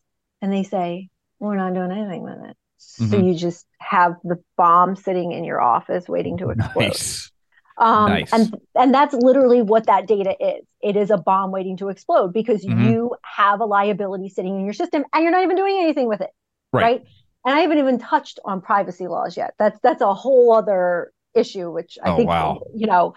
And 0.42 0.52
they 0.52 0.64
say, 0.64 1.10
we're 1.40 1.56
not 1.56 1.74
doing 1.74 1.92
anything 1.92 2.24
with 2.24 2.38
it. 2.50 2.58
Mm-hmm. 3.00 3.12
So 3.12 3.18
you 3.18 3.36
just 3.36 3.66
have 3.80 4.16
the 4.24 4.42
bomb 4.58 4.96
sitting 4.96 5.32
in 5.32 5.44
your 5.44 5.62
office 5.62 6.08
waiting 6.08 6.38
to 6.38 6.50
explode. 6.50 6.82
Nice. 6.82 7.32
Um, 7.78 8.10
nice. 8.10 8.32
And 8.32 8.56
and 8.76 8.94
that's 8.94 9.14
literally 9.14 9.62
what 9.62 9.88
that 9.88 10.08
data 10.08 10.36
is. 10.40 10.66
It 10.82 10.96
is 10.96 11.10
a 11.10 11.18
bomb 11.18 11.52
waiting 11.52 11.78
to 11.78 11.90
explode 11.90 12.32
because 12.32 12.64
mm-hmm. 12.66 12.90
you 12.90 13.16
have 13.22 13.60
a 13.60 13.66
liability 13.66 14.30
sitting 14.30 14.58
in 14.58 14.64
your 14.64 14.74
system 14.74 15.04
and 15.14 15.24
you're 15.24 15.32
not 15.32 15.44
even 15.44 15.58
doing 15.58 15.80
anything 15.82 16.08
with 16.08 16.22
it. 16.22 16.30
Right. 16.72 16.84
right? 16.84 17.04
and 17.46 17.56
I 17.56 17.60
haven't 17.62 17.78
even 17.78 18.00
touched 18.00 18.40
on 18.44 18.60
privacy 18.60 19.08
laws 19.08 19.38
yet. 19.38 19.54
That's 19.60 19.80
that's 19.82 20.02
a 20.02 20.14
whole 20.14 20.54
other 20.54 21.14
issue, 21.36 21.72
which 21.72 21.98
I 22.04 22.12
oh, 22.12 22.18
think 22.18 22.30
wow. 22.30 22.62
you 22.76 22.88
know 22.88 23.14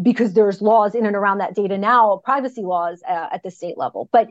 because 0.00 0.34
there's 0.34 0.60
laws 0.62 0.94
in 0.94 1.06
and 1.06 1.16
around 1.16 1.38
that 1.38 1.54
data 1.54 1.76
now, 1.76 2.20
privacy 2.24 2.62
laws 2.62 3.02
uh, 3.06 3.28
at 3.32 3.42
the 3.42 3.50
state 3.50 3.76
level. 3.76 4.08
But 4.12 4.28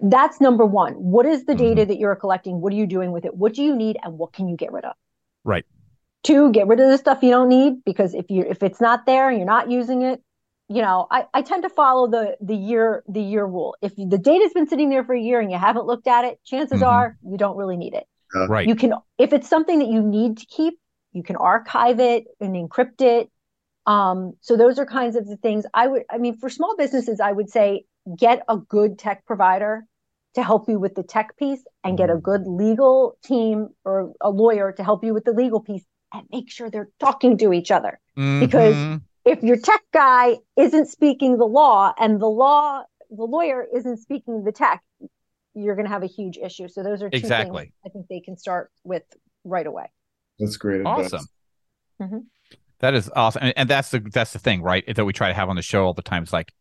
that's 0.00 0.40
number 0.40 0.64
one. 0.64 0.94
What 0.94 1.26
is 1.26 1.44
the 1.44 1.54
mm-hmm. 1.54 1.62
data 1.62 1.86
that 1.86 1.98
you're 1.98 2.14
collecting? 2.16 2.60
What 2.60 2.72
are 2.72 2.76
you 2.76 2.86
doing 2.86 3.12
with 3.12 3.24
it? 3.24 3.34
What 3.34 3.54
do 3.54 3.62
you 3.62 3.74
need, 3.74 3.98
and 4.02 4.18
what 4.18 4.32
can 4.32 4.48
you 4.48 4.56
get 4.56 4.72
rid 4.72 4.84
of? 4.84 4.94
Right. 5.44 5.64
Two, 6.22 6.52
get 6.52 6.66
rid 6.66 6.80
of 6.80 6.90
the 6.90 6.98
stuff 6.98 7.22
you 7.22 7.30
don't 7.30 7.48
need 7.48 7.84
because 7.84 8.14
if 8.14 8.30
you 8.30 8.44
if 8.48 8.62
it's 8.62 8.80
not 8.80 9.06
there 9.06 9.28
and 9.28 9.38
you're 9.38 9.46
not 9.46 9.70
using 9.70 10.02
it, 10.02 10.22
you 10.68 10.82
know, 10.82 11.06
I, 11.10 11.24
I 11.32 11.42
tend 11.42 11.62
to 11.62 11.68
follow 11.68 12.08
the 12.08 12.36
the 12.40 12.54
year 12.54 13.02
the 13.08 13.22
year 13.22 13.44
rule. 13.44 13.76
If 13.80 13.94
the 13.96 14.18
data's 14.18 14.52
been 14.52 14.68
sitting 14.68 14.90
there 14.90 15.04
for 15.04 15.14
a 15.14 15.20
year 15.20 15.40
and 15.40 15.50
you 15.50 15.58
haven't 15.58 15.86
looked 15.86 16.06
at 16.06 16.24
it, 16.24 16.40
chances 16.44 16.80
mm-hmm. 16.80 16.88
are 16.88 17.16
you 17.24 17.38
don't 17.38 17.56
really 17.56 17.76
need 17.76 17.94
it. 17.94 18.06
Uh, 18.34 18.46
right. 18.48 18.68
You 18.68 18.74
can 18.74 18.92
if 19.16 19.32
it's 19.32 19.48
something 19.48 19.78
that 19.78 19.88
you 19.88 20.02
need 20.02 20.38
to 20.38 20.46
keep, 20.46 20.78
you 21.12 21.22
can 21.22 21.36
archive 21.36 22.00
it 22.00 22.26
and 22.40 22.54
encrypt 22.54 23.00
it. 23.00 23.30
Um, 23.86 24.34
so 24.42 24.56
those 24.56 24.78
are 24.78 24.84
kinds 24.84 25.16
of 25.16 25.26
the 25.26 25.38
things 25.38 25.64
I 25.72 25.86
would 25.86 26.02
I 26.10 26.18
mean 26.18 26.36
for 26.36 26.50
small 26.50 26.76
businesses, 26.76 27.20
I 27.20 27.32
would 27.32 27.48
say 27.48 27.84
get 28.18 28.42
a 28.48 28.56
good 28.56 28.98
tech 28.98 29.24
provider 29.26 29.84
to 30.34 30.42
help 30.42 30.68
you 30.68 30.78
with 30.78 30.94
the 30.94 31.02
tech 31.02 31.36
piece 31.36 31.64
and 31.84 31.98
get 31.98 32.10
a 32.10 32.14
mm-hmm. 32.14 32.22
good 32.22 32.46
legal 32.46 33.18
team 33.24 33.68
or 33.84 34.12
a 34.20 34.30
lawyer 34.30 34.72
to 34.72 34.84
help 34.84 35.04
you 35.04 35.14
with 35.14 35.24
the 35.24 35.32
legal 35.32 35.60
piece 35.60 35.84
and 36.12 36.26
make 36.32 36.50
sure 36.50 36.70
they're 36.70 36.90
talking 37.00 37.36
to 37.38 37.52
each 37.52 37.70
other. 37.70 38.00
Mm-hmm. 38.16 38.40
Because 38.40 39.00
if 39.28 39.42
your 39.42 39.56
tech 39.56 39.82
guy 39.92 40.36
isn't 40.56 40.86
speaking 40.86 41.36
the 41.38 41.44
law 41.44 41.92
and 41.98 42.20
the 42.20 42.26
law 42.26 42.82
the 43.10 43.24
lawyer 43.24 43.66
isn't 43.74 43.98
speaking 43.98 44.44
the 44.44 44.52
tech 44.52 44.82
you're 45.54 45.74
going 45.74 45.86
to 45.86 45.92
have 45.92 46.02
a 46.02 46.08
huge 46.08 46.36
issue 46.36 46.68
so 46.68 46.82
those 46.82 47.02
are 47.02 47.10
two 47.10 47.16
exactly 47.16 47.64
things 47.64 47.72
i 47.86 47.88
think 47.88 48.06
they 48.08 48.20
can 48.20 48.36
start 48.36 48.70
with 48.84 49.02
right 49.44 49.66
away 49.66 49.90
that's 50.38 50.56
great 50.56 50.84
awesome 50.84 51.26
mm-hmm. 52.00 52.18
that 52.80 52.94
is 52.94 53.10
awesome 53.14 53.42
and, 53.42 53.54
and, 53.56 53.68
that's 53.68 53.90
the 53.90 54.00
that's 54.12 54.32
the 54.32 54.38
thing 54.38 54.62
right 54.62 54.84
that 54.94 55.04
we 55.04 55.12
try 55.12 55.28
to 55.28 55.34
have 55.34 55.48
on 55.48 55.56
the 55.56 55.62
show 55.62 55.84
all 55.84 55.94
the 55.94 56.02
time 56.02 56.22
it's 56.22 56.32
like 56.32 56.52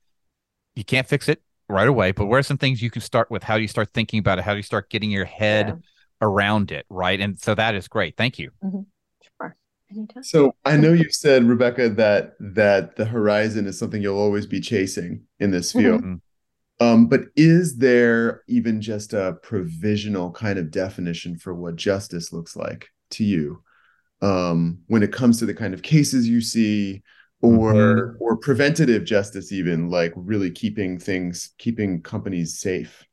you 0.78 0.86
can't 0.86 1.08
fix 1.08 1.28
it 1.28 1.42
right 1.70 1.88
away 1.88 2.12
but 2.12 2.28
where 2.28 2.40
are 2.40 2.44
some 2.44 2.58
things 2.58 2.82
you 2.82 2.90
can 2.90 3.02
start 3.02 3.30
with 3.30 3.44
how 3.44 3.56
do 3.56 3.62
you 3.62 3.68
start 3.68 3.90
thinking 3.94 4.20
about 4.20 4.40
it 4.40 4.44
how 4.44 4.52
do 4.52 4.58
you 4.58 4.64
start 4.64 4.90
getting 4.90 5.12
your 5.12 5.26
head 5.26 5.68
yeah. 5.68 5.76
around 6.22 6.72
it, 6.72 6.86
right? 6.90 7.20
And 7.20 7.40
so 7.40 7.56
that 7.56 7.76
is 7.76 7.88
great. 7.88 8.16
Thank 8.18 8.40
you. 8.40 8.52
Mm-hmm. 8.64 8.82
Sure. 9.22 9.56
Anytime. 9.92 10.24
So 10.24 10.56
I 10.66 10.78
know 10.78 10.94
you 10.94 11.10
said, 11.10 11.44
Rebecca, 11.44 11.90
that 11.90 12.34
that 12.40 12.96
the 12.96 13.06
horizon 13.06 13.68
is 13.68 13.78
something 13.78 14.02
you'll 14.02 14.20
always 14.20 14.46
be 14.46 14.60
chasing 14.60 15.24
in 15.40 15.52
this 15.52 15.72
field. 15.72 16.02
Mm-hmm. 16.02 16.16
Um, 16.80 17.08
but 17.08 17.22
is 17.36 17.78
there 17.78 18.44
even 18.48 18.82
just 18.82 19.14
a 19.14 19.38
provisional 19.42 20.32
kind 20.32 20.60
of 20.60 20.70
definition 20.70 21.38
for 21.38 21.56
what 21.56 21.76
justice 21.76 22.32
looks 22.32 22.56
like 22.56 22.90
to 23.12 23.24
you 23.24 23.64
um, 24.22 24.80
when 24.86 25.02
it 25.02 25.12
comes 25.12 25.40
to 25.40 25.48
the 25.48 25.56
kind 25.56 25.74
of 25.74 25.82
cases 25.82 26.28
you 26.28 26.40
see, 26.40 27.02
or 27.42 27.74
mm-hmm. 27.74 28.24
or 28.24 28.38
preventative 28.38 29.06
justice, 29.06 29.52
even 29.52 29.90
like 29.90 30.14
really 30.16 30.52
keeping 30.52 31.00
things, 31.00 31.54
keeping 31.58 32.02
companies 32.02 32.60
safe? 32.60 33.04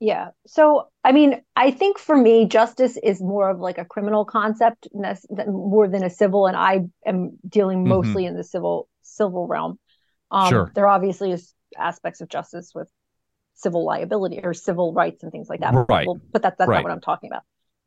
Yeah. 0.00 0.28
So, 0.46 0.88
I 1.02 1.12
mean, 1.12 1.40
I 1.56 1.70
think 1.70 1.98
for 1.98 2.16
me, 2.16 2.46
justice 2.46 2.98
is 3.02 3.22
more 3.22 3.48
of 3.48 3.58
like 3.58 3.78
a 3.78 3.84
criminal 3.84 4.24
concept 4.24 4.88
more 4.92 5.88
than 5.88 6.04
a 6.04 6.10
civil, 6.10 6.46
and 6.46 6.56
I 6.56 6.82
am 7.06 7.38
dealing 7.48 7.78
mm-hmm. 7.78 7.88
mostly 7.88 8.24
mm-hmm. 8.24 8.30
in 8.30 8.36
the 8.36 8.44
civil 8.44 8.88
civil 9.02 9.46
realm. 9.46 9.78
Um, 10.30 10.50
sure. 10.50 10.72
There 10.74 10.88
obviously 10.88 11.32
is 11.32 11.54
aspects 11.78 12.20
of 12.20 12.28
justice 12.28 12.72
with 12.74 12.88
civil 13.54 13.84
liability 13.84 14.40
or 14.42 14.52
civil 14.52 14.92
rights 14.92 15.22
and 15.22 15.32
things 15.32 15.48
like 15.48 15.60
that. 15.60 15.74
Right. 15.88 16.06
But, 16.06 16.32
but 16.32 16.42
that, 16.42 16.58
that's 16.58 16.68
right. 16.68 16.76
not 16.76 16.84
what 16.84 16.92
I'm 16.92 17.00
talking 17.00 17.30
about. 17.30 17.42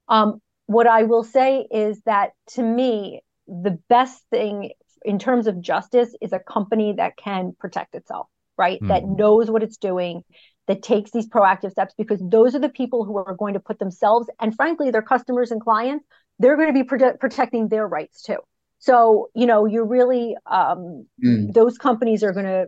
Um, 0.07 0.41
what 0.65 0.87
I 0.87 1.03
will 1.03 1.23
say 1.23 1.67
is 1.69 2.01
that 2.05 2.31
to 2.51 2.63
me, 2.63 3.21
the 3.47 3.79
best 3.89 4.21
thing 4.29 4.71
in 5.03 5.19
terms 5.19 5.47
of 5.47 5.61
justice 5.61 6.13
is 6.21 6.33
a 6.33 6.39
company 6.39 6.93
that 6.93 7.17
can 7.17 7.55
protect 7.59 7.95
itself, 7.95 8.27
right? 8.57 8.79
Mm. 8.81 8.87
That 8.89 9.05
knows 9.05 9.49
what 9.49 9.63
it's 9.63 9.77
doing, 9.77 10.23
that 10.67 10.81
takes 10.81 11.11
these 11.11 11.27
proactive 11.27 11.71
steps, 11.71 11.93
because 11.97 12.21
those 12.21 12.55
are 12.55 12.59
the 12.59 12.69
people 12.69 13.05
who 13.05 13.17
are 13.17 13.35
going 13.35 13.53
to 13.53 13.59
put 13.59 13.79
themselves 13.79 14.29
and, 14.39 14.55
frankly, 14.55 14.91
their 14.91 15.01
customers 15.01 15.51
and 15.51 15.61
clients, 15.61 16.05
they're 16.39 16.55
going 16.55 16.73
to 16.73 16.83
be 16.83 16.87
prote- 16.87 17.19
protecting 17.19 17.67
their 17.67 17.87
rights 17.87 18.21
too. 18.21 18.37
So, 18.79 19.29
you 19.33 19.45
know, 19.45 19.65
you're 19.65 19.85
really, 19.85 20.35
um, 20.45 21.07
mm. 21.23 21.53
those 21.53 21.77
companies 21.77 22.23
are 22.23 22.33
going 22.33 22.45
to 22.45 22.67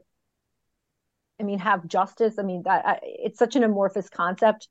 I 1.42 1.46
mean, 1.46 1.60
have 1.60 1.88
justice. 1.88 2.38
I 2.38 2.44
mean, 2.44 2.64
that 2.66 2.86
I, 2.86 3.00
it's 3.02 3.40
such 3.40 3.56
an 3.56 3.64
amorphous 3.64 4.10
concept, 4.10 4.68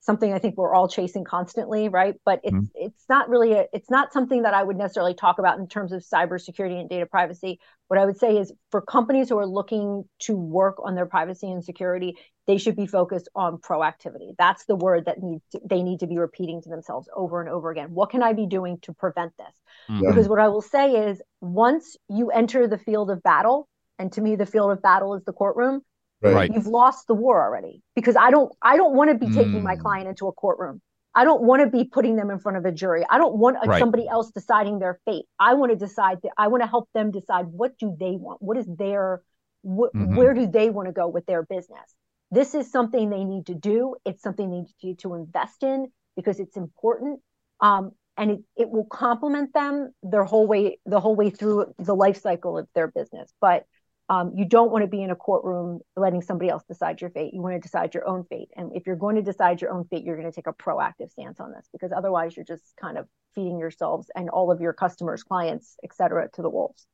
something 0.00 0.32
I 0.32 0.38
think 0.38 0.56
we're 0.56 0.74
all 0.74 0.88
chasing 0.88 1.24
constantly, 1.24 1.88
right? 1.88 2.14
But 2.24 2.40
it's 2.44 2.54
mm-hmm. 2.54 2.64
it's 2.74 3.04
not 3.08 3.28
really 3.28 3.52
a, 3.54 3.66
it's 3.72 3.90
not 3.90 4.12
something 4.12 4.42
that 4.42 4.54
I 4.54 4.62
would 4.62 4.76
necessarily 4.76 5.14
talk 5.14 5.38
about 5.38 5.58
in 5.58 5.66
terms 5.68 5.92
of 5.92 6.02
cybersecurity 6.02 6.80
and 6.80 6.88
data 6.88 7.06
privacy. 7.06 7.58
What 7.88 7.98
I 7.98 8.04
would 8.04 8.18
say 8.18 8.36
is 8.36 8.52
for 8.70 8.80
companies 8.80 9.28
who 9.28 9.38
are 9.38 9.46
looking 9.46 10.04
to 10.20 10.36
work 10.36 10.76
on 10.82 10.94
their 10.94 11.06
privacy 11.06 11.50
and 11.50 11.64
security, 11.64 12.16
they 12.46 12.58
should 12.58 12.76
be 12.76 12.86
focused 12.86 13.28
on 13.34 13.58
proactivity. 13.58 14.34
That's 14.38 14.64
the 14.66 14.76
word 14.76 15.06
that 15.06 15.22
needs 15.22 15.42
to, 15.52 15.60
they 15.64 15.82
need 15.82 16.00
to 16.00 16.06
be 16.06 16.18
repeating 16.18 16.62
to 16.62 16.68
themselves 16.68 17.08
over 17.14 17.40
and 17.40 17.50
over 17.50 17.70
again. 17.70 17.92
What 17.92 18.10
can 18.10 18.22
I 18.22 18.32
be 18.32 18.46
doing 18.46 18.78
to 18.82 18.92
prevent 18.92 19.32
this? 19.36 19.54
Mm-hmm. 19.90 20.08
Because 20.08 20.28
what 20.28 20.38
I 20.38 20.48
will 20.48 20.62
say 20.62 21.08
is 21.08 21.20
once 21.40 21.96
you 22.08 22.30
enter 22.30 22.68
the 22.68 22.78
field 22.78 23.10
of 23.10 23.22
battle, 23.22 23.68
and 23.98 24.12
to 24.12 24.20
me 24.20 24.36
the 24.36 24.46
field 24.46 24.70
of 24.70 24.82
battle 24.82 25.14
is 25.14 25.24
the 25.24 25.32
courtroom 25.32 25.82
Right. 26.22 26.50
You've 26.52 26.66
lost 26.66 27.06
the 27.06 27.14
war 27.14 27.44
already 27.44 27.82
because 27.94 28.16
I 28.16 28.30
don't 28.30 28.52
I 28.62 28.76
don't 28.76 28.94
want 28.94 29.10
to 29.10 29.26
be 29.26 29.32
taking 29.32 29.60
mm. 29.60 29.62
my 29.62 29.76
client 29.76 30.08
into 30.08 30.26
a 30.28 30.32
courtroom. 30.32 30.80
I 31.14 31.24
don't 31.24 31.42
want 31.42 31.62
to 31.62 31.68
be 31.68 31.84
putting 31.84 32.16
them 32.16 32.30
in 32.30 32.38
front 32.38 32.58
of 32.58 32.64
a 32.66 32.72
jury. 32.72 33.04
I 33.08 33.16
don't 33.16 33.36
want 33.36 33.56
a, 33.62 33.66
right. 33.66 33.78
somebody 33.78 34.06
else 34.06 34.30
deciding 34.30 34.78
their 34.78 35.00
fate. 35.06 35.24
I 35.38 35.54
want 35.54 35.72
to 35.72 35.76
decide 35.76 36.18
that 36.22 36.32
I 36.36 36.48
want 36.48 36.62
to 36.62 36.68
help 36.68 36.88
them 36.94 37.10
decide 37.10 37.46
what 37.46 37.78
do 37.78 37.94
they 37.98 38.12
want? 38.12 38.42
What 38.42 38.58
is 38.58 38.66
their 38.66 39.22
wh- 39.62 39.94
mm-hmm. 39.94 40.14
where 40.14 40.34
do 40.34 40.46
they 40.46 40.68
want 40.68 40.88
to 40.88 40.92
go 40.92 41.08
with 41.08 41.24
their 41.26 41.42
business? 41.42 41.94
This 42.30 42.54
is 42.54 42.70
something 42.70 43.08
they 43.08 43.24
need 43.24 43.46
to 43.46 43.54
do. 43.54 43.96
It's 44.04 44.22
something 44.22 44.50
they 44.50 44.58
need 44.58 44.96
to, 44.96 45.08
to 45.08 45.14
invest 45.14 45.62
in 45.62 45.90
because 46.16 46.40
it's 46.40 46.56
important. 46.56 47.20
Um, 47.60 47.92
and 48.18 48.30
it, 48.32 48.40
it 48.56 48.70
will 48.70 48.86
complement 48.86 49.52
them 49.52 49.92
their 50.02 50.24
whole 50.24 50.46
way 50.46 50.78
the 50.86 51.00
whole 51.00 51.16
way 51.16 51.30
through 51.30 51.74
the 51.78 51.94
life 51.94 52.20
cycle 52.20 52.58
of 52.58 52.68
their 52.74 52.88
business. 52.88 53.32
But 53.40 53.64
um, 54.08 54.32
you 54.36 54.44
don't 54.44 54.70
want 54.70 54.82
to 54.82 54.88
be 54.88 55.02
in 55.02 55.10
a 55.10 55.16
courtroom 55.16 55.80
letting 55.96 56.22
somebody 56.22 56.48
else 56.48 56.62
decide 56.68 57.00
your 57.00 57.10
fate. 57.10 57.34
You 57.34 57.42
want 57.42 57.56
to 57.56 57.60
decide 57.60 57.92
your 57.92 58.06
own 58.06 58.24
fate. 58.24 58.50
And 58.56 58.70
if 58.74 58.86
you're 58.86 58.96
going 58.96 59.16
to 59.16 59.22
decide 59.22 59.60
your 59.60 59.72
own 59.72 59.84
fate, 59.84 60.04
you're 60.04 60.16
going 60.16 60.30
to 60.30 60.34
take 60.34 60.46
a 60.46 60.52
proactive 60.52 61.10
stance 61.10 61.40
on 61.40 61.50
this 61.50 61.68
because 61.72 61.90
otherwise 61.90 62.36
you're 62.36 62.44
just 62.44 62.74
kind 62.80 62.98
of 62.98 63.08
feeding 63.34 63.58
yourselves 63.58 64.08
and 64.14 64.30
all 64.30 64.52
of 64.52 64.60
your 64.60 64.72
customers, 64.72 65.24
clients, 65.24 65.76
et 65.82 65.92
cetera, 65.92 66.28
to 66.34 66.42
the 66.42 66.50
wolves. 66.50 66.86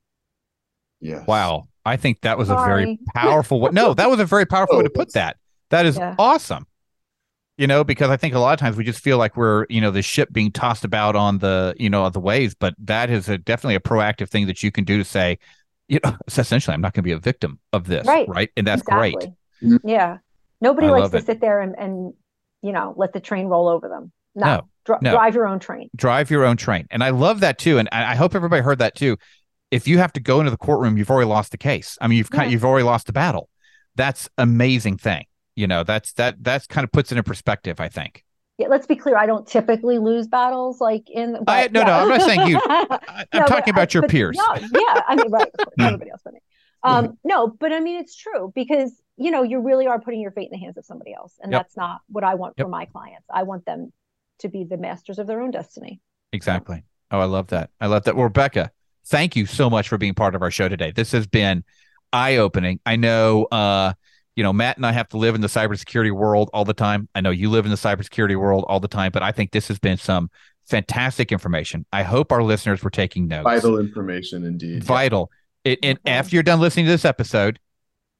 Yeah. 0.99 1.23
Wow. 1.27 1.67
I 1.85 1.97
think 1.97 2.21
that 2.21 2.37
was 2.37 2.47
Sorry. 2.47 2.83
a 2.83 2.85
very 2.85 2.99
powerful 3.13 3.59
way. 3.59 3.69
No, 3.71 3.93
that 3.93 4.09
was 4.09 4.19
a 4.19 4.25
very 4.25 4.45
powerful 4.45 4.75
oh, 4.75 4.79
way 4.79 4.83
to 4.85 4.89
put 4.89 5.13
that. 5.13 5.37
That 5.69 5.85
is 5.85 5.97
yeah. 5.97 6.15
awesome. 6.17 6.65
You 7.57 7.67
know, 7.67 7.83
because 7.83 8.09
I 8.09 8.17
think 8.17 8.33
a 8.33 8.39
lot 8.39 8.53
of 8.53 8.59
times 8.59 8.75
we 8.75 8.83
just 8.83 8.99
feel 8.99 9.19
like 9.19 9.37
we're, 9.37 9.67
you 9.69 9.79
know, 9.79 9.91
the 9.91 10.01
ship 10.01 10.29
being 10.31 10.51
tossed 10.51 10.83
about 10.83 11.15
on 11.15 11.37
the, 11.37 11.75
you 11.77 11.87
know, 11.87 12.09
the 12.09 12.19
waves, 12.19 12.55
but 12.55 12.73
that 12.79 13.11
is 13.11 13.29
a, 13.29 13.37
definitely 13.37 13.75
a 13.75 13.79
proactive 13.79 14.29
thing 14.29 14.47
that 14.47 14.63
you 14.63 14.71
can 14.71 14.83
do 14.83 14.97
to 14.97 15.03
say, 15.03 15.37
you 15.87 15.99
know, 16.03 16.15
essentially, 16.27 16.73
I'm 16.73 16.81
not 16.81 16.93
going 16.93 17.03
to 17.03 17.07
be 17.07 17.11
a 17.11 17.19
victim 17.19 17.59
of 17.71 17.87
this, 17.87 18.05
right? 18.07 18.27
Right, 18.27 18.49
and 18.55 18.65
that's 18.65 18.81
exactly. 18.81 19.11
great. 19.11 19.29
Mm-hmm. 19.61 19.89
Yeah, 19.89 20.17
nobody 20.61 20.87
I 20.87 20.91
likes 20.91 21.11
to 21.11 21.17
it. 21.17 21.25
sit 21.25 21.41
there 21.41 21.61
and, 21.61 21.75
and 21.77 22.13
you 22.61 22.71
know 22.71 22.93
let 22.97 23.13
the 23.13 23.19
train 23.19 23.47
roll 23.47 23.67
over 23.67 23.87
them. 23.87 24.11
No, 24.35 24.45
no, 24.45 24.69
Dr- 24.85 25.01
no, 25.01 25.11
drive 25.11 25.35
your 25.35 25.47
own 25.47 25.59
train. 25.59 25.89
Drive 25.95 26.31
your 26.31 26.45
own 26.45 26.57
train, 26.57 26.87
and 26.91 27.03
I 27.03 27.09
love 27.09 27.41
that 27.41 27.57
too. 27.57 27.77
And 27.77 27.89
I 27.91 28.15
hope 28.15 28.35
everybody 28.35 28.61
heard 28.61 28.79
that 28.79 28.95
too. 28.95 29.17
If 29.71 29.87
you 29.87 29.97
have 29.97 30.13
to 30.13 30.19
go 30.19 30.39
into 30.39 30.51
the 30.51 30.57
courtroom, 30.57 30.97
you've 30.97 31.09
already 31.09 31.29
lost 31.29 31.51
the 31.51 31.57
case. 31.57 31.97
I 31.99 32.07
mean, 32.07 32.17
you've 32.17 32.29
kind, 32.29 32.49
yeah. 32.49 32.53
you've 32.53 32.65
already 32.65 32.83
lost 32.83 33.07
the 33.07 33.13
battle. 33.13 33.49
That's 33.95 34.29
amazing 34.37 34.97
thing. 34.97 35.25
You 35.55 35.67
know, 35.67 35.83
that's 35.83 36.13
that 36.13 36.35
that's 36.41 36.67
kind 36.67 36.83
of 36.83 36.91
puts 36.91 37.11
it 37.11 37.17
in 37.17 37.23
perspective. 37.23 37.79
I 37.79 37.89
think 37.89 38.23
yeah, 38.63 38.69
let's 38.69 38.87
be 38.87 38.95
clear. 38.95 39.17
I 39.17 39.25
don't 39.25 39.47
typically 39.47 39.97
lose 39.97 40.27
battles 40.27 40.79
like 40.79 41.09
in. 41.09 41.37
But, 41.43 41.49
I, 41.49 41.67
no, 41.67 41.81
yeah. 41.81 41.85
no, 41.85 41.93
I'm 41.93 42.07
not 42.09 42.21
saying 42.21 42.47
you. 42.47 42.59
I, 42.65 43.25
am 43.33 43.41
no, 43.41 43.45
talking 43.47 43.73
about 43.73 43.93
your 43.93 44.03
peers. 44.03 44.37
No, 44.37 44.55
yeah, 44.55 45.01
I 45.07 45.15
mean, 45.15 45.31
right. 45.31 45.49
Everybody 45.79 46.11
else, 46.11 46.21
but 46.23 46.33
um, 46.83 47.17
no, 47.23 47.47
but 47.47 47.71
I 47.71 47.79
mean, 47.79 47.99
it's 47.99 48.15
true 48.15 48.51
because 48.55 48.91
you 49.17 49.31
know 49.31 49.43
you 49.43 49.61
really 49.61 49.87
are 49.87 49.99
putting 49.99 50.19
your 50.19 50.31
fate 50.31 50.49
in 50.51 50.59
the 50.59 50.63
hands 50.63 50.77
of 50.77 50.85
somebody 50.85 51.13
else, 51.13 51.33
and 51.41 51.51
yep. 51.51 51.63
that's 51.63 51.77
not 51.77 52.01
what 52.09 52.23
I 52.23 52.35
want 52.35 52.55
yep. 52.57 52.65
for 52.65 52.69
my 52.69 52.85
clients. 52.85 53.25
I 53.33 53.43
want 53.43 53.65
them 53.65 53.91
to 54.39 54.49
be 54.49 54.63
the 54.63 54.77
masters 54.77 55.19
of 55.19 55.27
their 55.27 55.41
own 55.41 55.51
destiny. 55.51 56.01
Exactly. 56.31 56.83
Oh, 57.11 57.19
I 57.19 57.25
love 57.25 57.47
that. 57.47 57.69
I 57.79 57.87
love 57.87 58.03
that. 58.03 58.15
Well, 58.15 58.25
Rebecca, 58.25 58.71
thank 59.05 59.35
you 59.35 59.45
so 59.45 59.69
much 59.69 59.87
for 59.87 59.97
being 59.97 60.15
part 60.15 60.35
of 60.35 60.41
our 60.41 60.51
show 60.51 60.67
today. 60.67 60.91
This 60.91 61.11
has 61.11 61.27
been 61.27 61.63
eye 62.11 62.37
opening. 62.37 62.79
I 62.85 62.95
know. 62.95 63.45
uh 63.51 63.93
you 64.35 64.43
know, 64.43 64.53
Matt 64.53 64.77
and 64.77 64.85
I 64.85 64.91
have 64.91 65.09
to 65.09 65.17
live 65.17 65.35
in 65.35 65.41
the 65.41 65.47
cybersecurity 65.47 66.11
world 66.11 66.49
all 66.53 66.65
the 66.65 66.73
time. 66.73 67.07
I 67.13 67.21
know 67.21 67.29
you 67.29 67.49
live 67.49 67.65
in 67.65 67.71
the 67.71 67.77
cybersecurity 67.77 68.35
world 68.35 68.65
all 68.67 68.79
the 68.79 68.87
time, 68.87 69.11
but 69.11 69.21
I 69.21 69.31
think 69.31 69.51
this 69.51 69.67
has 69.67 69.79
been 69.79 69.97
some 69.97 70.29
fantastic 70.65 71.31
information. 71.31 71.85
I 71.93 72.03
hope 72.03 72.31
our 72.31 72.43
listeners 72.43 72.83
were 72.83 72.89
taking 72.89 73.27
notes. 73.27 73.43
Vital 73.43 73.79
information 73.79 74.43
indeed. 74.43 74.83
Vital. 74.83 75.29
It, 75.63 75.79
and 75.83 75.99
after 76.05 76.35
you're 76.35 76.43
done 76.43 76.59
listening 76.59 76.85
to 76.85 76.91
this 76.91 77.05
episode, 77.05 77.59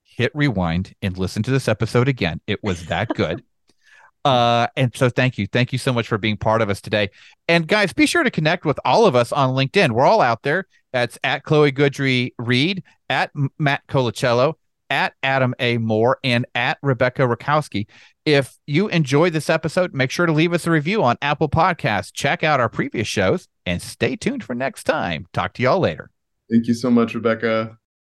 hit 0.03 0.31
rewind 0.35 0.93
and 1.01 1.17
listen 1.17 1.41
to 1.43 1.51
this 1.51 1.67
episode 1.67 2.07
again. 2.07 2.41
It 2.45 2.63
was 2.63 2.85
that 2.85 3.09
good. 3.09 3.43
uh, 4.25 4.67
and 4.75 4.95
so 4.95 5.09
thank 5.09 5.39
you. 5.39 5.47
Thank 5.47 5.73
you 5.73 5.79
so 5.79 5.91
much 5.91 6.07
for 6.07 6.19
being 6.19 6.37
part 6.37 6.61
of 6.61 6.69
us 6.69 6.79
today. 6.79 7.09
And 7.47 7.67
guys, 7.67 7.91
be 7.91 8.05
sure 8.05 8.23
to 8.23 8.31
connect 8.31 8.65
with 8.65 8.79
all 8.85 9.07
of 9.07 9.15
us 9.15 9.31
on 9.31 9.55
LinkedIn. 9.55 9.91
We're 9.91 10.05
all 10.05 10.21
out 10.21 10.43
there. 10.43 10.67
That's 10.91 11.17
at 11.23 11.43
Chloe 11.43 11.71
Goodry 11.71 12.33
Reed, 12.37 12.83
at 13.09 13.31
Matt 13.57 13.87
Colicello 13.87 14.53
at 14.89 15.13
Adam 15.23 15.53
A. 15.59 15.77
Moore 15.77 16.19
and 16.23 16.45
at 16.55 16.77
Rebecca 16.81 17.23
Rakoski. 17.23 17.87
If 18.25 18.57
you 18.67 18.87
enjoyed 18.87 19.33
this 19.33 19.49
episode, 19.49 19.93
make 19.93 20.11
sure 20.11 20.25
to 20.25 20.31
leave 20.31 20.53
us 20.53 20.65
a 20.65 20.71
review 20.71 21.03
on 21.03 21.17
Apple 21.21 21.49
Podcasts. 21.49 22.11
Check 22.13 22.43
out 22.43 22.59
our 22.59 22.69
previous 22.69 23.07
shows 23.07 23.47
and 23.65 23.81
stay 23.81 24.15
tuned 24.15 24.43
for 24.43 24.55
next 24.55 24.85
time. 24.85 25.27
Talk 25.33 25.53
to 25.53 25.63
y'all 25.63 25.79
later. 25.79 26.09
Thank 26.49 26.67
you 26.67 26.73
so 26.73 26.89
much, 26.89 27.15
Rebecca. 27.15 27.77